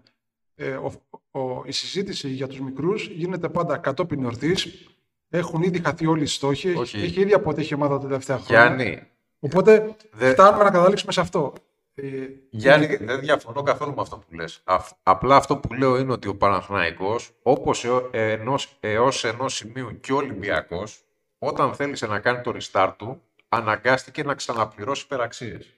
[0.56, 0.92] Ε, ο,
[1.32, 4.88] ο, η συζήτηση για τους μικρούς γίνεται πάντα κατόπιν ορθής.
[5.30, 6.68] Έχουν ήδη χαθεί όλοι οι στόχοι.
[6.70, 6.98] Έχει, Όχι.
[7.02, 8.66] έχει ήδη αποτύχει η ομάδα τα τελευταία χρόνια.
[8.76, 9.02] Γιάννη,
[9.40, 11.54] Οπότε Δε- φτάνουμε να καταλήξουμε σε αυτό.
[11.96, 12.04] Ε,
[12.50, 14.62] Γιάννη, είναι- δεν διαφωνώ καθόλου με αυτό που λες.
[14.64, 20.00] Αφ- απλά αυτό που λέω είναι ότι ο Παναθηναϊκός, όπως εώ- ενός, έως ενός σημείου
[20.00, 21.02] και ο Ολυμπιακός,
[21.40, 25.74] όταν θέλησε να κάνει το restart του, αναγκάστηκε να ξαναπληρώσει υπεραξίες.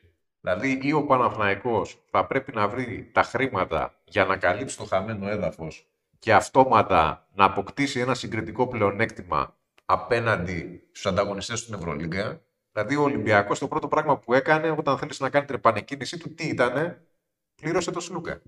[0.46, 5.28] Δηλαδή, ή ο Παναθηναϊκός θα πρέπει να βρει τα χρήματα για να καλύψει το χαμένο
[5.30, 5.88] έδαφος
[6.20, 12.41] και αυτόματα να αποκτήσει ένα συγκριτικό πλεονέκτημα απέναντι στους ανταγωνιστές στην Ευρωλίγκα.
[12.72, 16.34] Δηλαδή, ο Ολυμπιακός το πρώτο πράγμα που έκανε όταν θέλησε να κάνει την επανεκκίνησή του,
[16.34, 17.08] τι ήτανε,
[17.56, 18.41] πλήρωσε το Σλούκα.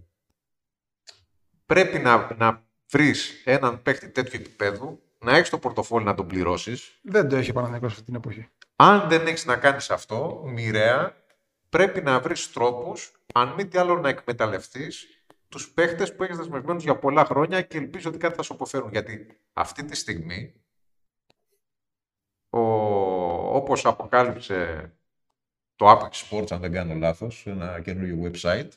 [1.66, 7.00] Πρέπει να, να βρεις έναν παίχτη τέτοιου επίπεδου, να έχεις το πορτοφόλι να τον πληρώσεις.
[7.02, 8.50] Δεν το έχει ο Παναθηναϊκός αυτή την εποχή.
[8.76, 11.25] Αν δεν έχεις να κάνεις αυτό, μοιραία,
[11.76, 15.08] πρέπει να βρεις τρόπους, αν μη τι άλλο να εκμεταλλευτείς,
[15.50, 18.92] τους παίχτες που έχεις δεσμευμένους για πολλά χρόνια και ελπίζω ότι κάτι θα σου αποφέρουν.
[18.92, 20.54] Γιατί αυτή τη στιγμή,
[22.50, 22.60] ο,
[23.56, 24.92] όπως αποκάλυψε
[25.76, 28.70] το Apex Sports, αν δεν κάνω λάθος, ένα καινούριο website,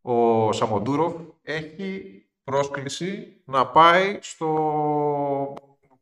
[0.00, 5.54] ο Σαμοντούροφ έχει πρόσκληση να πάει στο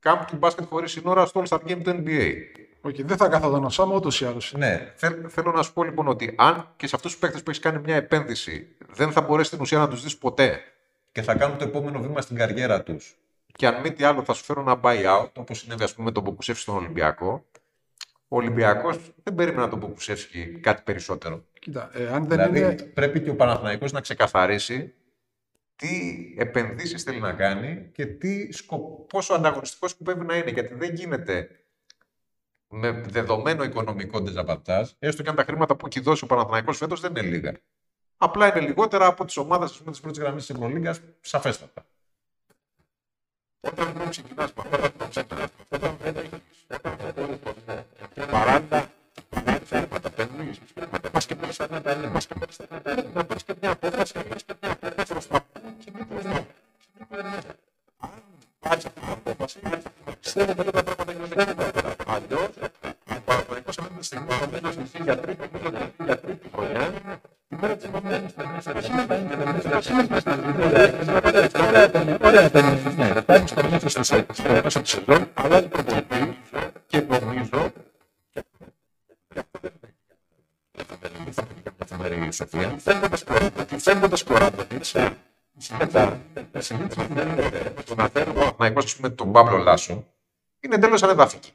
[0.03, 2.32] camp του μπάσκετ χωρίς σύνορα στο All-Star Game του NBA.
[2.83, 4.55] Okay, δεν θα καθόταν ο Σάμ ούτως ή άλλως.
[4.57, 7.51] Ναι, θέλ, θέλω να σου πω λοιπόν ότι αν και σε αυτούς τους παίκτες που
[7.51, 10.61] έχεις κάνει μια επένδυση δεν θα μπορέσει την ουσία να τους δεις ποτέ
[11.12, 13.18] και θα κάνουν το επόμενο βήμα στην καριέρα τους.
[13.53, 16.12] Και αν μη τι άλλο θα σου φέρω ένα buyout, όπως συνέβη ας πούμε με
[16.12, 17.45] τον Μποκουσεύσκι στον Ολυμπιακό.
[18.28, 21.45] Ο Ολυμπιακός δεν περίμενε να τον Μποκουσεύσκι κάτι περισσότερο.
[21.59, 22.74] Κοίτα, ε, αν δεν δηλαδή είναι...
[22.74, 24.95] πρέπει και ο Παναθηναϊκός να ξεκαθαρίσει
[25.76, 25.89] τι
[26.39, 29.09] επενδύσεις θέλει να κάνει και τι σκοπ...
[29.09, 30.51] πόσο ανταγωνιστικός σκοπεύει να είναι.
[30.51, 31.60] Γιατί δεν γίνεται
[32.71, 37.01] με δεδομένο οικονομικό ντεζαπατάζ, έστω και αν τα χρήματα που έχει δώσει ο Παναθηναϊκός φέτος
[37.01, 37.61] δεν είναι λίγα.
[38.16, 41.87] Απλά είναι λιγότερα από τις ομάδες πούμε, της πρώτης γραμμής της Ευρωλίγκας, σαφέστατα.
[43.61, 46.49] Όταν λοιπόν ξεκινάς με αυτά τα τσέντρα, όταν δεν έχεις,
[74.11, 76.39] στο μέσα στο σεζόν, αλλάζει προπονητή
[76.87, 77.73] και νομίζω
[82.27, 82.77] η Σοφία,
[83.79, 84.95] φέρνοντας κοράτονιτς,
[85.79, 86.21] μετά,
[87.85, 90.05] το να φέρω Παναθηναϊκός με τον Παύλο Λάσο,
[90.61, 91.53] είναι τέλος ανεδάφικη.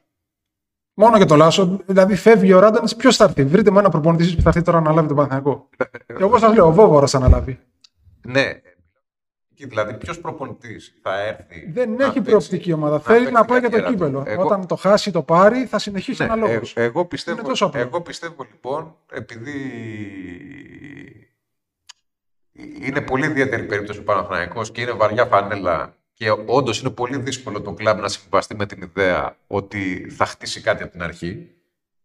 [0.93, 4.35] Μόνο για το Λάσο, δηλαδή φεύγει ο Ράντανης, ποιος θα έρθει; Βρείτε με ένα προπονητή
[4.35, 5.69] που θα έρθει τώρα να αναλάβει τον Παναθηναϊκό.
[6.05, 7.59] Και εγώ σας λέω, ο Βόβορα θα αναλάβει.
[8.21, 8.61] Ναι.
[9.55, 11.69] Και δηλαδή, ποιος προπονητής θα έρθει.
[11.71, 12.95] Δεν να έχει παίξει- προοπτική ομάδα.
[12.95, 14.05] να Θέλει παίξει να την πάει για το καριέρα του.
[14.05, 14.23] κύπελο.
[14.27, 16.73] Εγώ- Όταν το χάσει, το πάρει, θα συνεχίσει Ναι, ένα λόγος.
[16.75, 17.81] ε, εγώ, πιστεύω, Είναι τόσο απλό.
[17.81, 19.53] εγώ πιστεύω λοιπόν, επειδή
[22.81, 27.61] είναι πολύ ιδιαίτερη περίπτωση ο Παναθηναϊκός και είναι βαριά φανέλα και όντως είναι πολύ δύσκολο
[27.61, 31.49] το κλαμπ να συμβαστεί με την ιδέα ότι θα χτίσει κάτι από την αρχή.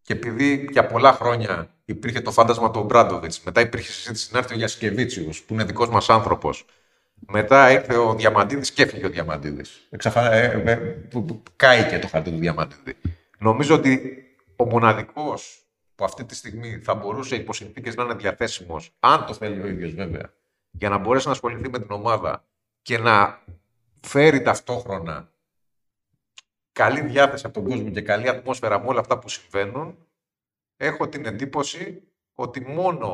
[0.03, 4.55] Και επειδή για πολλά χρόνια υπήρχε το φάντασμα του Μπράντοβιτ, μετά υπήρχε συζήτηση να έρθει
[4.55, 6.65] ο Γιασκεβίτσιου, που είναι δικός μας άνθρωπος.
[7.27, 9.87] Μετά ήρθε ο Διαμαντίδης και έφυγε ο Διαμαντίδης.
[9.91, 10.33] Εξαφα...
[10.33, 12.97] Ε, ε, που- που- Κάηκε το χαρτί του Διαμαντίδη.
[13.39, 14.25] Νομίζω ότι
[14.57, 15.65] ο μοναδικός
[15.95, 19.67] που αυτή τη στιγμή θα μπορούσε υπό συνθήκες να είναι διαθέσιμος, αν το θέλει ο
[19.67, 20.33] ίδιος βέβαια,
[20.71, 22.45] για να μπορέσει να ασχοληθεί με την ομάδα
[22.83, 23.43] και να
[24.01, 25.33] φέρει ταυτόχρονα
[26.73, 30.07] καλή διάθεση από τον κόσμο και καλή ατμόσφαιρα με όλα αυτά που συμβαίνουν,
[30.77, 32.03] έχω την εντύπωση
[32.35, 33.07] ότι μόνο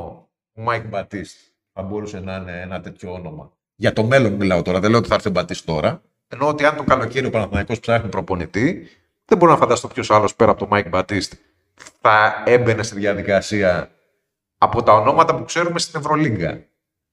[0.52, 1.36] ο Μάικ Μπατίστ
[1.72, 3.55] θα μπορούσε να είναι ένα τέτοιο όνομα.
[3.76, 6.02] Για το μέλλον μιλάω τώρα, δεν λέω ότι θα έρθει ο Μπατίστ τώρα.
[6.28, 8.86] Ενώ ότι αν το καλοκαίρι ο Παναθηναϊκός ψάχνει προπονητή,
[9.24, 11.32] δεν μπορώ να φανταστώ ποιος άλλος πέρα από τον Μάικ Μπατίστ
[12.00, 13.90] θα έμπαινε στη διαδικασία
[14.58, 16.60] από τα ονόματα που ξέρουμε στην Ευρωλίγκα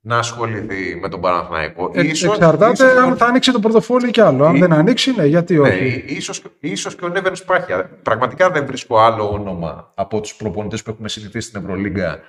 [0.05, 1.91] να ασχοληθεί με τον Παναθηναϊκό.
[1.93, 4.45] Ε, Ίσως- εξαρτάται ίσως αν θα ανοίξει το πορτοφόλι κι άλλο.
[4.45, 6.03] Αν Ή- δεν ανοίξει, ναι, γιατί ναι, όχι.
[6.07, 7.89] ίσως, ίσως και ο Νέβεν Σπάχια.
[8.03, 12.19] Πραγματικά δεν βρίσκω άλλο όνομα από τους προπονητές που έχουμε συνηθίσει στην Ευρωλίγκα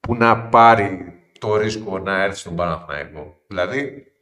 [0.00, 3.40] που να πάρει το ρίσκο να έρθει στον Παναθηναϊκό.
[3.46, 4.12] Δηλαδή,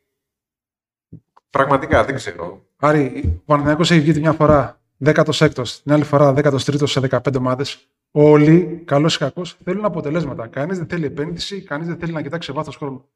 [1.51, 2.67] πραγματικά δεν ξέρω.
[2.77, 7.89] Άρη, ο Παναθηναϊκός έχει βγει μια φορά 16ο, την άλλη φορά 13ο σε 15 ομάδες.
[8.11, 10.47] Όλοι, καλός ή κακός, θέλουν αποτελέσματα.
[10.47, 13.09] Κανείς δεν θέλει επένδυση, κανείς δεν θέλει να κοιτάξει βάθος χρόνου.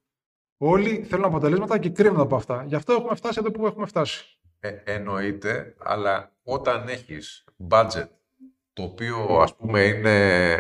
[0.57, 2.65] Όλοι θέλουν αποτελέσματα και κρίνονται από αυτά.
[2.69, 4.39] Γι' αυτό έχουμε φτάσει εδώ που έχουμε φτάσει.
[4.61, 8.09] Ε, εννοείται, αλλά όταν έχεις budget
[8.73, 10.57] το οποίο ας πούμε είναι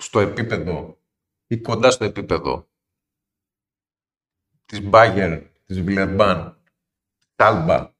[0.00, 1.01] στο επίπεδο
[1.52, 2.68] ή κοντά στο επίπεδο
[4.66, 6.56] της Bayern, της Βιλερμπάν,
[7.36, 7.94] Τάλμπα,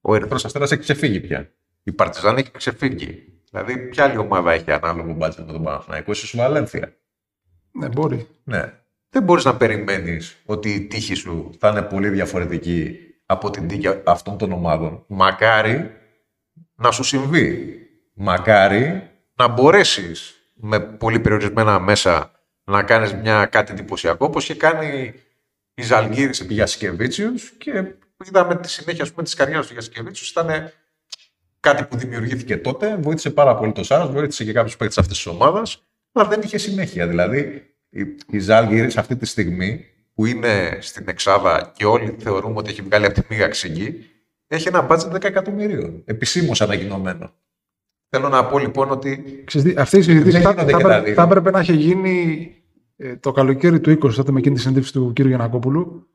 [0.00, 1.52] ο Ερυθρός Αστέρας έχει ξεφύγει πια.
[1.82, 3.40] Η Παρτιζάν έχει ξεφύγει.
[3.50, 6.96] Δηλαδή, ποια άλλη ομάδα έχει ανάλογο budget με τον Παναθηναϊκό, ίσως η Βαλένθια.
[7.70, 8.28] Ναι, μπορεί.
[8.44, 8.72] Ναι.
[9.08, 14.02] Δεν μπορείς να περιμένεις ότι η τύχη σου θα είναι πολύ διαφορετική από την τύχη
[14.04, 15.04] αυτών των ομάδων.
[15.06, 15.90] Μακάρι
[16.74, 17.78] να σου συμβεί.
[18.14, 22.35] Μακάρι να μπορέσεις με πολύ περιορισμένα μέσα
[22.70, 25.14] να κάνεις μια κάτι εντυπωσιακό, όπως είχε κάνει
[25.74, 27.84] η Ζαλγκύρης επί Γιασκεβίτσιους και
[28.24, 30.30] είδαμε τη συνέχεια ας πούμε, της καριέρας του Γιασκεβίτσιους.
[30.30, 30.72] Ήταν
[31.60, 35.26] κάτι που δημιουργήθηκε τότε, βοήθησε πάρα πολύ το Σάρας, βοήθησε και κάποιους παίκτες αυτής της
[35.26, 37.06] ομάδας, αλλά δεν είχε συνέχεια.
[37.06, 42.70] Δηλαδή, η, η Ζάλγκυρης αυτή τη στιγμή που είναι στην Εξάδα και όλοι θεωρούμε ότι
[42.70, 44.10] έχει βγάλει από τη μίγα ξύγκη,
[44.46, 46.02] έχει ένα budget 10 εκατομμυρίων.
[46.04, 47.32] Επισήμως ανακοινωμένο.
[48.08, 49.24] Θέλω να πω λοιπόν ότι.
[49.46, 51.14] Ξέρεις, αυτή η συζήτηση Δεν θα, γίνονται θα, και τα έπρεπε- δύο.
[51.14, 52.48] θα έπρεπε να είχε γίνει
[52.96, 55.20] ε, το καλοκαίρι του 20, τότε με εκείνη τη συνέντευξη του κ.
[55.20, 56.06] Γιανακόπουλου,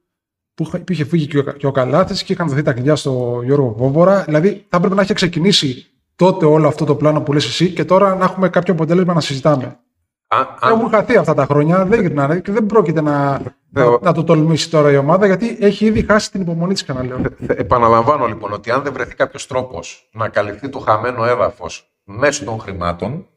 [0.53, 2.95] που είχα- που είχε φύγει και ο, και ο Καλάθης και είχαν δοθεί τα κλειδιά
[2.95, 4.23] στο Γιώργο Βόμπορα.
[4.23, 5.85] Δηλαδή, θα έπρεπε να είχε ξεκινήσει
[6.15, 9.21] τότε όλο αυτό το πλάνο που λες εσύ και τώρα να έχουμε κάποιο αποτέλεσμα να
[9.21, 9.79] συζητάμε.
[10.27, 13.41] Αν, αν, Έχουν χαθεί αυτά τα χρόνια, δεν γυρνάνε και δεν πρόκειται να,
[13.73, 16.83] Θεω- να, να το τολμήσει τώρα η ομάδα γιατί έχει ήδη χάσει την υπομονή της,
[16.83, 17.17] ξαναλέω.
[17.19, 22.45] Θε- Επαναλαμβάνω λοιπόν ότι αν δεν βρεθεί κάποιος τρόπος να καλυφθεί το χαμένο έδαφος μέσω
[22.45, 23.27] των χρημάτων,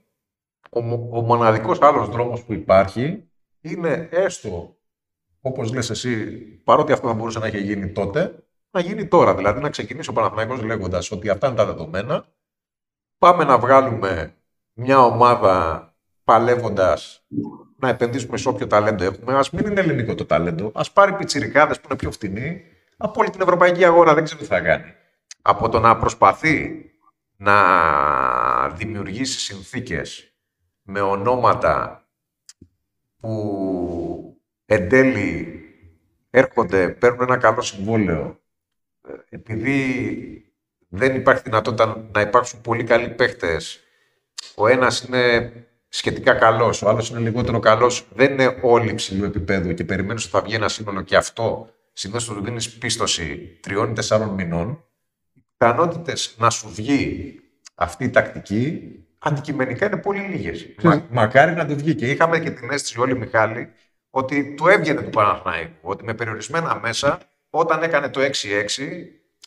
[0.70, 3.28] ο, μο- ο μοναδικός άλλος δρόμος που υπάρχει
[3.60, 4.76] είναι έστω,
[5.40, 6.26] όπως λες εσύ,
[6.64, 9.34] παρότι αυτό θα μπορούσε να έχει γίνει τότε, να γίνει τώρα.
[9.34, 12.24] Δηλαδή να ξεκινήσει ο Παναθηναϊκός λέγοντας ότι αυτά είναι τα δεδομένα.
[13.18, 14.34] Πάμε να βγάλουμε
[14.72, 15.88] μια ομάδα
[16.24, 17.26] παλεύοντας
[17.84, 19.34] να επενδύσουμε σε όποιο ταλέντο έχουμε.
[19.34, 20.72] Α μην είναι ελληνικό το ταλέντο.
[20.74, 22.62] Α πάρει πιτσιρικάδες που είναι πιο φτηνοί
[22.96, 24.14] από όλη την ευρωπαϊκή αγορά.
[24.14, 24.94] Δεν ξέρω τι θα κάνει.
[25.42, 26.84] Από το να προσπαθεί
[27.36, 27.54] να
[28.68, 30.32] δημιουργήσει συνθήκες
[30.82, 32.04] με ονόματα
[33.20, 35.60] που εν τέλει
[36.30, 38.40] έρχονται, παίρνουν ένα καλό συμβόλαιο
[39.08, 39.98] ε, επειδή
[40.88, 43.84] δεν υπάρχει δυνατότητα να υπάρξουν πολύ καλοί παίχτες
[44.54, 45.52] ο ένας είναι
[45.96, 50.32] σχετικά καλός, ο άλλος είναι λιγότερο καλός δεν είναι όλοι υψηλού επίπεδου και περιμένεις ότι
[50.32, 54.84] θα βγει ένα σύνολο και αυτό συνήθως του δίνεις πίστοση τριών ή τεσσάρων μηνών
[55.32, 57.34] οι πιθανότητες να σου βγει
[57.74, 58.82] αυτή η τακτική
[59.18, 60.66] αντικειμενικά είναι πολύ λίγες.
[60.82, 61.94] Μα, μακάρι να του βγει.
[61.94, 63.68] Και είχαμε και την αίσθηση όλοι, Μιχάλη,
[64.10, 65.72] ότι του έβγαινε του Παναθηναϊκού.
[65.82, 67.18] Ότι με περιορισμένα μέσα,
[67.50, 68.30] όταν έκανε το 6-6,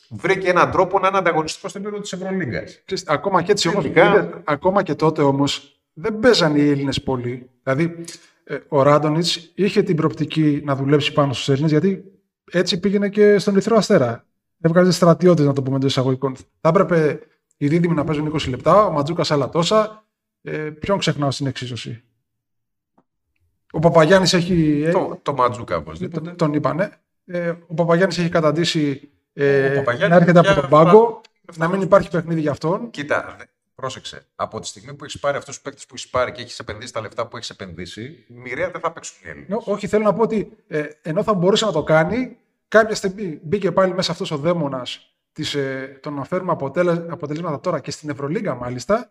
[0.10, 2.82] βρήκε έναν τρόπο να είναι ανταγωνιστικός στο επίπεδο της Ευρωλίγκας.
[2.86, 7.02] Ξέρεις, ακόμα και έτσι όμως, Τελικά- είδε, ακόμα και τότε όμως δεν παίζαν οι Έλληνες
[7.04, 7.50] πολύ.
[7.64, 8.04] Δηλαδή,
[8.44, 12.04] ε, ο Ράντονιτς είχε την προπτική να δουλέψει πάνω στους Έλληνες γιατί
[12.52, 14.26] έτσι πήγαινε και στον Ερυθρό Αστέρα.
[14.62, 16.36] Έβγαζε στρατιώτες, να το πούμε εντός εισαγωγικών.
[16.62, 17.20] Θα έπρεπε
[17.58, 20.06] οι δίδυμοι να παίζουν 20 λεπτά, ο Ματζούκας άλλα τόσα.
[20.42, 22.04] Ε, ποιον ξεχνάω στην εξίσωση;
[23.72, 24.84] Ο Παπαγιάννης έχει...
[24.86, 26.26] ε, Το, το Ματζούκα, οπωσδήποτε.
[26.26, 26.92] τον, τον είπανε.
[27.26, 31.22] Ε, ο Παπαγιάννης έχει καταντήσει ε, Ο Παπαγιάννης να έρχεται πια από τον αυτά- πάγκο,
[31.56, 32.90] να μην υπάρχει παιχνίδι για αυτόν.
[32.90, 33.44] Κοίτα, δε-
[33.82, 34.28] πρόσεξε.
[34.36, 36.94] Από τη στιγμή που έχεις πάρει αυτούς τους παίκτες που έχεις πάρει και έχεις επενδύσει
[36.94, 39.50] τα λεφτά που έχεις επενδύσει, μοιραία δεν θα παίξουν οι Έλληνες.
[39.50, 43.40] Ναι, όχι, θέλω να πω ότι ε, ενώ θα μπορούσε να το κάνει, κάποια στιγμή
[43.44, 45.12] μπήκε πάλι μέσα αυτός ο δαίμονας
[45.54, 49.10] ε, το να φέρουμε αποτέλε, αποτελέσματα τώρα και στην Ευρωλίγα μάλιστα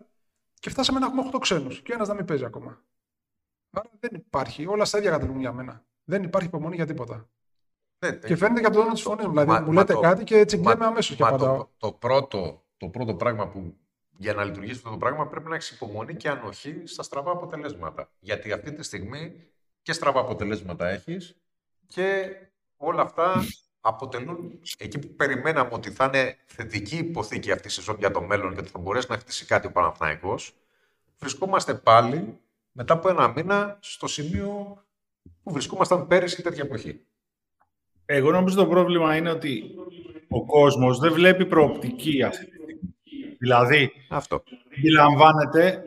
[0.60, 2.82] και φτάσαμε να έχουμε 8 ξένους και ένας να μην παίζει ακόμα.
[3.70, 4.66] Άρα δεν υπάρχει.
[4.66, 5.84] Όλα στα ίδια καταλήγουν για μένα.
[6.04, 7.28] Δεν υπάρχει υπομονή για τίποτα.
[7.98, 9.30] Ναι, Και φαίνεται και από το τόνο της φωνής μου.
[9.30, 11.56] Δηλαδή, Μα- μου μα λέτε το- κάτι και έτσι Μα- κλαίμε αμέσως και μα απαντάω.
[11.56, 13.76] το, το, πρώτο, το πρώτο πράγμα που
[14.16, 18.10] για να λειτουργήσει αυτό το πράγμα πρέπει να έχεις υπομονή και ανοχή στα στραβά αποτελέσματα.
[18.20, 19.46] Γιατί αυτή τη στιγμή
[19.82, 21.36] και στραβά αποτελέσματα έχεις
[21.86, 22.36] και
[22.76, 23.44] όλα αυτά
[23.80, 28.54] αποτελούν εκεί που περιμέναμε ότι θα είναι θετική υποθήκη αυτή η σεζόν για το μέλλον
[28.54, 30.54] και ότι θα μπορέσει να χτίσει κάτι ο Παναθηναϊκός.
[31.18, 32.38] Βρισκόμαστε πάλι
[32.72, 34.82] μετά από ένα μήνα στο σημείο
[35.42, 37.00] που βρισκόμασταν πέρυσι τέτοια εποχή.
[38.04, 39.74] Εγώ νομίζω το πρόβλημα είναι ότι
[40.28, 42.55] ο κόσμος δεν βλέπει προοπτική αυτή τη στιγμή.
[43.46, 44.42] Δηλαδή, Αυτό.
[44.76, 45.82] αντιλαμβάνεται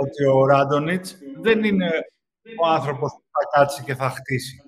[0.00, 1.90] ότι ο Ράντονιτς δεν είναι
[2.62, 4.62] ο άνθρωπος που θα κάτσει και θα χτίσει.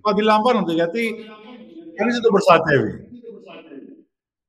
[0.00, 1.14] Το αντιλαμβάνονται γιατί
[1.94, 2.92] κανείς δεν τον προστατεύει.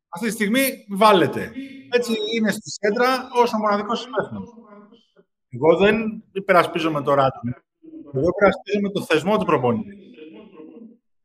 [0.10, 1.52] Αυτή τη στιγμή βάλετε.
[1.90, 4.50] Έτσι είναι στη σέντρα ως ο μοναδικός υπεύθυνος.
[5.50, 7.62] Εγώ δεν υπερασπίζομαι το Ράντονιτς.
[8.14, 9.96] Εγώ υπερασπίζομαι το θεσμό του προπονητή.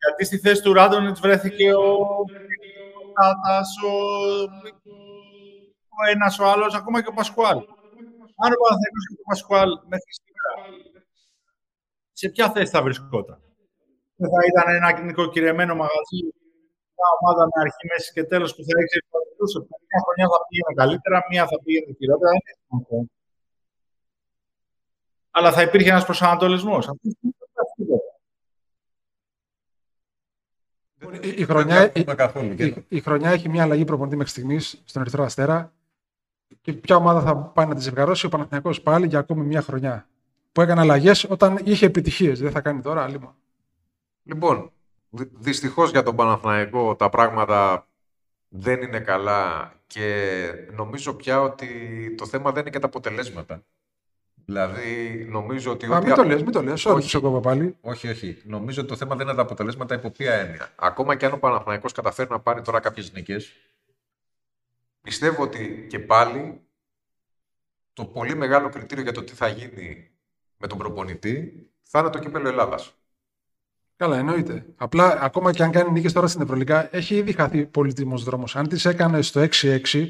[0.02, 1.96] Γιατί στη θέση του Ράντονιτς βρέθηκε ο
[3.16, 3.92] Τάτας, ο,
[6.00, 7.58] ο ένας, ο άλλος, ακόμα και ο Πασκουάλ.
[8.42, 10.50] Αν ο Παναθηναϊκός και ο Πασκουάλ μέχρι σήμερα,
[12.12, 13.38] σε ποια θέση θα βρισκόταν;
[14.16, 16.20] Δεν θα ήταν ένα νοικοκυρεμένο μαγαζί,
[16.96, 19.58] μια ομάδα με αρχή, μέση και τέλος που θα εξελιχθούσε.
[19.88, 22.30] Μια χρονιά θα πήγαινε καλύτερα, μια θα πήγαινε χειρότερα.
[22.30, 22.98] Δεν είναι σημαντικό.
[25.30, 26.88] Αλλά θα υπήρχε ένας προσανατολισμός.
[26.88, 28.10] Αυτή τη στιγμή δεν υπάρχει τίποτα.
[31.26, 32.52] Η, η, χρονιά, η, Δεν καθόλου.
[32.58, 35.72] η, η χρονιά έχει μια αλλαγή προπονητή μέχρι στιγμής στον Ερυθρό Αστέρα.
[36.60, 40.08] Και ποια ομάδα θα πάει να τη ζευγαρώσει, ο Παναθηναϊκός πάλι για ακόμη μια χρονιά.
[40.52, 42.40] Που έκανε αλλαγές όταν είχε επιτυχίες.
[42.40, 43.20] Δεν θα κάνει τώρα άλλη.
[44.22, 44.70] Λοιπόν,
[45.38, 47.86] δυστυχώς για τον Παναθηναϊκό τα πράγματα
[48.48, 50.34] δεν είναι καλά και
[50.72, 51.68] νομίζω πια ότι
[52.16, 53.62] το θέμα δεν είναι και τα αποτελέσματα.
[54.44, 55.86] Δηλαδή, νομίζω ότι.
[55.86, 56.84] Α, ό,τι μην α- το λες, μην το λες.
[56.86, 57.08] Όχι, Όχι.
[57.08, 57.76] σε κόβω πάλι.
[57.80, 58.42] Όχι, όχι.
[58.44, 60.68] Νομίζω ότι το θέμα δεν είναι τα αποτελέσματα υπό ποια έννοια.
[60.76, 63.52] Ακόμα και αν ο Παναθηναϊκός καταφέρει να πάρει τώρα κάποιες νίκες,
[65.06, 66.60] πιστεύω ότι και πάλι
[67.92, 70.10] το πολύ μεγάλο κριτήριο για το τι θα γίνει
[70.56, 72.94] με τον προπονητή θα είναι το κύπελο Ελλάδας.
[73.96, 74.66] Καλά, εννοείται.
[74.76, 78.56] Απλά ακόμα και αν κάνει νίκες τώρα στην Ευρωλικά, έχει ήδη χαθεί πολύτιμος δρόμος.
[78.56, 80.08] Αν τις έκανε στο 6-6,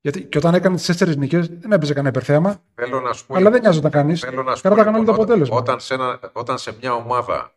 [0.00, 2.62] Γιατί και όταν έκανε τις τέσσερις νίκες δεν έπαιζε κανένα υπερθέαμα.
[2.74, 4.20] Θέλω να σου πω, Αλλά δεν νοιάζονταν κανείς.
[4.20, 5.56] θέλω να σου πω, Κράταγαν όλοι το λοιπόν, αποτέλεσμα.
[5.56, 7.54] Όταν σε, ένα, όταν σε μια ομάδα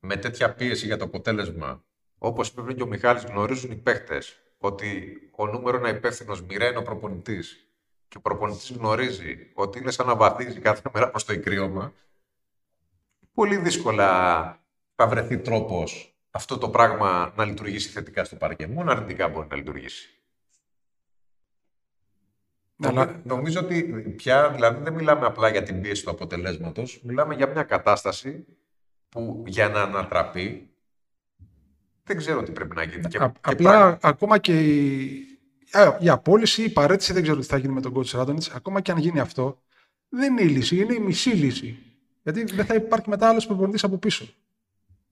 [0.00, 1.84] με τέτοια πίεση για το αποτέλεσμα,
[2.18, 4.22] όπως είπε πριν και ο Μιχάλης, γνωρίζουν οι παίχτε
[4.66, 7.66] ότι ο νούμερο ένα υπεύθυνος μοιραία είναι ο προπονητής
[8.08, 11.92] και ο προπονητής γνωρίζει ότι είναι σαν να βαθίζει κάθε μέρα προς το ικρίωμα,
[13.34, 14.08] πολύ δύσκολα
[14.94, 18.66] θα βρεθεί τρόπος αυτό το πράγμα να λειτουργήσει θετικά στο παρκέ.
[18.66, 20.10] Μόνο αρνητικά μπορεί να λειτουργήσει.
[22.76, 23.82] Ναι, Νομι- αλλά- Νομίζω ότι
[24.16, 28.44] πια δηλαδή δεν μιλάμε απλά για την πίεση του αποτελέσματος, μιλάμε για μια κατάσταση
[29.08, 30.70] που για να ανατραπεί
[32.06, 33.08] δεν ξέρω τι πρέπει να γίνει.
[33.08, 35.38] Και, Α- και απλά πράγμα- ακόμα και η,
[35.70, 38.50] α, η απόλυση, η παρέτηση, δεν ξέρω τι θα γίνει με τον coach Ράντονιτς.
[38.50, 39.62] Ακόμα και αν γίνει αυτό,
[40.08, 41.78] δεν είναι η λύση, είναι η μισή λύση.
[42.22, 44.26] Γιατί δεν θα υπάρχει μετά άλλος προπονητής από πίσω.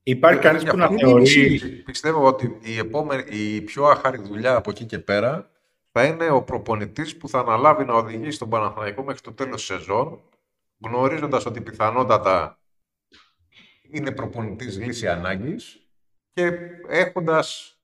[0.03, 1.09] Υπάρχει Δεν κανείς που να διαφωνώ.
[1.09, 1.49] Είναι η μισή θεωρεί...
[1.49, 1.83] λύση.
[1.83, 5.49] Πιστεύω ότι η, επόμενη, η πιο άχαρη δουλειά από εκεί και πέρα
[5.91, 9.65] θα είναι ο προπονητής που θα αναλάβει να οδηγήσει τον Παναθηναϊκό μέχρι το τέλος της
[9.77, 10.21] σεζόν,
[10.85, 12.59] γνωρίζοντας ότι πιθανότατα
[13.91, 15.84] είναι προπονητής λύση ανάγκης
[16.35, 16.51] και
[16.87, 17.77] έχοντας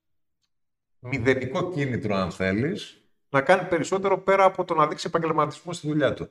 [1.00, 6.14] μηδενικό κίνητρο, αν θέλεις, να κάνει περισσότερο πέρα από το να δείξει επαγγελματισμό στη δουλειά
[6.14, 6.30] του.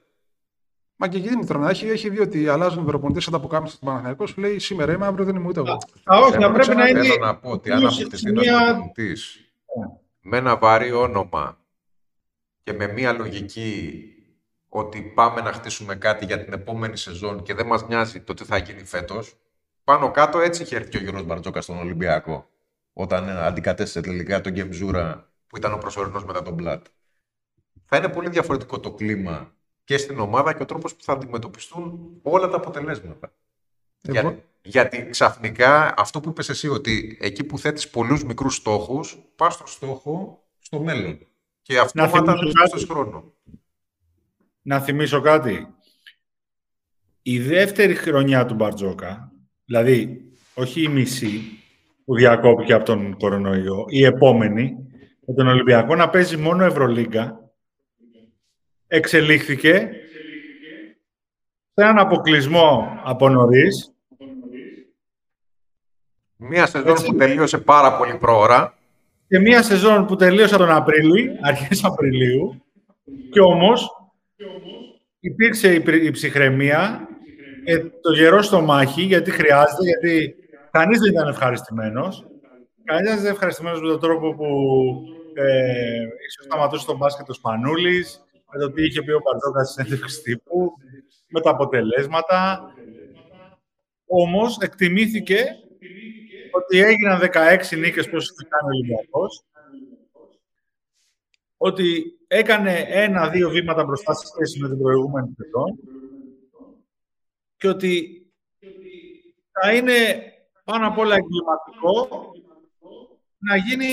[0.96, 4.30] Μα και κίνητρο να έχει, έχει δει ότι αλλάζουν οι προπονητέ όταν αποκάμισε στον Παναθηναϊκός.
[4.30, 5.78] Σου λέει σήμερα είμαι, αύριο δεν είμαι ούτε εγώ.
[6.04, 7.02] Α, όχι, Θέλω να πρέπει να είναι...
[7.02, 9.44] Θέλω να πω ότι αν είναι αποκτηθεί σε ένας μια- προπονητής
[10.20, 11.58] με ένα βαρύ όνομα
[12.62, 14.02] και με μία λογική
[14.68, 18.44] ότι πάμε να χτίσουμε κάτι για την επόμενη σεζόν και δεν μας νοιάζει το τι
[18.44, 19.36] θα γίνει φέτος,
[19.90, 22.48] πάνω κάτω έτσι είχε έρθει και ο Γιώργος Μπαρτζόκας στον Ολυμπιακό,
[22.92, 26.86] όταν ε, αντικατέστησε τελικά τον Γκεμζούρα που ήταν ο προσωρινός μετά τον Μπλατ.
[27.84, 32.18] Θα είναι πολύ διαφορετικό το κλίμα και στην ομάδα και ο τρόπος που θα αντιμετωπιστούν
[32.22, 33.32] όλα τα αποτελέσματα.
[34.00, 39.18] Για- Εγώ- γιατί ξαφνικά αυτό που είπες εσύ ότι εκεί που θέτεις πολλούς μικρούς στόχους,
[39.36, 41.18] πας στο στόχο στο μέλλον.
[41.62, 42.86] Και αυτό θυμίσω θα κάτι.
[42.86, 43.34] χρόνο.
[44.62, 45.74] Να θυμίσω κάτι.
[47.22, 49.29] Η δεύτερη χρονιά του Μπαρτζόκα,
[49.70, 51.40] δηλαδή όχι η μισή
[52.04, 54.76] που διακόπηκε από τον κορονοϊό, η επόμενη,
[55.26, 57.50] με τον Ολυμπιακό να παίζει μόνο Ευρωλίγκα,
[58.86, 59.90] εξελίχθηκε.
[61.74, 63.94] Σε έναν αποκλεισμό από νωρίς,
[66.42, 67.06] Μία σεζόν Έτσι.
[67.06, 68.74] που τελείωσε πάρα πολύ πρόωρα.
[69.28, 72.62] και μία σεζόν που τελείωσε τον Απρίλιο, αρχές Απριλίου,
[73.30, 73.88] και όμως
[75.20, 77.08] υπήρξε η, πρι- η ψυχραιμία,
[77.64, 80.34] ε, το γερό στο μάχη, γιατί χρειάζεται, γιατί
[80.70, 82.26] κανείς δεν ήταν ευχαριστημένος.
[82.84, 84.46] Κανείς δεν ήταν ευχαριστημένος με τον τρόπο που
[85.34, 89.82] ε, ίσως σταματούσε τον μπάσκετ ο Σπανούλης, με το τι είχε πει ο Μπαρτζόκας στη
[89.82, 90.72] συνέντευξη τύπου,
[91.28, 92.60] με τα αποτελέσματα.
[94.06, 95.44] Όμως εκτιμήθηκε
[96.50, 99.44] ότι έγιναν 16 νίκες πόσο θα κάνει ο Ολυμπιακός,
[101.56, 105.78] ότι έκανε ένα-δύο βήματα μπροστά σε σχέση με την προηγούμενη σεζόν
[107.60, 108.22] και ότι
[109.60, 110.22] θα είναι
[110.64, 112.30] πάνω απ' όλα εγκληματικό
[113.38, 113.88] να γίνει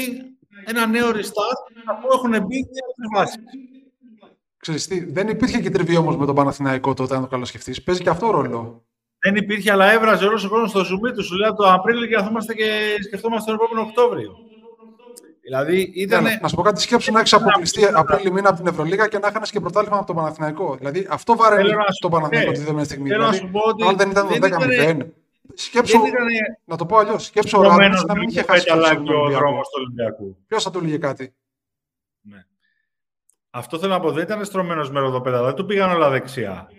[0.65, 3.37] ένα νέο restart αφού έχουν μπει δύο βάσει.
[4.57, 7.81] Ξέρεις τι, δεν υπήρχε και τριβή όμως με τον Παναθηναϊκό τότε, αν το καλά σκεφτεί.
[7.81, 8.85] Παίζει και αυτό ρόλο.
[9.19, 11.23] Δεν υπήρχε, αλλά έβραζε όλος ο κόσμο στο zoom του.
[11.23, 14.35] Σου λέει από το Απρίλιο και καθόμαστε και σκεφτόμαστε τον επόμενο Οκτώβριο.
[15.47, 16.23] Δηλαδή ήταν.
[16.23, 19.17] Ναι, να σου πω κάτι, σκέψου να έχεις αποκλειστεί Απρίλιο μήνα από την Ευρωλίγα και
[19.19, 20.75] να χάνει και πρωτάθλημα από τον Παναθηναϊκό.
[20.75, 22.55] Δηλαδή αυτό βαραίνει Θέλω να σου- τον Παναθηναϊκό ναι.
[22.57, 23.09] τη δεδομένη στιγμή.
[23.09, 25.11] Θέλω να Δηλαδή, σου πω ότι αν δεν ήταν το δεν 10-0,
[25.53, 26.25] σκέψου, δεν ήταν
[26.65, 28.95] να το πω αλλιώς, σκέψου ο στρωμένος Ράντονιτς να μην με είχε το χάσει πέταλα
[28.95, 29.45] τον και ο Ολυμπιακό.
[29.45, 30.37] δρόμος του Ολυμπιακού.
[30.47, 31.33] Ποιος θα του έλεγε κάτι;
[33.49, 36.69] Αυτό θέλω να πω, δεν ήταν στρωμένος με ροδοπέδαλα, δεν του πήγαν όλα δεξιά.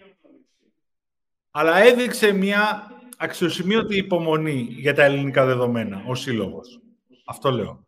[1.51, 6.81] Αλλά έδειξε μια αξιοσημείωτη υπομονή για τα ελληνικά δεδομένα, ο σύλλογος.
[7.27, 7.87] Αυτό λέω.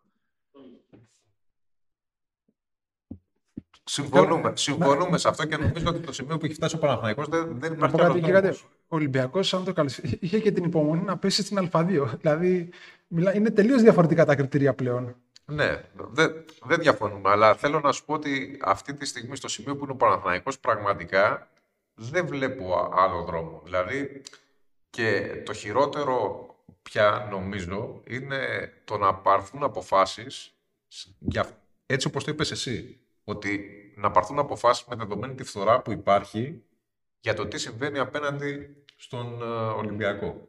[3.93, 7.47] Συμφωνούμε, συμφωνούμε σε αυτό και νομίζω ότι το σημείο που έχει φτάσει ο Παναθηναϊκός δεν,
[7.59, 8.41] δεν Να υπάρχει πω κάτι άλλος και κάτι.
[8.47, 8.63] δρόμος.
[8.89, 12.05] Ο Ολυμπιακός, αν το καλώς, είχε και την υπομονή να πέσει στην Α2.
[12.21, 12.71] Δηλαδή,
[13.07, 15.17] μιλά- είναι τελείως διαφορετικά τα κριτήρια πλέον.
[15.45, 19.77] Ναι, δεν, δεν διαφωνούμε, αλλά θέλω να σου πω ότι αυτή τη στιγμή στο σημείο
[19.77, 21.49] που είναι ο Παναθηναϊκός πραγματικά
[21.95, 23.61] δεν βλέπω α- άλλο δρόμο.
[23.65, 24.23] Δηλαδή
[24.91, 26.47] και το χειρότερο
[26.83, 28.39] πια νομίζω είναι
[28.85, 30.55] το να πάρθουν αποφάσεις
[30.89, 31.47] σ- για,
[31.87, 33.61] έτσι όπως το είπες εσύ, ότι
[34.01, 36.63] να πάρθουν αποφάσεις με δεδομένη τη φθορά που υπάρχει
[37.21, 40.49] για το τι συμβαίνει απέναντι στον ε, Ολυμπιακό.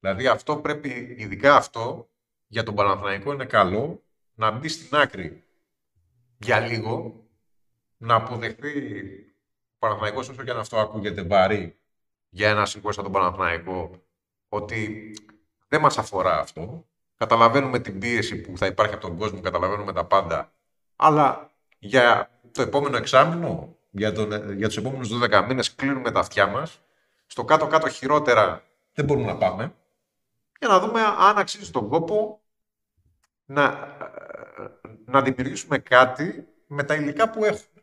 [0.00, 2.08] Δηλαδή αυτό πρέπει, ειδικά αυτό,
[2.46, 4.02] για τον Παναθηναϊκό είναι καλό
[4.34, 5.44] να μπει στην άκρη
[6.38, 7.24] για λίγο,
[7.96, 8.70] να αποδεχτεί
[9.74, 11.78] ο Παναθηναϊκός όσο και αν αυτό ακούγεται βαρύ
[12.28, 14.02] για ένα σύγκρο σαν τον Παναθηναϊκό,
[14.48, 15.12] ότι
[15.68, 16.86] δεν μας αφορά αυτό.
[17.16, 20.52] Καταλαβαίνουμε την πίεση που θα υπάρχει από τον κόσμο, καταλαβαίνουμε τα πάντα,
[20.96, 26.46] αλλά για το επόμενο εξάμεινο, για, τον, για τους επόμενους 12 μήνες κλείνουμε τα αυτιά
[26.46, 26.80] μας.
[27.26, 28.62] Στο κάτω-κάτω χειρότερα
[28.94, 29.74] δεν μπορούμε να πάμε.
[30.58, 32.40] Για να δούμε αν αξίζει τον κόπο
[33.44, 33.96] να,
[35.04, 37.82] να δημιουργήσουμε κάτι με τα υλικά που έχουμε.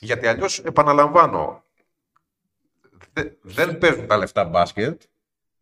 [0.00, 1.62] Γιατί αλλιώς, επαναλαμβάνω,
[3.42, 5.02] δεν παίζουν τα λεφτά μπάσκετ,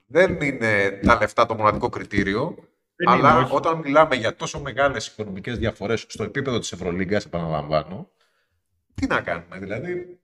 [0.07, 2.57] δεν είναι τα λεφτά το μοναδικό κριτήριο,
[3.07, 8.11] αλλά όταν μιλάμε για τόσο μεγάλες οικονομικές διαφορές στο επίπεδο της Ευρωλίγκας, επαναλαμβάνω,
[9.01, 10.19] τι να κάνουμε, δηλαδή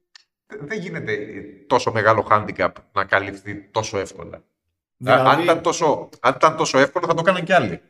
[0.60, 1.16] δεν γίνεται
[1.66, 4.44] τόσο μεγάλο handicap να καλυφθεί τόσο εύκολα.
[4.96, 5.28] Δηλαδή...
[5.28, 7.80] Αν, ήταν τόσο, αν ήταν τόσο εύκολο θα το έκαναν κι άλλοι.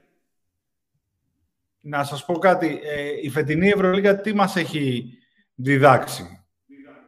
[1.80, 2.80] Να σας πω κάτι.
[2.82, 5.12] Ε, η φετινή Ευρωλίγα τι μας έχει
[5.54, 6.44] διδάξει;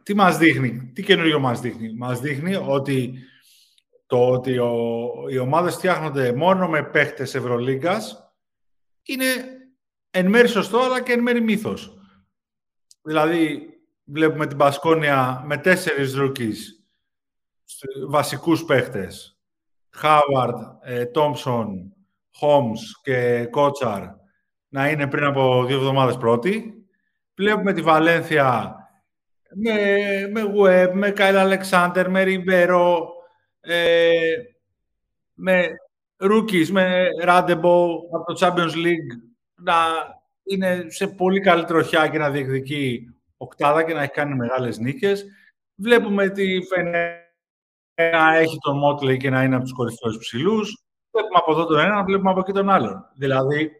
[0.03, 3.19] Τι μας δείχνει, τι καινούριο μας δείχνει; Μας δείχνει ότι
[4.05, 4.73] το ότι ο,
[5.29, 8.33] οι ομάδες φτιάχνονται μόνο με παίχτες Ευρωλίγκας
[9.03, 9.25] είναι
[10.11, 11.97] εν μέρει σωστό αλλά και εν μέρει μύθος.
[13.05, 13.69] Δηλαδή
[14.03, 16.85] βλέπουμε την Πασκόνια με τέσσερις ρούκις
[18.07, 19.39] βασικούς παίχτες.
[19.89, 20.57] Χάβαρντ,
[21.11, 21.93] Τόμψον,
[22.33, 24.03] Χόμς και Κότσαρ
[24.67, 26.85] να είναι πριν από δύο εβδομάδες πρώτοι.
[27.35, 28.75] Βλέπουμε τη Βαλένθια
[29.49, 29.73] με,
[30.31, 33.07] με Web, με Κάιλ Αλεξάνδερ, με Ριμπέρο,
[33.59, 34.11] ε,
[35.33, 35.67] με
[36.19, 39.19] rookies, με Ράντεμπο από το Champions League
[39.55, 39.75] να
[40.45, 45.25] είναι σε πολύ καλή τροχιά και να διεκδικεί οκτάδα και να έχει κάνει μεγάλες νίκες.
[45.75, 47.19] Βλέπουμε τη Φενέ
[47.95, 50.83] να έχει τον Μότλεϊ και να είναι από τους κορυφαίους ψηλούς.
[51.11, 53.09] Βλέπουμε από εδώ τον ένα, βλέπουμε από εκεί τον άλλον.
[53.15, 53.71] Δηλαδή,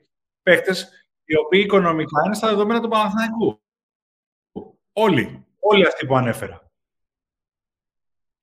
[0.44, 3.62] παίχτες οι οποίοι οικονομικά είναι στα δεδομένα του Παναθηναϊκού.
[4.94, 5.46] Όλοι.
[5.60, 6.72] Όλοι αυτοί που ανέφερα.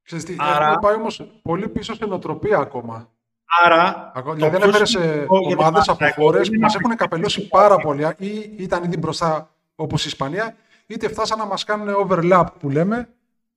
[0.02, 0.64] Ξέρεις τι, Άρα...
[0.64, 3.12] έχουμε πάει όμως πολύ πίσω στην οτροπία ακόμα.
[3.60, 8.06] Άρα, ακόμα δηλαδή δεν έφερε σε ομάδες από χώρες που μας έχουν καπελώσει πάρα πολύ
[8.18, 10.56] ή ήταν ήδη μπροστά όπως η Ισπανία,
[10.86, 13.08] είτε φτάσαν να μας κάνουν overlap που λέμε,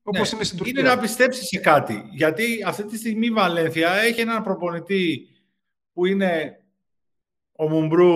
[0.04, 0.80] όπως ναι, είναι στην Τουρκία.
[0.80, 2.04] Είναι να πιστέψεις σε κάτι.
[2.12, 5.28] Γιατί αυτή τη στιγμή η Βαλένθια έχει έναν προπονητή
[5.94, 6.60] που είναι
[7.56, 8.14] ο Μουμπρού,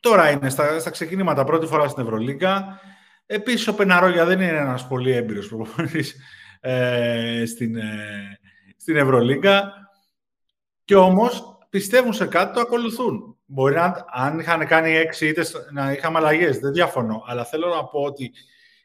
[0.00, 2.80] τώρα είναι στα, στα ξεκινήματα πρώτη φορά στην Ευρωλίγκα.
[3.26, 6.16] Επίσης ο Πεναρόγια δεν είναι ένας πολύ έμπειρος προπονητής
[6.60, 8.38] ε, στην, ε,
[8.86, 9.72] στην Ευρωλίγκα.
[10.84, 13.36] Και όμως πιστεύουν σε κάτι, το ακολουθούν.
[13.46, 17.22] Μπορεί να, αν είχαν κάνει έξι είτε να είχαμε αλλαγές, δεν διαφωνώ.
[17.26, 18.32] Αλλά θέλω να πω ότι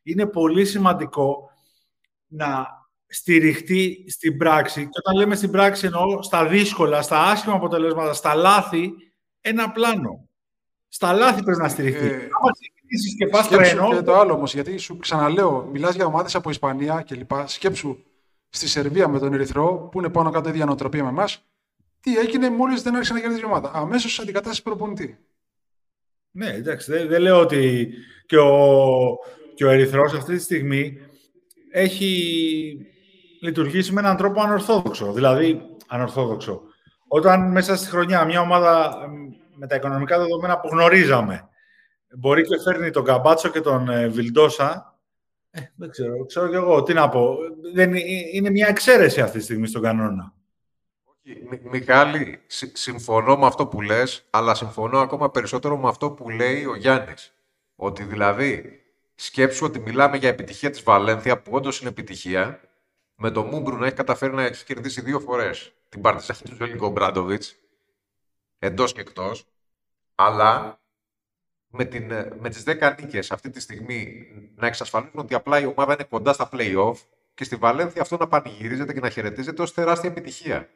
[0.03, 1.49] είναι πολύ σημαντικό
[2.27, 2.67] να
[3.07, 4.81] στηριχτεί στην πράξη.
[4.83, 8.93] Και όταν λέμε στην πράξη εννοώ στα δύσκολα, στα άσχημα αποτελέσματα, στα λάθη,
[9.41, 10.29] ένα πλάνο.
[10.87, 12.05] Στα λάθη πρέπει να στηριχτεί.
[12.05, 12.27] Ε,
[13.17, 13.89] και πας τρένο.
[13.89, 17.31] Και το άλλο όμως, γιατί σου ξαναλέω, μιλάς για ομάδες από Ισπανία κλπ.
[17.45, 17.97] Σκέψου
[18.51, 21.45] στη Σερβία με τον Ερυθρό, που είναι πάνω κάτω ίδια νοοτροπία με εμάς,
[21.99, 23.71] τι έγινε μόλις δεν άρχισε να κερδίζει η ομάδα.
[23.73, 25.17] Αμέσως αντικατάσταση προπονητή.
[26.31, 27.93] Ναι, εντάξει, δεν, δεν λέω ότι
[28.25, 29.17] και ο,
[29.55, 30.97] και ο Ερυθρός αυτή τη στιγμή
[31.71, 32.87] έχει
[33.41, 35.11] λειτουργήσει με έναν τρόπο ανορθόδοξο.
[35.11, 36.61] Δηλαδή, ανορθόδοξο.
[37.07, 38.97] Όταν μέσα στη χρονιά μια ομάδα
[39.55, 41.49] με τα οικονομικά δεδομένα που γνωρίζαμε
[42.17, 44.90] Μπορεί και φέρνει τον Καμπάτσο και τον ε, Βιλντόσα.
[45.51, 46.83] Ε, δεν ξέρω, ξέρω κι εγώ.
[46.83, 47.37] Τι να πω.
[47.73, 47.93] Δεν,
[48.33, 50.33] είναι μια εξαίρεση αυτή τη στιγμή στον κανόνα.
[51.61, 52.41] Μιχάλη,
[52.73, 57.33] συμφωνώ με αυτό που λες, αλλά συμφωνώ ακόμα περισσότερο με αυτό που λέει ο Γιάννης.
[57.75, 58.81] Ότι δηλαδή,
[59.15, 62.61] σκέψου ότι μιλάμε για επιτυχία της Βαλένθια, που όντως είναι επιτυχία,
[63.15, 66.89] με το Μούμπρου να έχει καταφέρει να έχει κερδίσει δύο φορές την Παρτιζάν του Ζέλικο
[66.89, 67.55] Μπράντοβιτς,
[68.59, 69.45] εντός και εκτός,
[70.15, 70.80] αλλά
[71.71, 75.65] με, την, ε, με τις 10 νίκες αυτή τη στιγμή να εξασφαλίσουν ότι απλά η
[75.65, 76.95] ομάδα είναι κοντά στα play-off
[77.33, 80.69] και στη Βαλένθια αυτό να πανηγυρίζεται και να χαιρετίζεται ως τεράστια επιτυχία.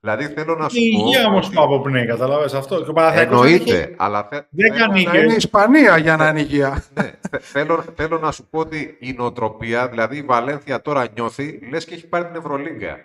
[0.00, 0.98] Δηλαδή θέλω να σου η πω...
[0.98, 4.24] Η υγεία όμως που αποπνέει, καταλάβες αυτό; Και ο Εννοείται, αλλά...
[4.24, 4.40] Θε...
[4.50, 6.84] Δεν Να είναι η Ισπανία για να είναι υγεία.
[6.94, 11.84] ναι, θέλω, θέλω να σου πω ότι η νοοτροπία, δηλαδή η Βαλένθια τώρα νιώθει, λες
[11.84, 12.96] και έχει πάρει την Ευρωλίγκα.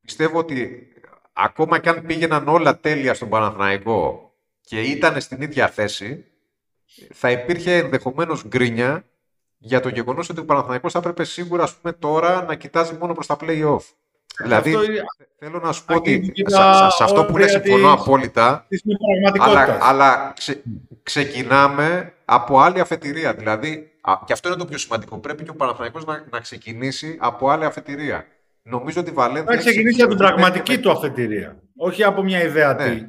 [0.00, 0.88] Πιστεύω ότι
[1.32, 4.29] ακόμα και αν πήγαιναν όλα τέλεια στον Παναθηναϊκό
[4.60, 6.24] και ήταν στην ίδια θέση,
[7.12, 9.04] θα υπήρχε ενδεχομένως γκρίνια
[9.58, 13.12] για το γεγονός ότι ο Παναθηναϊκός θα έπρεπε σίγουρα ας πούμε, τώρα να κοιτάζει μόνο
[13.12, 13.82] προς τα play-off.
[14.42, 14.76] Δηλαδή,
[15.38, 18.66] θέλω να σου πω ότι σε, αυτό που λέει συμφωνώ απόλυτα,
[19.38, 20.32] αλλά, αλλά
[21.02, 23.34] ξεκινάμε από άλλη αφετηρία.
[23.34, 23.90] Δηλαδή,
[24.24, 25.18] και αυτό είναι το πιο σημαντικό.
[25.18, 28.26] Πρέπει και ο Παναθηναϊκός να, να ξεκινήσει από άλλη αφετηρία.
[28.62, 29.54] Νομίζω ότι η Βαλένθια...
[29.54, 31.56] Να ξεκινήσει από την πραγματική του αφετηρία.
[31.76, 33.06] Όχι από μια ιδέα ναι.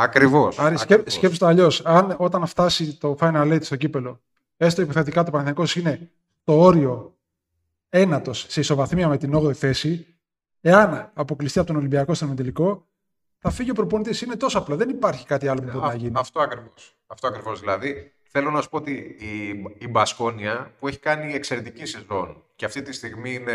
[0.00, 0.04] Τι.
[0.04, 0.58] Ακριβώς.
[0.58, 1.84] Άρα σκέψτε το αλλιώς.
[1.84, 4.20] Αν όταν φτάσει το Final Eight στο κύπελο,
[4.56, 6.10] έστω υποθετικά το Παναθηναϊκός είναι
[6.44, 7.14] το όριο
[7.88, 10.06] ένατος σε ισοβαθμία με την 8η θέση,
[10.60, 12.86] εάν αποκλειστεί από τον Ολυμπιακό στον τελικό,
[13.38, 14.20] θα φύγει ο προπονητής.
[14.20, 14.76] Είναι τόσο απλό.
[14.76, 16.12] Δεν υπάρχει κάτι άλλο που μπορεί να γίνει.
[16.14, 16.96] Αυτό ακριβώς.
[17.06, 17.60] Αυτό ακριβώς.
[17.60, 19.48] Δηλαδή, θέλω να σου πω ότι η,
[19.78, 23.52] η Μπασκόνια που έχει κάνει εξαιρετική σεζόν και αυτή τη στιγμή είναι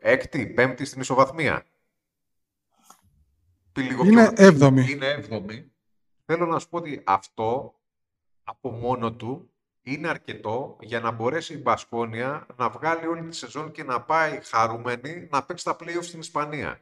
[0.00, 1.64] έκτη, πέμπτη στην ισοβαθμία.
[3.80, 4.86] Είναι έβδομη.
[4.90, 5.72] Είναι έβδομη.
[6.24, 7.74] Θέλω να σου πω ότι αυτό
[8.44, 9.50] από μόνο του
[9.82, 14.40] είναι αρκετό για να μπορέσει η Μπασκόνια να βγάλει όλη τη σεζόν και να πάει
[14.42, 16.80] χαρούμενη να παίξει τα play στην Ισπανία.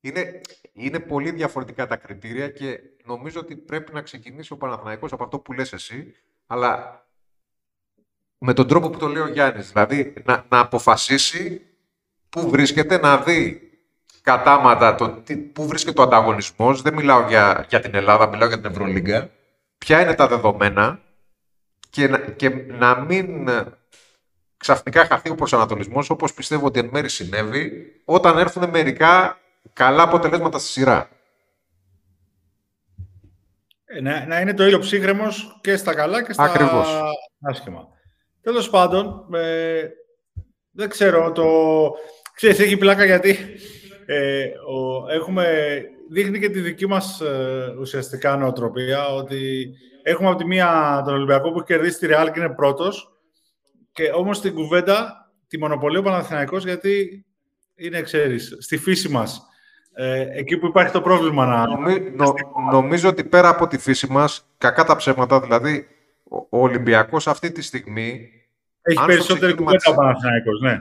[0.00, 0.40] Είναι,
[0.72, 5.38] είναι πολύ διαφορετικά τα κριτήρια και νομίζω ότι πρέπει να ξεκινήσει ο Παναθηναϊκός από αυτό
[5.38, 6.14] που λες εσύ,
[6.46, 7.02] αλλά
[8.38, 11.66] με τον τρόπο που το λέει ο Γιάννης, δηλαδή να, να αποφασίσει
[12.28, 13.63] πού βρίσκεται, να δει
[14.24, 15.22] κατάματα το,
[15.52, 19.30] πού βρίσκεται ο ανταγωνισμός, δεν μιλάω για, για την Ελλάδα, μιλάω για την Ευρωλίγκα,
[19.78, 21.00] ποια είναι τα δεδομένα
[21.90, 23.48] και να, και να μην
[24.56, 27.72] ξαφνικά χαθεί ο προσανατολισμός όπως πιστεύω ότι εν μέρει συνέβη
[28.04, 29.38] όταν έρθουν μερικά
[29.72, 31.08] καλά αποτελέσματα στη σειρά.
[33.84, 37.00] Ε, να, να είναι το ήλιο ψύχρεμος και στα καλά και στα Ακριβώς.
[37.40, 37.88] άσχημα.
[38.40, 39.88] Τέλος πάντων, ε,
[40.70, 41.44] δεν ξέρω, το...
[42.34, 43.38] Ξέρεις, έχει πλάκα γιατί
[44.06, 45.76] ε, ο, έχουμε,
[46.10, 49.70] δείχνει και τη δική μας ε, ουσιαστικά νοοτροπία ότι
[50.02, 53.12] έχουμε από τη μία τον Ολυμπιακό που έχει κερδίσει τη Ρεάλ και είναι πρώτος
[53.92, 57.24] και όμως στην κουβέντα τη μονοπολεί ο Παναθηναϊκός γιατί
[57.74, 59.48] είναι, ξέρεις, στη φύση μας
[59.96, 61.66] ε, εκεί που υπάρχει το πρόβλημα να...
[61.66, 62.34] Νομι, νο,
[62.70, 65.86] νομίζω ότι πέρα από τη φύση μας, κακά τα ψέματα, δηλαδή
[66.22, 68.28] ο, ο Ολυμπιακός αυτή τη στιγμή...
[68.82, 70.80] Έχει περισσότερη κουβέντα ο Παναθηναϊκός, ναι.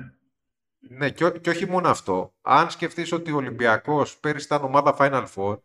[0.90, 2.34] Ναι, και, και όχι μόνο αυτό.
[2.42, 5.58] Αν σκεφτείς ότι ο Ολυμπιακός πέρυσι ήταν ομάδα Final Four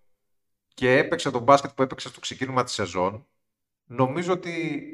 [0.74, 3.26] και έπαιξε τον μπάσκετ που έπαιξε στο ξεκίνημα της σεζόν,
[3.84, 4.84] νομίζω ότι,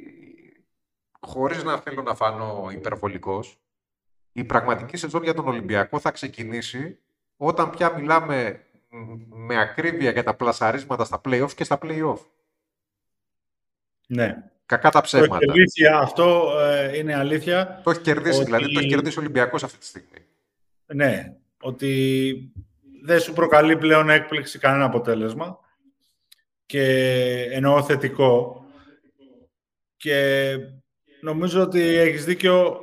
[1.21, 3.59] χωρίς να θέλω να φανώ υπερβολικός,
[4.33, 6.99] η πραγματική σεζόν για τον Ολυμπιακό θα ξεκινήσει
[7.37, 8.67] όταν πια μιλάμε
[9.29, 12.19] με ακρίβεια για τα πλασαρίσματα στα play-off και στα play-off.
[14.07, 14.51] Ναι.
[14.67, 15.39] Κακά τα ψέματα.
[15.39, 17.81] Το έχει αυτό ε, είναι αλήθεια.
[17.85, 18.45] Το έχει κερδίσει, ότι...
[18.45, 20.27] δηλαδή το έχει κερδίσει ο Ολυμπιακός αυτή τη στιγμή.
[20.87, 22.53] Ναι, ότι
[23.03, 25.59] δεν σου προκαλεί πλέον έκπληξη κανένα αποτέλεσμα
[26.67, 26.83] και
[27.51, 28.65] εννοώ θετικό
[29.97, 30.57] και
[31.21, 32.81] νομίζω ότι έχεις δίκιο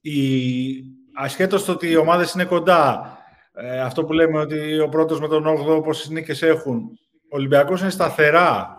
[0.00, 3.16] η ασχέτως το ότι οι ομάδες είναι κοντά,
[3.52, 7.80] ε, αυτό που λέμε ότι ο πρώτος με τον 8ο πόσες νίκες έχουν, ο Ολυμπιακός
[7.80, 8.75] είναι σταθερά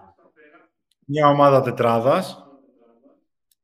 [1.07, 2.47] μια ομάδα τετράδας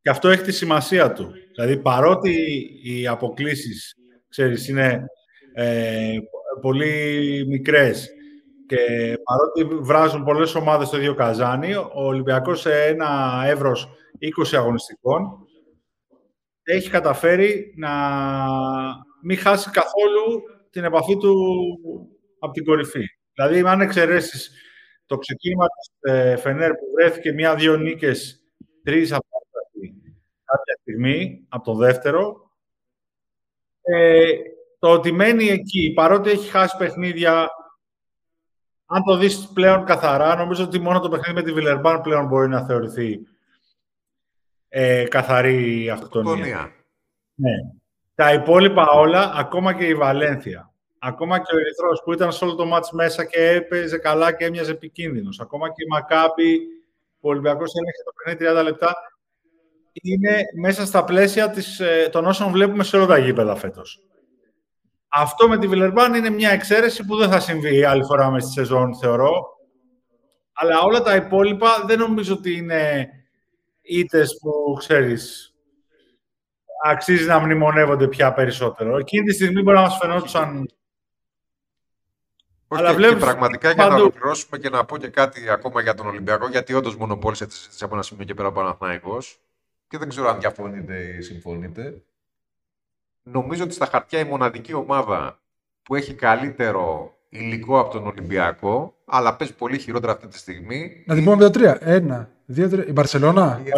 [0.01, 1.31] και αυτό έχει τη σημασία του.
[1.55, 2.35] Δηλαδή, παρότι
[2.83, 3.95] οι αποκλήσεις,
[4.29, 5.05] ξέρεις, είναι
[5.53, 6.17] ε,
[6.61, 8.09] πολύ μικρές
[8.67, 8.77] και
[9.23, 13.89] παρότι βράζουν πολλές ομάδες στο ίδιο καζάνι, ο Ολυμπιακός σε ένα εύρος
[14.19, 15.47] 20 αγωνιστικών
[16.63, 17.91] έχει καταφέρει να
[19.23, 21.35] μην χάσει καθόλου την επαφή του
[22.39, 23.05] από την κορυφή.
[23.33, 24.51] Δηλαδή, αν εξαιρέσεις
[25.05, 28.43] το ξεκίνημα της ε, Φενέρ που βρέθηκε μία-δύο νίκες,
[28.83, 29.25] τρεις από
[30.45, 32.51] κάποια στιγμή, από το δεύτερο,
[33.81, 34.31] ε,
[34.79, 37.49] το ότι μένει εκεί, παρότι έχει χάσει παιχνίδια,
[38.85, 42.47] αν το δεις πλέον καθαρά, νομίζω ότι μόνο το παιχνίδι με τη Βιλερμπάν πλέον μπορεί
[42.49, 43.19] να θεωρηθεί
[44.67, 46.71] ε, καθαρή αυτοκτονία.
[47.35, 47.53] Ναι.
[48.15, 50.72] Τα υπόλοιπα όλα, ακόμα και η Βαλένθια.
[51.05, 54.45] Ακόμα και ο Ερυθρός που ήταν σε όλο το μάτς μέσα και έπαιζε καλά και
[54.45, 55.39] έμοιαζε επικίνδυνος.
[55.39, 56.59] Ακόμα και η Μακάπη,
[57.19, 58.95] που ο Ολυμπιακός έλεγχε το παιχνίδι 30 λεπτά,
[59.91, 63.99] είναι μέσα στα πλαίσια της, ε, των όσων βλέπουμε σε όλα τα γήπεδα φέτος.
[65.07, 68.51] Αυτό με τη Βιλερμπάν είναι μια εξαίρεση που δεν θα συμβεί άλλη φορά μες στη
[68.51, 69.57] σεζόν, θεωρώ.
[70.53, 73.09] Αλλά όλα τα υπόλοιπα δεν νομίζω ότι είναι
[73.81, 75.53] ήττες που, ξέρεις,
[76.85, 78.97] αξίζει να μνημονεύονται πια περισσότερο.
[78.97, 80.67] Εκείνη τη στιγμή μπορεί να μας φαινόντουσαν...
[82.73, 85.93] Όχι, Αλλά βλέπεις, και πραγματικά για να ολοκληρώσουμε και να πω και κάτι ακόμα για
[85.93, 89.39] τον Ολυμπιακό, γιατί όντως μονοπόλησε τη συζήτηση από ένα σημείο και πέρα ο Παναθηναϊκός
[89.87, 92.01] και δεν ξέρω αν διαφωνείτε ή συμφωνείτε.
[93.23, 95.39] Νομίζω ότι στα χαρτιά η μοναδική ομάδα
[95.83, 101.03] που έχει καλύτερο υλικό από τον Ολυμπιακό, αλλά παίζει πολύ χειρότερα αυτή τη στιγμή.
[101.05, 101.77] Να την πούμε με τα τρία.
[101.81, 102.85] Ένα, δύο, τρία.
[102.85, 103.61] Η Μπαρσελόνα.
[103.63, 103.69] Η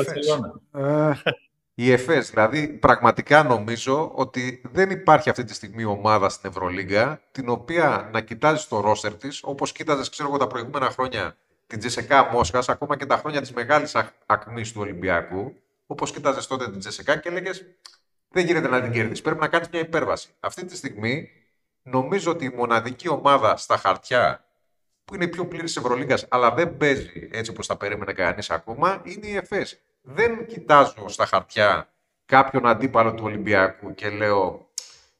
[1.75, 2.29] η ΕΦΕΣ.
[2.29, 8.21] Δηλαδή, πραγματικά νομίζω ότι δεν υπάρχει αυτή τη στιγμή ομάδα στην Ευρωλίγκα την οποία να
[8.21, 11.37] κοιτάζεις το ρόστερ της, όπως κοίταζες, ξέρω εγώ, τα προηγούμενα χρόνια
[11.67, 13.95] την Τζεσεκά Μόσχας, ακόμα και τα χρόνια της μεγάλης
[14.25, 17.65] ακμής του Ολυμπιακού, όπως κοίταζες τότε την Τζεσεκά και έλεγες
[18.29, 19.21] Δεν γίνεται να την κερδίσει.
[19.21, 20.29] Πρέπει να κάνεις μια υπέρβαση.
[20.39, 21.29] Αυτή τη στιγμή
[21.81, 24.45] νομίζω ότι η μοναδική ομάδα στα χαρτιά
[25.05, 29.27] που είναι πιο πλήρης Ευρωλίγκας, αλλά δεν παίζει έτσι όπως τα περίμενε κανείς ακόμα, είναι
[29.27, 31.89] η ΕΦΕΣ δεν κοιτάζω στα χαρτιά
[32.25, 34.59] κάποιον αντίπαλο του Ολυμπιακού και λέω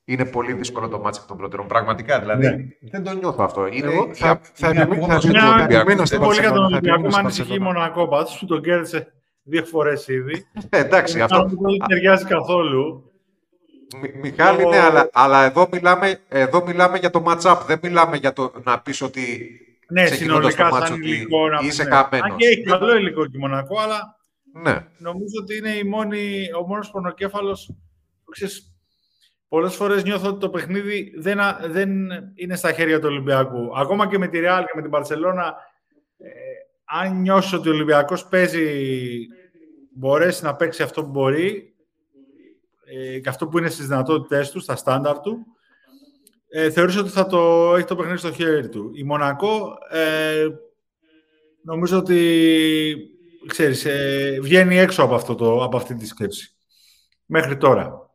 [0.06, 1.68] είναι πολύ δύσκολο το μάτσο των πρώτερων.
[1.68, 2.48] Πραγματικά δηλαδή.
[2.48, 2.56] Ναι.
[2.91, 3.68] Δεν το νιώθω αυτό.
[3.68, 5.82] Είναι, Εγώ θα, θα, είναι επιμείνω- ακόμα θα στο επιμείνω- Ολυμπιακό.
[5.82, 7.64] επιμείνω στην Είναι πολύ για τον Barcelona, θα Ολυμπιακό, επιμείνω με στην ανησυχεί η Barcelona.
[7.64, 9.07] Μονακό πάντως που τον κέρδισε
[9.44, 10.48] δύο φορές ήδη.
[10.70, 11.36] Ε, εντάξει, Ε, αυτό.
[11.38, 13.10] μάλλον Δεν ταιριάζει καθόλου.
[14.02, 17.57] Μι- Μιχάλη, Το- ναι, αλλά, αλλά εδώ, μιλάμε, εδώ μιλάμε για το match-up.
[17.68, 19.22] Δεν μιλάμε για το να πεις ότι
[19.90, 21.90] Ναι, ξεκινώντας συνολικά το μάτς σαν ότι υλικό να είσαι ναι.
[21.95, 22.30] χαμένος.
[22.32, 24.16] Αν και έχει καλό υλικό και η Μονακό, αλλά
[24.61, 27.76] ναι, νομίζω ότι είναι η μόνη, ο μόνος πονοκέφαλος
[28.23, 28.76] που ξέρεις,
[29.48, 31.90] πολλές φορές νιώθω ότι το παιχνίδι δεν, α- δεν
[32.36, 33.80] είναι στα χέρια του Ολυμπιακού.
[33.80, 35.56] Ακόμα και με τη Real και με την Παρσελώνα,
[36.18, 36.30] ε,
[36.86, 39.27] αν νιώσω ότι ο Ολυμπιακός παίζει,
[39.95, 41.76] μπορέσει να παίξει αυτό που μπορεί
[42.86, 45.45] ε, και αυτό που είναι στις δυνατότητές του, στα στάνταρ του,
[46.48, 48.91] ε, θεωρήσω ότι θα το έχει το παιχνίδι στο χέρι του.
[48.94, 50.48] Η Μονακό ε,
[51.61, 53.14] νομίζω ότι
[53.47, 56.55] ξέρεις, ε, βγαίνει έξω από, αυτό το, από αυτή τη σκέψη.
[57.26, 58.09] Μέχρι τώρα.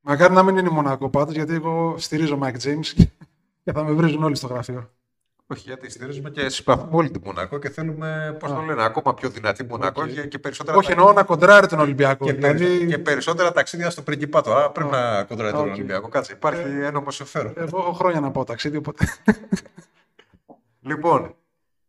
[0.00, 3.04] Μακάρι να μην είναι η Μονακό πάντως, γιατί εγώ στηρίζω Mike James
[3.64, 4.90] και θα με βρίζουν όλοι στο γραφείο.
[5.46, 8.64] όχι γιατί στηρίζουμε και συμπαθούμε όλη τη Μονακό και θέλουμε, πώς το Α.
[8.64, 10.08] λένε, ακόμα πιο δυνατή Μονακό Οκ.
[10.08, 12.24] και, και περισσότερα Όχι, εννοώ να κοντράρει τον Ολυμπιακό.
[12.24, 14.54] και, δηλαδή, περισσο- και περισσότερα ταξίδια στο Πριγκιπάτο.
[14.54, 15.00] Άρα πρέπει Α.
[15.16, 15.72] να κοντράρει τον Οκ.
[15.74, 16.08] Ολυμπιακό.
[16.08, 16.86] Κάτσε, υπάρχει Ε.
[16.86, 17.52] έννομο συμφέρον.
[17.56, 19.04] Εγώ έχω χρόνια να πάω ταξίδι, οπότε.
[20.80, 21.34] Λοιπόν,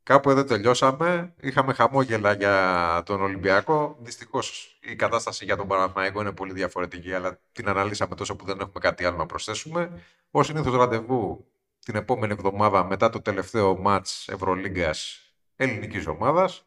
[0.05, 1.33] κάπου εδώ τελειώσαμε.
[1.41, 3.97] Είχαμε χαμόγελα για τον Ολυμπιακό.
[3.99, 8.59] Δυστυχώς η κατάσταση για τον Παναθηναϊκό είναι πολύ διαφορετική, αλλά την αναλύσαμε τόσο που δεν
[8.59, 10.01] έχουμε κάτι άλλο να προσθέσουμε.
[10.31, 11.45] Ω συνήθως ραντεβού
[11.79, 15.19] την επόμενη εβδομάδα μετά το τελευταίο μάτς Ευρωλίγκας
[15.55, 16.65] ελληνικής ομάδας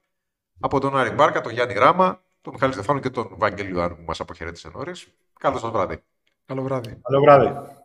[0.60, 4.02] από τον Άρη Μπάρκα, τον Γιάννη Ράμα, τον Μιχάλη Στεφάνου και τον Βαγγέλιο Άρου που
[4.06, 5.06] μας αποχαιρέτησε νωρίς.
[5.40, 6.02] Καλό σας βράδυ.
[6.46, 7.00] Καλό βράδυ.
[7.02, 7.77] Καλό βράδυ.